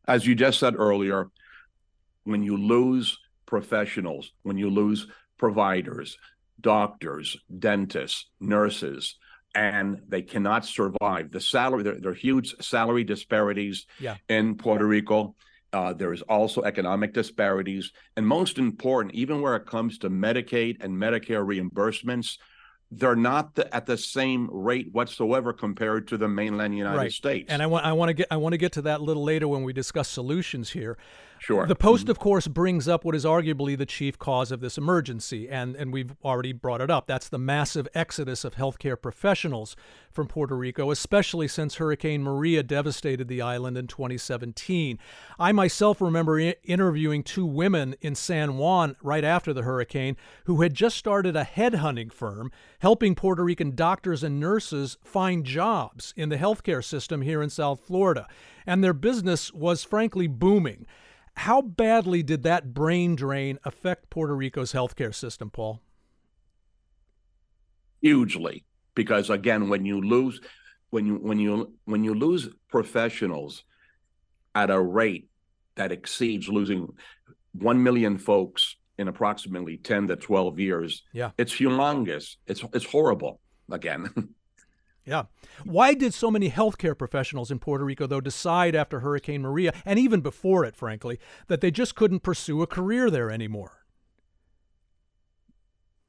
As 0.06 0.26
you 0.26 0.34
just 0.34 0.58
said 0.58 0.74
earlier, 0.76 1.30
when 2.24 2.42
you 2.42 2.56
lose 2.56 3.18
professionals, 3.46 4.32
when 4.42 4.56
you 4.56 4.70
lose 4.70 5.06
providers, 5.38 6.16
doctors, 6.60 7.36
dentists, 7.58 8.26
nurses, 8.40 9.16
and 9.54 10.00
they 10.08 10.22
cannot 10.22 10.64
survive. 10.64 11.30
The 11.30 11.40
salary, 11.40 11.82
there, 11.82 12.00
there 12.00 12.10
are 12.10 12.14
huge 12.14 12.54
salary 12.60 13.04
disparities 13.04 13.86
yeah. 14.00 14.16
in 14.28 14.56
Puerto 14.56 14.86
Rico. 14.86 15.36
Uh, 15.72 15.92
there 15.92 16.12
is 16.12 16.22
also 16.22 16.62
economic 16.62 17.12
disparities. 17.12 17.92
And 18.16 18.26
most 18.26 18.58
important, 18.58 19.14
even 19.14 19.40
where 19.40 19.56
it 19.56 19.66
comes 19.66 19.98
to 19.98 20.10
Medicaid 20.10 20.82
and 20.82 20.92
Medicare 20.96 21.44
reimbursements, 21.44 22.38
they're 22.90 23.16
not 23.16 23.54
the, 23.54 23.74
at 23.74 23.86
the 23.86 23.98
same 23.98 24.48
rate 24.52 24.88
whatsoever 24.92 25.52
compared 25.52 26.06
to 26.08 26.16
the 26.16 26.28
mainland 26.28 26.76
United 26.76 26.96
right. 26.96 27.12
States. 27.12 27.50
And 27.50 27.62
I 27.62 27.66
want 27.66 27.84
I 27.84 27.92
want 27.92 28.10
to 28.10 28.14
get 28.14 28.28
I 28.30 28.36
want 28.36 28.52
to 28.52 28.58
get 28.58 28.72
to 28.72 28.82
that 28.82 29.00
a 29.00 29.02
little 29.02 29.24
later 29.24 29.48
when 29.48 29.62
we 29.62 29.72
discuss 29.72 30.08
solutions 30.08 30.70
here. 30.70 30.96
Sure. 31.44 31.66
The 31.66 31.76
Post, 31.76 32.04
mm-hmm. 32.04 32.12
of 32.12 32.18
course, 32.18 32.48
brings 32.48 32.88
up 32.88 33.04
what 33.04 33.14
is 33.14 33.26
arguably 33.26 33.76
the 33.76 33.84
chief 33.84 34.18
cause 34.18 34.50
of 34.50 34.60
this 34.60 34.78
emergency, 34.78 35.46
and, 35.46 35.76
and 35.76 35.92
we've 35.92 36.16
already 36.24 36.52
brought 36.52 36.80
it 36.80 36.90
up. 36.90 37.06
That's 37.06 37.28
the 37.28 37.38
massive 37.38 37.86
exodus 37.94 38.46
of 38.46 38.54
healthcare 38.54 38.98
professionals 38.98 39.76
from 40.10 40.26
Puerto 40.26 40.56
Rico, 40.56 40.90
especially 40.90 41.46
since 41.46 41.74
Hurricane 41.74 42.22
Maria 42.22 42.62
devastated 42.62 43.28
the 43.28 43.42
island 43.42 43.76
in 43.76 43.88
2017. 43.88 44.98
I 45.38 45.52
myself 45.52 46.00
remember 46.00 46.40
I- 46.40 46.56
interviewing 46.64 47.22
two 47.22 47.44
women 47.44 47.94
in 48.00 48.14
San 48.14 48.56
Juan 48.56 48.96
right 49.02 49.22
after 49.22 49.52
the 49.52 49.64
hurricane 49.64 50.16
who 50.44 50.62
had 50.62 50.72
just 50.72 50.96
started 50.96 51.36
a 51.36 51.44
headhunting 51.44 52.10
firm 52.10 52.52
helping 52.78 53.14
Puerto 53.14 53.44
Rican 53.44 53.74
doctors 53.74 54.24
and 54.24 54.40
nurses 54.40 54.96
find 55.04 55.44
jobs 55.44 56.14
in 56.16 56.30
the 56.30 56.38
healthcare 56.38 56.82
system 56.82 57.20
here 57.20 57.42
in 57.42 57.50
South 57.50 57.80
Florida. 57.80 58.26
And 58.66 58.82
their 58.82 58.94
business 58.94 59.52
was 59.52 59.84
frankly 59.84 60.26
booming. 60.26 60.86
How 61.36 61.60
badly 61.60 62.22
did 62.22 62.42
that 62.44 62.72
brain 62.72 63.16
drain 63.16 63.58
affect 63.64 64.10
Puerto 64.10 64.34
Rico's 64.34 64.72
healthcare 64.72 65.14
system, 65.14 65.50
Paul? 65.50 65.80
Hugely, 68.00 68.64
because 68.94 69.30
again, 69.30 69.68
when 69.68 69.84
you 69.84 70.00
lose, 70.00 70.40
when 70.90 71.06
you 71.06 71.16
when 71.16 71.38
you 71.38 71.72
when 71.86 72.04
you 72.04 72.14
lose 72.14 72.48
professionals 72.68 73.64
at 74.54 74.70
a 74.70 74.80
rate 74.80 75.28
that 75.74 75.90
exceeds 75.90 76.48
losing 76.48 76.88
one 77.52 77.82
million 77.82 78.18
folks 78.18 78.76
in 78.98 79.08
approximately 79.08 79.78
ten 79.78 80.06
to 80.08 80.16
twelve 80.16 80.60
years, 80.60 81.02
yeah, 81.12 81.30
it's 81.38 81.54
humongous. 81.54 82.36
It's 82.46 82.62
it's 82.72 82.86
horrible. 82.86 83.40
Again. 83.70 84.10
Yeah. 85.04 85.24
Why 85.64 85.92
did 85.94 86.14
so 86.14 86.30
many 86.30 86.50
healthcare 86.50 86.96
professionals 86.96 87.50
in 87.50 87.58
Puerto 87.58 87.84
Rico, 87.84 88.06
though, 88.06 88.22
decide 88.22 88.74
after 88.74 89.00
Hurricane 89.00 89.42
Maria, 89.42 89.72
and 89.84 89.98
even 89.98 90.20
before 90.20 90.64
it, 90.64 90.76
frankly, 90.76 91.18
that 91.48 91.60
they 91.60 91.70
just 91.70 91.94
couldn't 91.94 92.20
pursue 92.20 92.62
a 92.62 92.66
career 92.66 93.10
there 93.10 93.30
anymore? 93.30 93.84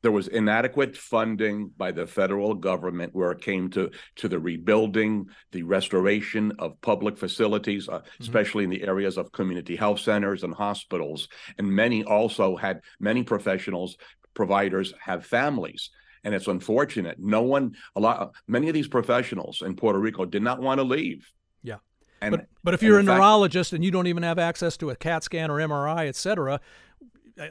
There 0.02 0.12
was 0.12 0.28
inadequate 0.28 0.96
funding 0.96 1.72
by 1.76 1.92
the 1.92 2.06
federal 2.06 2.54
government 2.54 3.16
where 3.16 3.32
it 3.32 3.42
came 3.42 3.72
to, 3.72 3.90
to 4.18 4.28
the 4.30 4.40
rebuilding, 4.40 5.26
the 5.52 5.64
restoration 5.64 6.54
of 6.60 6.80
public 6.82 7.18
facilities, 7.18 7.90
uh, 7.90 8.00
mm-hmm. 8.00 8.24
especially 8.24 8.64
in 8.64 8.70
the 8.70 8.84
areas 8.84 9.18
of 9.18 9.32
community 9.32 9.76
health 9.76 10.00
centers 10.00 10.44
and 10.44 10.54
hospitals. 10.54 11.28
And 11.58 11.68
many 11.68 12.04
also 12.04 12.56
had, 12.56 12.82
many 13.00 13.24
professionals, 13.24 13.98
providers 14.36 14.94
have 15.02 15.26
families 15.26 15.90
and 16.26 16.34
it's 16.34 16.48
unfortunate. 16.48 17.18
No 17.20 17.44
one, 17.44 17.76
a 17.96 18.00
lot, 18.02 18.34
many 18.48 18.68
of 18.68 18.74
these 18.74 18.88
professionals 18.88 19.62
in 19.64 19.76
Puerto 19.76 20.00
Rico 20.00 20.26
did 20.26 20.42
not 20.42 20.60
want 20.60 20.80
to 20.80 20.84
leave. 20.84 21.32
Yeah. 21.64 21.78
And, 22.20 22.32
but, 22.32 22.48
but 22.64 22.74
if 22.74 22.82
you're 22.82 23.00
a 23.00 23.04
neurologist 23.04 23.72
and 23.72 23.86
you 23.86 23.92
don't 23.92 24.08
even 24.08 24.24
have 24.24 24.40
access 24.40 24.76
to 24.78 24.90
a 24.90 24.96
CAT 24.96 25.24
scan 25.24 25.52
or 25.52 25.60
MRI, 25.60 26.08
et 26.08 26.16
cetera, 26.16 26.60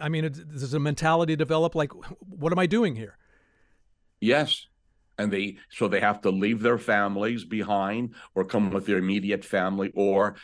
I 0.00 0.08
mean, 0.08 0.24
does 0.24 0.74
a 0.74 0.80
mentality 0.80 1.36
develop 1.36 1.74
like, 1.76 1.92
what 2.18 2.52
am 2.52 2.58
I 2.58 2.66
doing 2.66 2.96
here? 2.96 3.16
Yes. 4.20 4.66
And 5.18 5.32
they, 5.32 5.58
so 5.70 5.86
they 5.86 6.00
have 6.00 6.22
to 6.22 6.30
leave 6.30 6.60
their 6.60 6.78
families 6.78 7.44
behind 7.44 8.14
or 8.34 8.44
come 8.44 8.70
with 8.70 8.86
their 8.86 8.98
immediate 8.98 9.44
family 9.44 9.92
or 9.94 10.34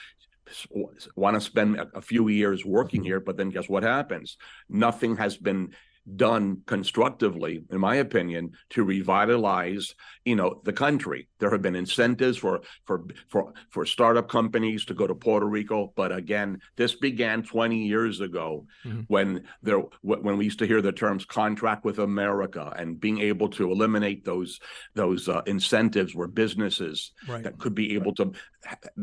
want 1.16 1.34
to 1.34 1.40
spend 1.40 1.80
a 1.94 2.00
few 2.00 2.28
years 2.28 2.64
working 2.64 3.02
here. 3.02 3.18
But 3.18 3.36
then 3.36 3.50
guess 3.50 3.68
what 3.68 3.82
happens? 3.82 4.36
Nothing 4.68 5.16
has 5.16 5.36
been 5.36 5.72
done 6.16 6.62
constructively, 6.66 7.64
in 7.70 7.80
my 7.80 7.96
opinion, 7.96 8.52
to 8.70 8.84
revitalize, 8.84 9.94
you 10.24 10.36
know, 10.36 10.60
the 10.64 10.72
country. 10.72 11.28
There 11.38 11.50
have 11.50 11.62
been 11.62 11.76
incentives 11.76 12.38
for 12.38 12.60
for 12.84 13.04
for 13.28 13.52
for 13.70 13.86
startup 13.86 14.28
companies 14.28 14.84
to 14.86 14.94
go 14.94 15.06
to 15.06 15.14
Puerto 15.14 15.46
Rico, 15.46 15.92
but 15.96 16.12
again, 16.12 16.60
this 16.76 16.94
began 16.94 17.42
20 17.42 17.86
years 17.86 18.20
ago 18.20 18.66
mm-hmm. 18.84 19.00
when 19.08 19.44
there 19.62 19.82
when 20.02 20.36
we 20.36 20.44
used 20.44 20.58
to 20.60 20.66
hear 20.66 20.82
the 20.82 20.92
terms 20.92 21.24
"contract 21.24 21.84
with 21.84 21.98
America" 21.98 22.72
and 22.76 23.00
being 23.00 23.20
able 23.20 23.48
to 23.50 23.70
eliminate 23.70 24.24
those 24.24 24.60
those 24.94 25.28
uh, 25.28 25.42
incentives 25.46 26.14
where 26.14 26.28
businesses 26.28 27.12
right. 27.28 27.42
that 27.42 27.58
could 27.58 27.74
be 27.74 27.94
able 27.94 28.14
to 28.14 28.32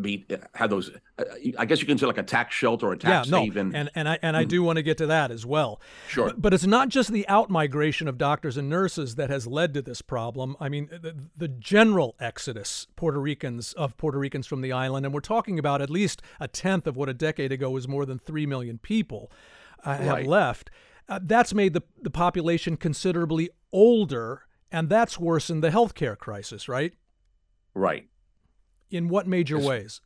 be 0.01 0.25
have 0.53 0.69
those. 0.69 0.91
Uh, 1.17 1.23
I 1.57 1.65
guess 1.65 1.79
you 1.79 1.87
can 1.87 1.97
say 1.97 2.05
like 2.05 2.17
a 2.17 2.23
tax 2.23 2.55
shelter 2.55 2.87
or 2.87 2.93
a 2.93 2.97
tax 2.97 3.27
yeah, 3.27 3.31
no, 3.31 3.43
haven. 3.43 3.75
And 3.75 3.89
and 3.95 4.07
I 4.07 4.19
and 4.21 4.35
I 4.35 4.41
mm-hmm. 4.41 4.49
do 4.49 4.63
want 4.63 4.77
to 4.77 4.83
get 4.83 4.97
to 4.99 5.07
that 5.07 5.31
as 5.31 5.45
well. 5.45 5.81
Sure, 6.07 6.27
but, 6.27 6.41
but 6.41 6.53
it's 6.53 6.65
not 6.65 6.86
just 6.89 7.11
the 7.11 7.25
outmigration 7.29 8.07
of 8.07 8.17
doctors 8.17 8.57
and 8.57 8.69
nurses 8.69 9.15
that 9.15 9.29
has 9.29 9.47
led 9.47 9.73
to 9.73 9.81
this 9.81 10.01
problem. 10.01 10.55
I 10.59 10.69
mean, 10.69 10.87
the, 10.91 11.15
the 11.35 11.47
general 11.47 12.15
exodus 12.19 12.87
Puerto 12.95 13.19
Ricans 13.19 13.73
of 13.73 13.97
Puerto 13.97 14.17
Ricans 14.17 14.47
from 14.47 14.61
the 14.61 14.71
island, 14.71 15.05
and 15.05 15.13
we're 15.13 15.21
talking 15.21 15.59
about 15.59 15.81
at 15.81 15.89
least 15.89 16.21
a 16.39 16.47
tenth 16.47 16.87
of 16.87 16.97
what 16.97 17.09
a 17.09 17.13
decade 17.13 17.51
ago 17.51 17.69
was 17.69 17.87
more 17.87 18.05
than 18.05 18.19
three 18.19 18.45
million 18.45 18.77
people 18.77 19.31
uh, 19.85 19.91
right. 19.91 20.01
have 20.01 20.27
left. 20.27 20.69
Uh, 21.09 21.19
that's 21.23 21.53
made 21.53 21.73
the 21.73 21.81
the 22.01 22.09
population 22.09 22.75
considerably 22.75 23.49
older, 23.71 24.43
and 24.71 24.89
that's 24.89 25.19
worsened 25.19 25.63
the 25.63 25.69
healthcare 25.69 26.17
crisis, 26.17 26.67
right? 26.67 26.93
Right. 27.73 28.07
In 28.89 29.07
what 29.07 29.27
major 29.27 29.57
it's, 29.57 29.65
ways? 29.65 30.01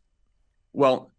Well, 0.74 1.12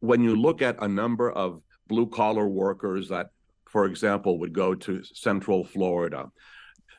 when 0.00 0.22
you 0.22 0.36
look 0.36 0.62
at 0.62 0.76
a 0.82 0.88
number 0.88 1.30
of 1.30 1.62
blue 1.86 2.06
collar 2.06 2.46
workers 2.46 3.08
that 3.08 3.30
for 3.74 3.86
example, 3.86 4.38
would 4.38 4.52
go 4.52 4.72
to 4.72 5.02
Central 5.02 5.64
Florida. 5.64 6.30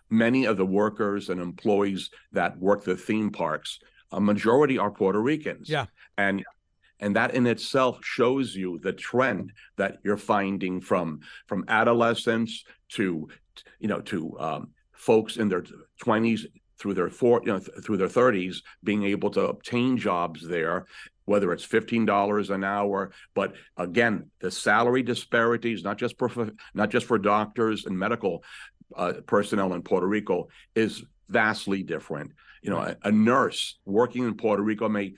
Many 0.10 0.44
of 0.44 0.58
the 0.58 0.66
workers 0.66 1.30
and 1.30 1.40
employees 1.40 2.10
that 2.34 2.60
work 2.60 2.84
the 2.84 2.98
theme 2.98 3.30
parks, 3.32 3.80
a 4.12 4.20
majority 4.20 4.78
are 4.78 4.92
Puerto 4.92 5.22
Ricans. 5.22 5.70
Yeah. 5.70 5.86
And 6.18 6.44
and 7.00 7.16
that 7.16 7.34
in 7.34 7.48
itself 7.48 8.00
shows 8.04 8.54
you 8.54 8.78
the 8.80 8.92
trend 8.92 9.54
that 9.78 10.00
you're 10.04 10.18
finding 10.18 10.82
from 10.82 11.22
from 11.48 11.64
adolescents 11.70 12.66
to 12.90 13.30
you 13.80 13.88
know 13.88 14.02
to 14.02 14.38
um, 14.38 14.72
folks 14.92 15.38
in 15.38 15.48
their 15.48 15.64
20s 16.04 16.46
through 16.78 16.94
their 16.94 17.10
four, 17.10 17.40
you 17.46 17.54
know, 17.54 17.60
th- 17.60 17.86
through 17.86 17.96
their 17.96 18.10
30s, 18.10 18.58
being 18.84 19.04
able 19.04 19.30
to 19.30 19.48
obtain 19.48 19.98
jobs 19.98 20.46
there, 20.46 20.88
whether 21.26 21.52
it's 21.52 21.66
$15 21.66 22.50
an 22.50 22.64
hour. 22.64 23.12
But 23.34 23.56
again, 23.78 24.30
the 24.40 24.52
salary 24.52 25.04
disparities, 25.04 25.84
not 25.84 25.98
just 25.98 26.18
for, 26.18 26.52
not 26.74 26.90
just 26.90 27.06
for 27.06 27.18
doctors 27.18 27.86
and 27.86 27.98
medical 27.98 28.44
uh, 28.96 29.14
personnel 29.26 29.74
in 29.74 29.82
Puerto 29.82 30.08
Rico, 30.08 30.48
is 30.76 31.04
vastly 31.28 31.84
different. 31.84 32.32
You 32.62 32.72
know, 32.72 32.80
a, 32.80 32.96
a 33.04 33.12
nurse 33.12 33.78
working 33.86 34.24
in 34.24 34.36
Puerto 34.36 34.64
Rico 34.64 34.90
may 34.90 35.14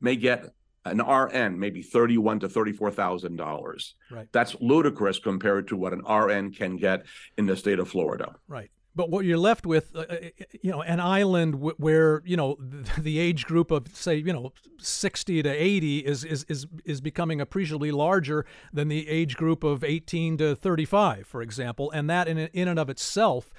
may 0.00 0.16
get 0.16 0.50
an 0.84 1.00
RN 1.00 1.58
maybe 1.58 1.82
thirty-one 1.82 2.40
to 2.40 2.48
thirty-four 2.48 2.90
thousand 2.90 3.36
dollars. 3.36 3.94
Right. 4.10 4.28
That's 4.32 4.56
ludicrous 4.60 5.18
compared 5.18 5.68
to 5.68 5.76
what 5.76 5.92
an 5.92 6.00
RN 6.00 6.52
can 6.52 6.76
get 6.76 7.06
in 7.36 7.46
the 7.46 7.56
state 7.56 7.78
of 7.78 7.88
Florida. 7.88 8.36
Right. 8.46 8.70
But 8.96 9.10
what 9.10 9.26
you're 9.26 9.38
left 9.38 9.66
with, 9.66 9.94
uh, 9.94 10.06
uh 10.08 10.16
you 10.62 10.70
know, 10.72 10.82
an 10.82 11.00
island 11.00 11.52
w- 11.52 11.74
where 11.76 12.22
you 12.24 12.36
know 12.36 12.56
the 12.98 13.18
age 13.18 13.44
group 13.44 13.70
of 13.70 13.88
say 13.94 14.16
you 14.16 14.32
know 14.32 14.52
60 14.78 15.42
to 15.42 15.50
80 15.50 15.98
is 15.98 16.24
is 16.24 16.44
is 16.48 16.66
is 16.84 17.00
becoming 17.00 17.40
appreciably 17.40 17.92
larger 17.92 18.46
than 18.72 18.88
the 18.88 19.08
age 19.08 19.36
group 19.36 19.62
of 19.62 19.84
18 19.84 20.38
to 20.38 20.56
35, 20.56 21.26
for 21.26 21.42
example, 21.42 21.90
and 21.92 22.08
that 22.10 22.26
in 22.26 22.38
in 22.38 22.66
and 22.66 22.78
of 22.78 22.88
itself 22.88 23.52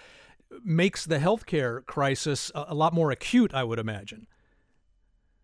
makes 0.63 1.05
the 1.05 1.19
healthcare 1.19 1.85
crisis 1.85 2.51
a, 2.55 2.65
a 2.69 2.73
lot 2.73 2.93
more 2.93 3.11
acute, 3.11 3.53
I 3.53 3.63
would 3.63 3.79
imagine. 3.79 4.27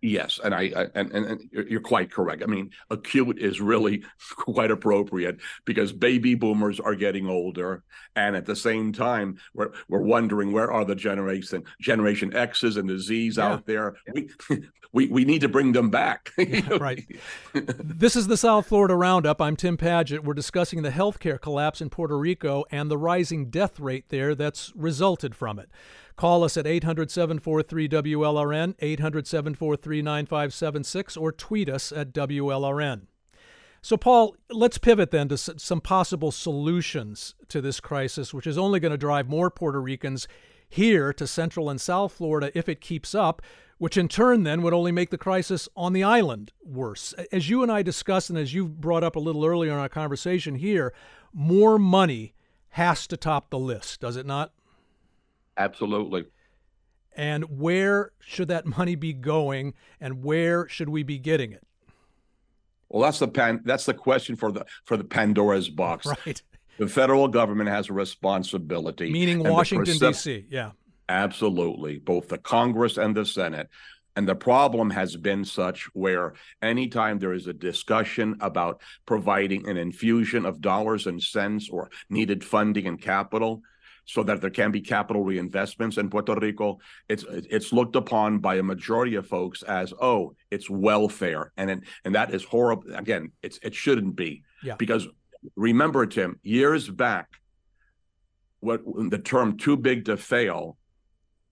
Yes, 0.04 0.38
and 0.43 0.54
I, 0.54 0.64
I 0.76 0.88
and, 0.95 1.12
and 1.14 1.49
you're 1.54 1.80
quite 1.80 2.12
correct. 2.12 2.43
I 2.43 2.45
mean, 2.45 2.72
acute 2.89 3.39
is 3.39 3.62
really 3.62 4.04
quite 4.36 4.70
appropriate 4.70 5.38
because 5.64 5.93
baby 5.93 6.36
boomers 6.36 6.82
are 6.82 6.93
getting 6.93 7.30
older, 7.30 7.84
and 8.14 8.36
at 8.36 8.45
the 8.45 8.56
same 8.56 8.91
time, 8.91 9.38
we're 9.54 9.72
we're 9.88 10.01
wondering 10.01 10.51
where 10.51 10.70
are 10.70 10.84
the 10.84 10.93
generation 10.93 11.64
Generation 11.80 12.36
X's 12.36 12.76
and 12.76 12.89
the 12.89 12.99
Z's 12.99 13.38
yeah. 13.38 13.47
out 13.47 13.66
there. 13.66 13.95
Yeah. 14.08 14.24
We, 14.49 14.60
we 14.91 15.08
we 15.08 15.24
need 15.24 15.39
to 15.39 15.47
bring 15.47 15.72
them 15.72 15.89
back. 15.89 16.32
yeah, 16.38 16.76
right. 16.82 17.08
this 17.54 18.18
is 18.18 18.28
the 18.28 18.36
South 18.36 18.68
Florida 18.68 18.97
Roundup. 18.97 19.39
I'm 19.39 19.56
Tim 19.56 19.78
Padgett. 19.78 20.26
We're 20.26 20.34
discussing 20.34 20.82
the 20.82 20.91
healthcare 20.91 21.39
collapse 21.39 21.80
in 21.80 21.89
Puerto 21.89 22.18
Rico 22.18 22.66
and 22.72 22.91
the 22.91 22.97
rising 22.97 23.49
death 23.49 23.80
rate 23.80 24.10
there 24.10 24.36
that's 24.36 24.74
resulted 24.76 25.34
from 25.34 25.60
it. 25.60 25.70
Call 26.16 26.43
us 26.43 26.57
at 26.57 26.68
800 26.68 27.09
743 27.09 27.89
WLRN, 27.89 28.76
800 28.80 29.28
743 29.28 30.01
9576, 30.01 31.18
or 31.18 31.32
tweet 31.32 31.70
us 31.70 31.91
at 31.91 32.14
WLRN. 32.14 33.07
So, 33.82 33.97
Paul, 33.97 34.38
let's 34.49 34.78
pivot 34.78 35.11
then 35.11 35.28
to 35.28 35.38
some 35.38 35.82
possible 35.82 36.32
solutions 36.32 37.36
to 37.49 37.59
this 37.59 37.82
crisis, 37.82 38.34
which 38.34 38.47
is 38.47 38.57
only 38.57 38.80
going 38.80 38.93
to 38.93 38.97
drive 38.97 39.28
more 39.28 39.49
Puerto 39.49 39.82
Ricans 39.82 40.28
here 40.70 41.11
to 41.14 41.28
Central 41.28 41.70
and 41.70 41.82
South 41.82 42.14
Florida 42.14 42.49
if 42.57 42.70
it 42.70 42.80
keeps 42.80 43.14
up, 43.14 43.41
which 43.80 43.97
in 43.97 44.07
turn 44.07 44.43
then 44.43 44.61
would 44.61 44.74
only 44.74 44.93
make 44.93 45.09
the 45.09 45.18
crisis 45.18 45.68
on 45.76 45.91
the 45.91 46.03
island 46.03 46.53
worse. 46.64 47.14
As 47.32 47.49
you 47.49 47.61
and 47.61 47.72
I 47.72 47.82
discussed, 47.82 48.30
and 48.30 48.39
as 48.39 48.53
you 48.53 48.68
brought 48.68 49.03
up 49.03 49.18
a 49.18 49.20
little 49.20 49.45
earlier 49.45 49.74
in 49.74 49.78
our 49.78 49.89
conversation 49.89 50.55
here, 50.55 50.93
more 51.34 51.78
money 51.78 52.34
has 52.70 53.05
to 53.07 53.18
top 53.18 53.49
the 53.49 53.59
list, 53.59 53.99
does 53.99 54.16
it 54.16 54.26
not? 54.26 54.53
Absolutely. 55.58 56.26
And 57.16 57.60
where 57.60 58.12
should 58.20 58.47
that 58.47 58.66
money 58.66 58.95
be 58.95 59.14
going 59.14 59.74
and 59.99 60.24
where 60.24 60.68
should 60.68 60.89
we 60.89 61.04
be 61.04 61.20
getting 61.20 61.51
it? 61.51 61.64
Well, 62.89 63.04
that's 63.04 63.20
the 63.20 63.28
pan. 63.28 63.62
That's 63.66 63.86
the 63.86 63.93
question 63.93 64.36
for 64.36 64.51
the 64.51 64.66
for 64.86 64.97
the 64.97 65.04
Pandora's 65.04 65.70
box. 65.70 66.08
Right. 66.26 66.41
The 66.80 66.88
federal 66.88 67.28
government 67.28 67.70
has 67.70 67.89
a 67.89 67.93
responsibility, 67.93 69.12
meaning 69.12 69.43
Washington 69.43 69.95
D.C. 69.95 70.47
Yeah, 70.49 70.72
absolutely, 71.08 71.99
both 71.99 72.30
the 72.30 72.39
Congress 72.39 72.97
and 72.97 73.16
the 73.16 73.28
Senate. 73.28 73.70
And 74.16 74.28
the 74.28 74.36
problem 74.36 74.89
has 74.91 75.16
been 75.16 75.45
such 75.45 75.88
where 75.93 76.34
anytime 76.62 77.20
there 77.20 77.34
is 77.34 77.47
a 77.47 77.54
discussion 77.54 78.38
about 78.41 78.82
providing 79.06 79.68
an 79.68 79.78
infusion 79.78 80.45
of 80.45 80.62
dollars 80.62 81.06
and 81.08 81.22
cents 81.22 81.70
or 81.70 81.89
needed 82.10 82.43
funding 82.43 82.88
and 82.88 83.01
capital, 83.01 83.62
so 84.06 84.24
that 84.24 84.41
there 84.41 84.49
can 84.49 84.72
be 84.72 84.82
capital 84.82 85.24
reinvestments 85.24 85.97
in 85.97 86.10
Puerto 86.10 86.36
Rico. 86.36 86.80
It's 87.10 87.26
it's 87.30 87.72
looked 87.72 87.95
upon 87.95 88.39
by 88.39 88.56
a 88.56 88.64
majority 88.64 89.16
of 89.16 89.28
folks 89.28 89.64
as 89.64 89.93
oh, 90.01 90.36
it's 90.51 90.70
welfare, 90.70 91.51
and 91.58 91.70
it, 91.70 91.80
and 92.06 92.16
that 92.16 92.34
is 92.34 92.43
horrible. 92.43 92.93
Again, 92.95 93.32
it's 93.41 93.60
it 93.64 93.74
shouldn't 93.74 94.16
be 94.16 94.43
yeah. 94.64 94.76
because 94.76 95.08
remember, 95.56 96.06
Tim, 96.06 96.39
years 96.43 96.89
back, 96.89 97.30
what 98.60 98.82
the 98.86 99.20
term 99.20 99.58
"too 99.58 99.78
big 99.78 100.06
to 100.06 100.18
fail" 100.18 100.78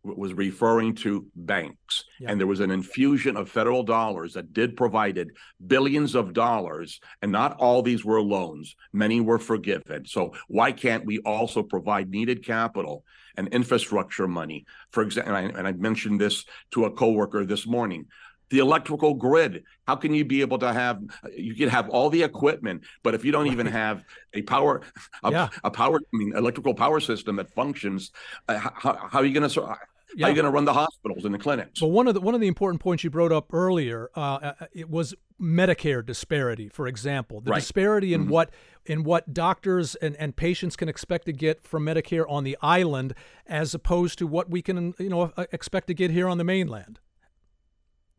was 0.04 0.34
referring 0.34 0.96
to 0.96 1.26
banks. 1.36 2.06
Yeah. 2.20 2.32
and 2.32 2.40
there 2.40 2.48
was 2.48 2.60
an 2.60 2.72
infusion 2.72 3.36
of 3.38 3.50
federal 3.50 3.84
dollars 3.84 4.34
that 4.34 4.54
did 4.54 4.76
provided 4.76 5.32
billions 5.68 6.16
of 6.16 6.34
dollars 6.34 7.00
and 7.22 7.32
not 7.32 7.58
all 7.58 7.82
these 7.82 8.04
were 8.06 8.22
loans. 8.22 8.76
Many 8.94 9.22
were 9.22 9.40
forgiven. 9.40 10.06
So 10.06 10.34
why 10.48 10.72
can't 10.72 11.06
we 11.06 11.20
also 11.20 11.64
provide 11.64 12.10
needed 12.10 12.46
capital 12.46 13.04
and 13.38 13.48
infrastructure 13.50 14.28
money? 14.28 14.66
For 14.92 15.04
example 15.04 15.36
and 15.36 15.54
I, 15.54 15.58
and 15.58 15.68
I 15.68 15.72
mentioned 15.74 16.20
this 16.20 16.46
to 16.72 16.86
a 16.86 16.92
coworker 16.92 17.46
this 17.46 17.68
morning 17.68 18.06
the 18.52 18.60
electrical 18.60 19.14
grid 19.14 19.64
how 19.88 19.96
can 19.96 20.14
you 20.14 20.24
be 20.24 20.42
able 20.42 20.60
to 20.60 20.72
have 20.72 21.02
you 21.36 21.56
can 21.56 21.70
have 21.70 21.90
all 21.90 22.10
the 22.10 22.22
equipment 22.22 22.84
but 23.04 23.16
if 23.16 23.26
you 23.26 23.32
don't 23.32 23.48
even 23.48 23.66
have 23.66 24.04
a 24.34 24.42
power 24.44 24.82
a, 25.24 25.32
yeah. 25.32 25.50
a, 25.64 25.72
power 25.72 25.98
i 25.98 26.18
mean 26.18 26.34
electrical 26.36 26.74
power 26.74 27.00
system 27.00 27.38
that 27.38 27.50
functions 27.54 28.12
uh, 28.48 28.58
how, 28.58 29.10
how, 29.10 29.20
are 29.20 29.26
you 29.26 29.34
going 29.34 29.50
to 29.50 29.78
yeah. 30.16 30.26
How 30.26 30.28
are 30.28 30.32
you 30.32 30.42
going 30.42 30.52
to 30.52 30.52
run 30.52 30.66
the 30.66 30.74
hospitals 30.74 31.26
and 31.26 31.34
the 31.34 31.40
clinics? 31.40 31.80
But 31.80 31.88
one 31.88 32.08
of 32.08 32.14
the 32.14 32.22
one 32.22 32.36
of 32.36 32.42
the 32.42 32.48
important 32.48 32.82
points 32.82 33.04
you 33.04 33.10
brought 33.10 33.32
up 33.32 33.54
earlier, 33.54 34.10
uh, 34.16 34.20
uh, 34.20 34.54
it 34.74 34.90
was 34.90 35.16
Medicare 35.40 36.06
disparity. 36.06 36.70
For 36.70 36.88
example, 36.88 37.42
the 37.42 37.52
right. 37.52 37.60
disparity 37.60 38.14
in 38.14 38.24
mm-hmm. 38.24 38.32
what 38.32 38.52
in 38.86 39.04
what 39.04 39.34
doctors 39.34 39.96
and, 39.96 40.16
and 40.18 40.36
patients 40.36 40.76
can 40.76 40.90
expect 40.90 41.26
to 41.26 41.34
get 41.34 41.64
from 41.64 41.86
Medicare 41.86 42.26
on 42.30 42.44
the 42.44 42.58
island, 42.62 43.14
as 43.48 43.74
opposed 43.74 44.18
to 44.20 44.28
what 44.28 44.50
we 44.50 44.62
can 44.62 44.94
you 45.00 45.10
know 45.10 45.32
uh, 45.38 45.46
expect 45.52 45.88
to 45.88 45.94
get 45.94 46.12
here 46.12 46.28
on 46.28 46.38
the 46.38 46.44
mainland. 46.44 47.00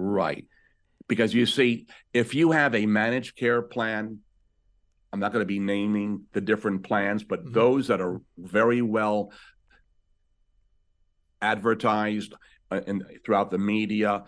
Right, 0.02 0.46
because 1.08 1.32
you 1.32 1.46
see, 1.46 1.86
if 2.12 2.34
you 2.34 2.52
have 2.52 2.74
a 2.74 2.86
managed 2.86 3.36
care 3.36 3.62
plan. 3.62 4.18
I'm 5.14 5.20
not 5.20 5.30
going 5.30 5.42
to 5.42 5.46
be 5.46 5.58
naming 5.58 6.22
the 6.32 6.40
different 6.40 6.84
plans, 6.84 7.22
but 7.22 7.40
mm-hmm. 7.40 7.52
those 7.52 7.88
that 7.88 8.00
are 8.00 8.22
very 8.38 8.80
well 8.80 9.30
advertised 11.42 12.32
uh, 12.70 12.80
and 12.86 13.04
throughout 13.24 13.50
the 13.50 13.58
media. 13.58 14.24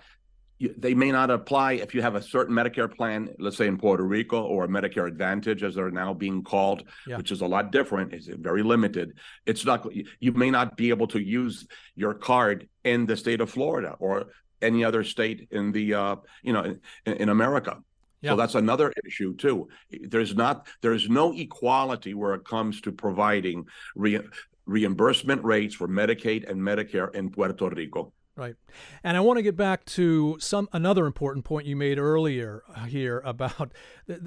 They 0.60 0.94
may 0.94 1.10
not 1.10 1.30
apply 1.30 1.72
if 1.74 1.94
you 1.94 2.02
have 2.02 2.14
a 2.14 2.22
certain 2.22 2.54
Medicare 2.54 2.94
plan, 2.94 3.30
let's 3.38 3.56
say 3.56 3.66
in 3.66 3.76
Puerto 3.76 4.04
Rico, 4.04 4.42
or 4.42 4.68
Medicare 4.68 5.08
Advantage, 5.08 5.62
as 5.62 5.74
they're 5.74 5.90
now 5.90 6.14
being 6.14 6.42
called, 6.42 6.84
yeah. 7.06 7.16
which 7.16 7.32
is 7.32 7.40
a 7.40 7.46
lot 7.46 7.72
different. 7.72 8.12
It's 8.12 8.26
very 8.26 8.62
limited. 8.62 9.14
It's 9.46 9.64
not. 9.64 9.86
You 10.20 10.32
may 10.32 10.50
not 10.50 10.76
be 10.76 10.90
able 10.90 11.08
to 11.08 11.20
use 11.20 11.66
your 11.96 12.14
card 12.14 12.68
in 12.84 13.06
the 13.06 13.16
state 13.16 13.40
of 13.40 13.50
Florida 13.50 13.96
or 13.98 14.26
any 14.64 14.84
other 14.84 15.04
state 15.04 15.48
in 15.50 15.72
the 15.72 15.94
uh, 15.94 16.16
you 16.42 16.52
know 16.52 16.76
in, 17.06 17.12
in 17.12 17.28
America. 17.28 17.78
Yeah. 18.20 18.30
So 18.30 18.36
that's 18.36 18.54
another 18.54 18.92
issue 19.06 19.36
too. 19.36 19.68
There's 19.90 20.34
not 20.34 20.66
there's 20.80 21.08
no 21.10 21.34
equality 21.34 22.14
where 22.14 22.34
it 22.34 22.44
comes 22.44 22.80
to 22.82 22.92
providing 22.92 23.66
re, 23.94 24.20
reimbursement 24.66 25.44
rates 25.44 25.74
for 25.74 25.88
Medicaid 25.88 26.48
and 26.48 26.60
Medicare 26.60 27.14
in 27.14 27.30
Puerto 27.30 27.68
Rico. 27.68 28.12
Right. 28.36 28.56
And 29.04 29.16
I 29.16 29.20
want 29.20 29.36
to 29.36 29.42
get 29.42 29.56
back 29.56 29.84
to 29.84 30.36
some 30.40 30.68
another 30.72 31.06
important 31.06 31.44
point 31.44 31.66
you 31.66 31.76
made 31.76 31.98
earlier 31.98 32.64
here 32.88 33.22
about 33.24 33.72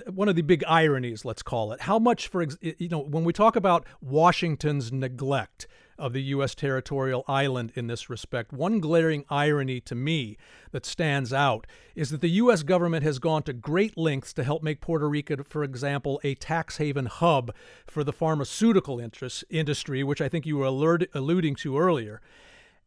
one 0.10 0.30
of 0.30 0.38
the 0.38 0.44
big 0.44 0.64
ironies, 0.66 1.26
let's 1.26 1.44
call 1.44 1.74
it. 1.74 1.82
How 1.82 2.00
much 2.00 2.30
for 2.30 2.46
you 2.62 2.88
know, 2.88 3.00
when 3.00 3.26
we 3.26 3.34
talk 3.34 3.58
about 3.58 3.86
Washington's 4.00 4.94
neglect 4.94 5.68
of 5.98 6.14
the 6.14 6.22
U.S. 6.24 6.56
territorial 6.56 7.24
island 7.28 7.72
in 7.76 7.88
this 7.88 8.10
respect. 8.10 8.54
One 8.54 8.80
glaring 8.80 9.26
irony 9.30 9.80
to 9.82 9.96
me 9.96 10.38
that 10.72 10.86
stands 10.86 11.34
out 11.34 11.68
is 11.96 12.10
that 12.10 12.22
the 12.22 12.30
U.S. 12.30 12.64
government 12.64 13.04
has 13.04 13.20
gone 13.20 13.44
to 13.44 13.54
great 13.54 13.98
lengths 13.98 14.34
to 14.34 14.44
help 14.44 14.64
make 14.64 14.82
Puerto 14.82 15.08
Rico, 15.08 15.44
for 15.44 15.64
example, 15.64 16.20
a 16.24 16.36
tax 16.36 16.78
haven 16.78 17.06
hub 17.06 17.54
for 17.86 18.04
the 18.04 18.14
pharmaceutical 18.14 19.00
interest, 19.00 19.44
industry, 19.50 20.04
which 20.04 20.22
I 20.22 20.30
think 20.30 20.46
you 20.46 20.58
were 20.58 20.66
alert, 20.66 21.10
alluding 21.14 21.56
to 21.56 21.78
earlier. 21.78 22.22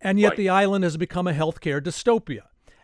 And 0.00 0.18
yet 0.18 0.30
right. 0.30 0.36
the 0.36 0.48
island 0.48 0.84
has 0.84 0.96
become 0.96 1.26
a 1.26 1.32
healthcare 1.32 1.80
dystopia 1.80 2.42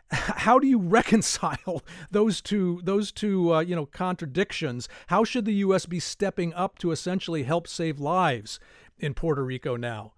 how 0.11 0.59
do 0.59 0.67
you 0.67 0.79
reconcile 0.79 1.83
those 2.11 2.41
two 2.41 2.81
those 2.85 3.11
two 3.11 3.55
uh, 3.55 3.61
you 3.61 3.75
know 3.75 3.87
contradictions? 3.87 4.89
How 5.09 5.25
should 5.25 5.45
the 5.45 5.55
U.S. 5.55 5.87
be 5.87 6.01
stepping 6.01 6.55
up 6.55 6.79
to 6.79 6.91
essentially 6.91 7.43
help 7.43 7.67
save 7.67 7.99
lives 7.99 8.61
in 8.99 9.15
Puerto 9.15 9.45
Rico 9.45 9.77
now? 9.77 10.13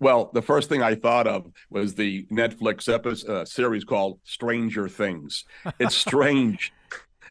Well, 0.00 0.30
the 0.32 0.42
first 0.42 0.68
thing 0.68 0.82
I 0.82 0.94
thought 0.94 1.26
of 1.26 1.50
was 1.70 1.94
the 1.94 2.24
Netflix 2.26 2.92
episode, 2.92 3.30
uh, 3.30 3.44
series 3.44 3.84
called 3.84 4.20
Stranger 4.24 4.88
Things. 4.88 5.44
It's 5.78 5.96
strange. 6.06 6.72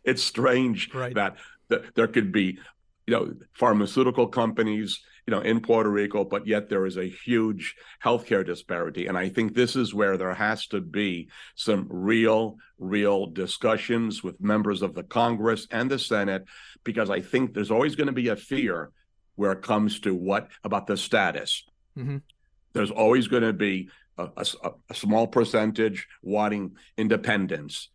it's 0.04 0.24
strange 0.24 0.94
right. 0.94 1.16
that, 1.16 1.38
that 1.70 1.96
there 1.96 2.08
could 2.08 2.32
be, 2.32 2.60
you 3.06 3.14
know, 3.14 3.34
pharmaceutical 3.54 4.28
companies, 4.28 5.00
you 5.26 5.32
know, 5.32 5.40
in 5.40 5.62
Puerto 5.62 5.90
Rico, 5.90 6.26
but 6.26 6.46
yet 6.46 6.68
there 6.68 6.86
is 6.86 6.98
a 6.98 7.06
huge 7.08 7.76
healthcare 8.04 8.46
disparity. 8.46 9.08
And 9.08 9.18
I 9.18 9.30
think 9.30 9.54
this 9.54 9.78
is 9.78 9.94
where 9.94 10.18
there 10.18 10.34
has 10.34 10.68
to 10.68 10.82
be 10.82 11.30
some 11.56 11.88
real, 11.90 12.58
real 12.78 13.28
discussions 13.28 14.24
with 14.24 14.42
members 14.42 14.82
of 14.82 14.94
the 14.94 15.04
Congress 15.04 15.68
and 15.72 15.90
the 15.90 16.00
Senate, 16.00 16.44
because 16.84 17.10
I 17.10 17.22
think 17.22 17.54
there's 17.54 17.72
always 17.72 17.96
going 17.96 18.08
to 18.08 18.14
be 18.14 18.28
a 18.28 18.36
fear 18.36 18.92
where 19.36 19.54
it 19.54 19.62
comes 19.62 20.02
to 20.02 20.14
what 20.14 20.50
about 20.66 20.88
the 20.88 20.98
status. 20.98 21.64
Mm-hmm 21.98 22.18
there's 22.74 22.92
always 22.92 23.28
going 23.28 23.44
to 23.44 23.54
be 23.54 23.90
a, 24.18 24.30
a, 24.38 24.72
a, 24.90 24.94
small 24.94 25.28
percentage 25.28 26.08
wanting 26.22 26.76
independence, 26.98 27.90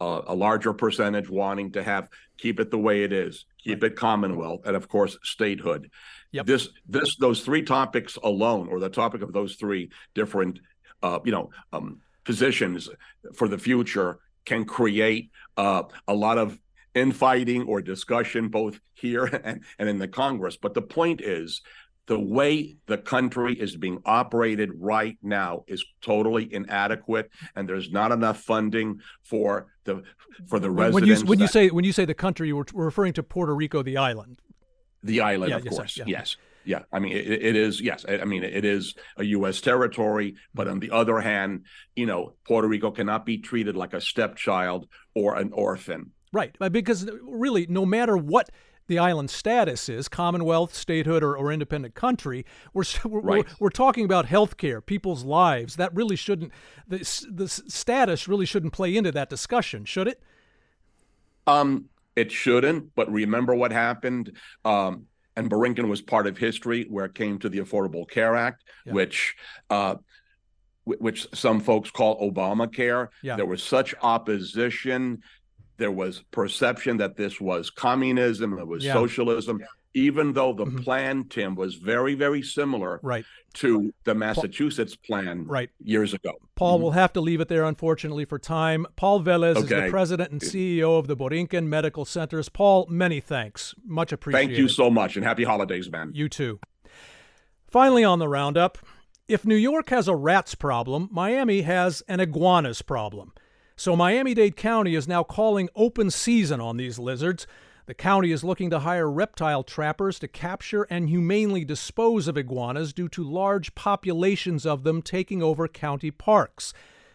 a, 0.00 0.22
a, 0.28 0.34
larger 0.34 0.72
percentage 0.72 1.28
wanting 1.28 1.72
to 1.72 1.82
have 1.82 2.08
keep 2.38 2.58
it 2.60 2.70
the 2.70 2.78
way 2.78 3.04
it 3.04 3.12
is, 3.12 3.44
keep 3.62 3.84
it 3.84 3.96
Commonwealth, 3.96 4.62
and 4.64 4.76
of 4.76 4.88
course 4.88 5.18
statehood. 5.22 5.90
Yep. 6.32 6.46
This 6.46 6.68
this 6.88 7.16
those 7.16 7.42
three 7.42 7.62
topics 7.62 8.16
alone, 8.22 8.68
or 8.68 8.80
the 8.80 8.88
topic 8.88 9.22
of 9.22 9.32
those 9.32 9.56
three 9.56 9.90
different, 10.14 10.60
uh, 11.02 11.18
you 11.24 11.32
know, 11.32 11.50
um, 11.72 12.00
positions 12.24 12.88
for 13.34 13.48
the 13.48 13.58
future, 13.58 14.18
can 14.44 14.64
create 14.64 15.30
uh, 15.56 15.82
a 16.08 16.14
lot 16.14 16.38
of 16.38 16.58
infighting 16.94 17.62
or 17.62 17.80
discussion 17.80 18.48
both 18.48 18.80
here 18.94 19.24
and, 19.44 19.64
and 19.78 19.88
in 19.88 19.98
the 19.98 20.08
Congress. 20.08 20.56
But 20.56 20.74
the 20.74 20.82
point 20.82 21.20
is 21.20 21.62
the 22.06 22.18
way 22.18 22.76
the 22.86 22.98
country 22.98 23.54
is 23.54 23.76
being 23.76 24.00
operated 24.04 24.70
right 24.78 25.16
now 25.22 25.64
is 25.66 25.84
totally 26.00 26.52
inadequate 26.52 27.30
and 27.54 27.68
there's 27.68 27.90
not 27.92 28.10
enough 28.10 28.40
funding 28.40 29.00
for 29.22 29.68
the 29.84 30.02
for 30.48 30.58
the 30.58 30.70
when 30.70 30.92
residents 30.92 31.22
you, 31.22 31.26
when 31.26 31.38
you 31.38 31.46
say 31.46 31.68
when 31.68 31.84
you 31.84 31.92
say 31.92 32.04
the 32.04 32.14
country 32.14 32.48
you 32.48 32.56
were 32.56 32.66
referring 32.74 33.12
to 33.12 33.22
Puerto 33.22 33.54
Rico 33.54 33.82
the 33.82 33.96
island. 33.96 34.40
The 35.04 35.20
island 35.20 35.50
yeah, 35.50 35.56
of 35.56 35.64
yes, 35.64 35.74
course. 35.74 35.96
yeah. 35.96 36.04
yes. 36.06 36.36
Yeah. 36.64 36.82
I 36.92 37.00
mean 37.00 37.16
it, 37.16 37.26
it 37.26 37.56
is 37.56 37.80
yes. 37.80 38.04
I 38.08 38.24
mean 38.24 38.44
it 38.44 38.64
is 38.64 38.94
a 39.16 39.24
u.s 39.24 39.60
territory 39.60 40.34
but 40.54 40.68
on 40.68 40.80
the 40.80 40.90
other 40.90 41.20
hand 41.20 41.66
you 41.96 42.06
know 42.06 42.34
puerto 42.44 42.68
rico 42.68 42.90
cannot 42.90 43.26
be 43.26 43.38
treated 43.38 43.76
like 43.76 43.94
a 43.94 44.00
stepchild 44.00 44.88
or 45.14 45.36
an 45.36 45.52
orphan. 45.52 46.12
Right. 46.32 46.56
Because 46.70 47.08
really 47.22 47.66
no 47.68 47.84
matter 47.84 48.16
what 48.16 48.50
the 48.86 48.98
island 48.98 49.30
status 49.30 49.88
is 49.88 50.08
commonwealth 50.08 50.74
statehood 50.74 51.22
or, 51.22 51.36
or 51.36 51.52
independent 51.52 51.94
country 51.94 52.44
we're, 52.72 52.84
we're, 53.04 53.20
right. 53.20 53.46
we're, 53.46 53.54
we're, 53.60 53.70
talking 53.70 54.04
about 54.04 54.26
health 54.26 54.56
care 54.56 54.80
people's 54.80 55.24
lives 55.24 55.76
that 55.76 55.94
really 55.94 56.16
shouldn't 56.16 56.52
the, 56.86 56.98
the 57.30 57.48
status 57.48 58.28
really 58.28 58.46
shouldn't 58.46 58.72
play 58.72 58.96
into 58.96 59.12
that 59.12 59.28
discussion 59.28 59.84
should 59.84 60.08
it 60.08 60.22
um 61.46 61.86
it 62.16 62.30
shouldn't 62.30 62.94
but 62.94 63.10
remember 63.10 63.54
what 63.54 63.72
happened 63.72 64.36
um 64.64 65.06
and 65.36 65.50
Borinquen 65.50 65.88
was 65.88 66.02
part 66.02 66.26
of 66.26 66.36
history 66.36 66.86
where 66.88 67.06
it 67.06 67.14
came 67.14 67.38
to 67.38 67.48
the 67.48 67.58
Affordable 67.58 68.08
Care 68.08 68.36
Act, 68.36 68.64
yeah. 68.84 68.92
which 68.92 69.34
uh, 69.70 69.96
which 70.84 71.28
some 71.32 71.60
folks 71.60 71.90
call 71.90 72.20
Obamacare. 72.20 73.08
Yeah. 73.22 73.36
There 73.36 73.46
was 73.46 73.62
such 73.62 73.94
opposition 74.02 75.22
there 75.76 75.90
was 75.90 76.22
perception 76.30 76.96
that 76.98 77.16
this 77.16 77.40
was 77.40 77.70
communism, 77.70 78.58
it 78.58 78.66
was 78.66 78.84
yeah. 78.84 78.92
socialism. 78.94 79.60
even 79.94 80.32
though 80.32 80.52
the 80.52 80.64
mm-hmm. 80.64 80.78
plan, 80.78 81.24
Tim, 81.28 81.54
was 81.54 81.74
very, 81.74 82.14
very 82.14 82.42
similar 82.42 82.98
right. 83.02 83.24
to 83.54 83.92
the 84.04 84.14
Massachusetts 84.14 84.96
plan 84.96 85.44
right. 85.46 85.68
years 85.82 86.14
ago. 86.14 86.32
Paul, 86.54 86.76
mm-hmm. 86.76 86.82
we'll 86.84 86.92
have 86.92 87.12
to 87.12 87.20
leave 87.20 87.40
it 87.40 87.48
there, 87.48 87.64
unfortunately, 87.64 88.24
for 88.24 88.38
time. 88.38 88.86
Paul 88.96 89.22
Velez 89.22 89.56
okay. 89.56 89.60
is 89.60 89.68
the 89.68 89.90
president 89.90 90.30
and 90.30 90.40
CEO 90.40 90.98
of 90.98 91.08
the 91.08 91.16
Borinquen 91.16 91.66
Medical 91.66 92.04
Centers. 92.04 92.48
Paul, 92.48 92.86
many 92.88 93.20
thanks. 93.20 93.74
Much 93.84 94.12
appreciated. 94.12 94.48
Thank 94.48 94.58
you 94.58 94.68
so 94.68 94.90
much, 94.90 95.16
and 95.16 95.24
happy 95.24 95.44
holidays, 95.44 95.90
man. 95.90 96.12
You 96.14 96.28
too. 96.28 96.58
Finally, 97.66 98.04
on 98.04 98.18
the 98.18 98.28
roundup, 98.28 98.78
if 99.28 99.46
New 99.46 99.56
York 99.56 99.90
has 99.90 100.08
a 100.08 100.16
rats 100.16 100.54
problem, 100.54 101.08
Miami 101.10 101.62
has 101.62 102.02
an 102.08 102.20
iguanas 102.20 102.82
problem. 102.82 103.32
So 103.76 103.96
Miami 103.96 104.34
Dade 104.34 104.56
County 104.56 104.94
is 104.94 105.08
now 105.08 105.22
calling 105.22 105.68
open 105.74 106.10
season 106.10 106.60
on 106.60 106.76
these 106.76 106.98
lizards. 106.98 107.46
The 107.86 107.94
county 107.94 108.30
is 108.30 108.44
looking 108.44 108.70
to 108.70 108.80
hire 108.80 109.10
reptile 109.10 109.64
trappers 109.64 110.18
to 110.20 110.28
capture 110.28 110.84
and 110.84 111.08
humanely 111.08 111.64
dispose 111.64 112.28
of 112.28 112.36
iguanas 112.36 112.92
due 112.92 113.08
to 113.08 113.24
large 113.24 113.74
populations 113.74 114.64
of 114.64 114.84
them 114.84 115.02
taking 115.02 115.42
over 115.42 115.66
county 115.66 116.10
parks. 116.10 116.72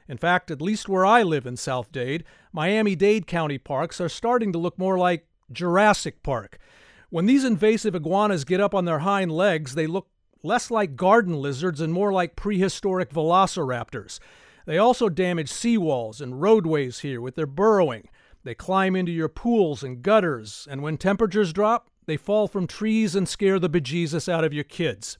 In 0.10 0.18
fact, 0.18 0.51
at 0.51 0.62
least 0.62 0.89
where 0.89 1.05
I 1.05 1.24
live 1.24 1.45
in 1.45 1.58
South 1.58 1.91
Dade, 1.91 2.24
Miami 2.51 2.95
Dade 2.95 3.28
County 3.28 3.58
parks 3.58 4.01
are 4.01 4.10
starting 4.10 4.51
to 4.51 4.58
look 4.58 4.78
more 4.78 4.97
like 4.97 5.28
Jurassic 5.51 6.24
Park. 6.24 6.58
When 7.10 7.26
these 7.26 7.45
invasive 7.45 7.95
iguanas 7.95 8.43
get 8.43 8.60
up 8.60 8.76
on 8.76 8.86
their 8.86 8.99
hind 8.99 9.32
legs, 9.32 9.76
they 9.76 9.88
look 9.88 10.08
less 10.43 10.70
like 10.70 10.95
garden 10.95 11.41
lizards 11.41 11.80
and 11.80 11.93
more 11.93 12.12
like 12.12 12.36
prehistoric 12.36 13.10
velociraptors. 13.10 14.20
They 14.68 14.78
also 14.78 15.07
damage 15.07 15.49
seawalls 15.49 16.20
and 16.20 16.41
roadways 16.41 16.99
here 16.99 17.22
with 17.22 17.36
their 17.36 17.47
burrowing. 17.47 18.09
They 18.43 18.53
climb 18.53 18.97
into 18.97 19.13
your 19.13 19.30
pools 19.30 19.82
and 19.82 20.03
gutters, 20.03 20.68
and 20.70 20.84
when 20.84 20.97
temperatures 20.97 21.53
drop, 21.53 21.89
they 22.05 22.18
fall 22.18 22.49
from 22.49 22.68
trees 22.68 23.15
and 23.15 23.30
scare 23.30 23.59
the 23.59 23.70
bejesus 23.70 24.28
out 24.28 24.43
of 24.43 24.53
your 24.53 24.65
kids. 24.65 25.18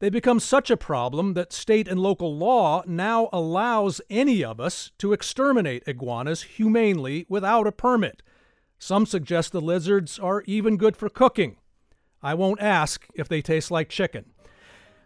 They 0.00 0.10
become 0.10 0.40
such 0.40 0.68
a 0.68 0.76
problem 0.76 1.34
that 1.34 1.52
state 1.52 1.86
and 1.86 2.00
local 2.00 2.36
law 2.36 2.82
now 2.84 3.28
allows 3.32 4.00
any 4.10 4.42
of 4.42 4.58
us 4.58 4.90
to 4.98 5.12
exterminate 5.12 5.84
iguanas 5.86 6.42
humanely 6.42 7.24
without 7.28 7.68
a 7.68 7.72
permit. 7.72 8.20
Some 8.80 9.06
suggest 9.06 9.52
the 9.52 9.60
lizards 9.60 10.18
are 10.18 10.42
even 10.48 10.76
good 10.76 10.96
for 10.96 11.08
cooking. 11.08 11.56
I 12.20 12.34
won't 12.34 12.60
ask 12.60 13.06
if 13.14 13.28
they 13.28 13.42
taste 13.42 13.70
like 13.70 13.88
chicken. 13.88 14.31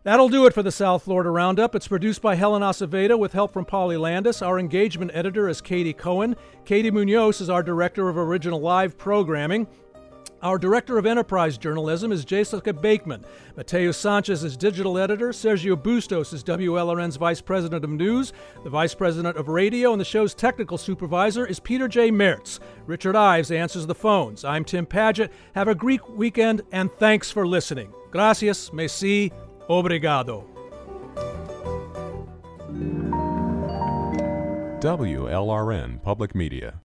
That'll 0.07 0.29
do 0.29 0.47
it 0.47 0.55
for 0.55 0.63
the 0.63 0.71
South 0.71 1.03
Florida 1.03 1.31
Roundup. 1.31 1.75
It's 1.75 1.89
produced 1.89 2.23
by 2.23 2.37
Helen 2.37 2.63
Acevedo 2.63 3.19
with 3.19 3.33
help 3.33 3.53
from 3.53 3.65
Polly 3.65 3.97
Landis. 3.97 4.41
Our 4.41 4.57
engagement 4.57 5.11
editor 5.13 5.49
is 5.49 5.61
Katie 5.61 5.93
Cohen. 5.93 6.37
Katie 6.65 6.93
Munoz 6.93 7.41
is 7.41 7.51
our 7.51 7.61
director 7.61 8.09
of 8.09 8.17
original 8.17 8.61
live 8.61 8.97
programming. 8.97 9.67
Our 10.43 10.59
director 10.59 10.97
of 10.97 11.07
enterprise 11.07 11.59
journalism 11.59 12.13
is 12.13 12.25
Jessica 12.25 12.73
Bakeman. 12.73 13.25
Mateo 13.57 13.91
Sanchez 13.91 14.45
is 14.45 14.57
digital 14.57 14.97
editor. 14.97 15.31
Sergio 15.31 15.75
Bustos 15.75 16.33
is 16.33 16.45
WLRN's 16.45 17.17
vice 17.17 17.41
president 17.41 17.83
of 17.83 17.91
news. 17.91 18.33
The 18.63 18.71
vice 18.71 18.95
president 18.95 19.37
of 19.37 19.49
radio 19.49 19.91
and 19.91 20.01
the 20.01 20.05
show's 20.05 20.35
technical 20.35 20.79
supervisor 20.79 21.45
is 21.45 21.59
Peter 21.59 21.89
J. 21.89 22.13
Mertz. 22.13 22.61
Richard 22.87 23.17
Ives 23.17 23.51
answers 23.51 23.89
the 23.89 23.95
phones. 23.97 24.45
I'm 24.45 24.65
Tim 24.65 24.87
Padgett. 24.87 25.31
Have 25.57 25.67
a 25.67 25.75
Greek 25.75 26.09
weekend 26.09 26.63
and 26.71 26.93
thanks 26.93 27.33
for 27.33 27.45
listening. 27.45 27.93
Gracias, 28.13 28.73
merci, 28.73 29.33
Obrigado. 29.69 30.45
WLRN 34.81 36.01
Public 36.03 36.35
Media. 36.35 36.81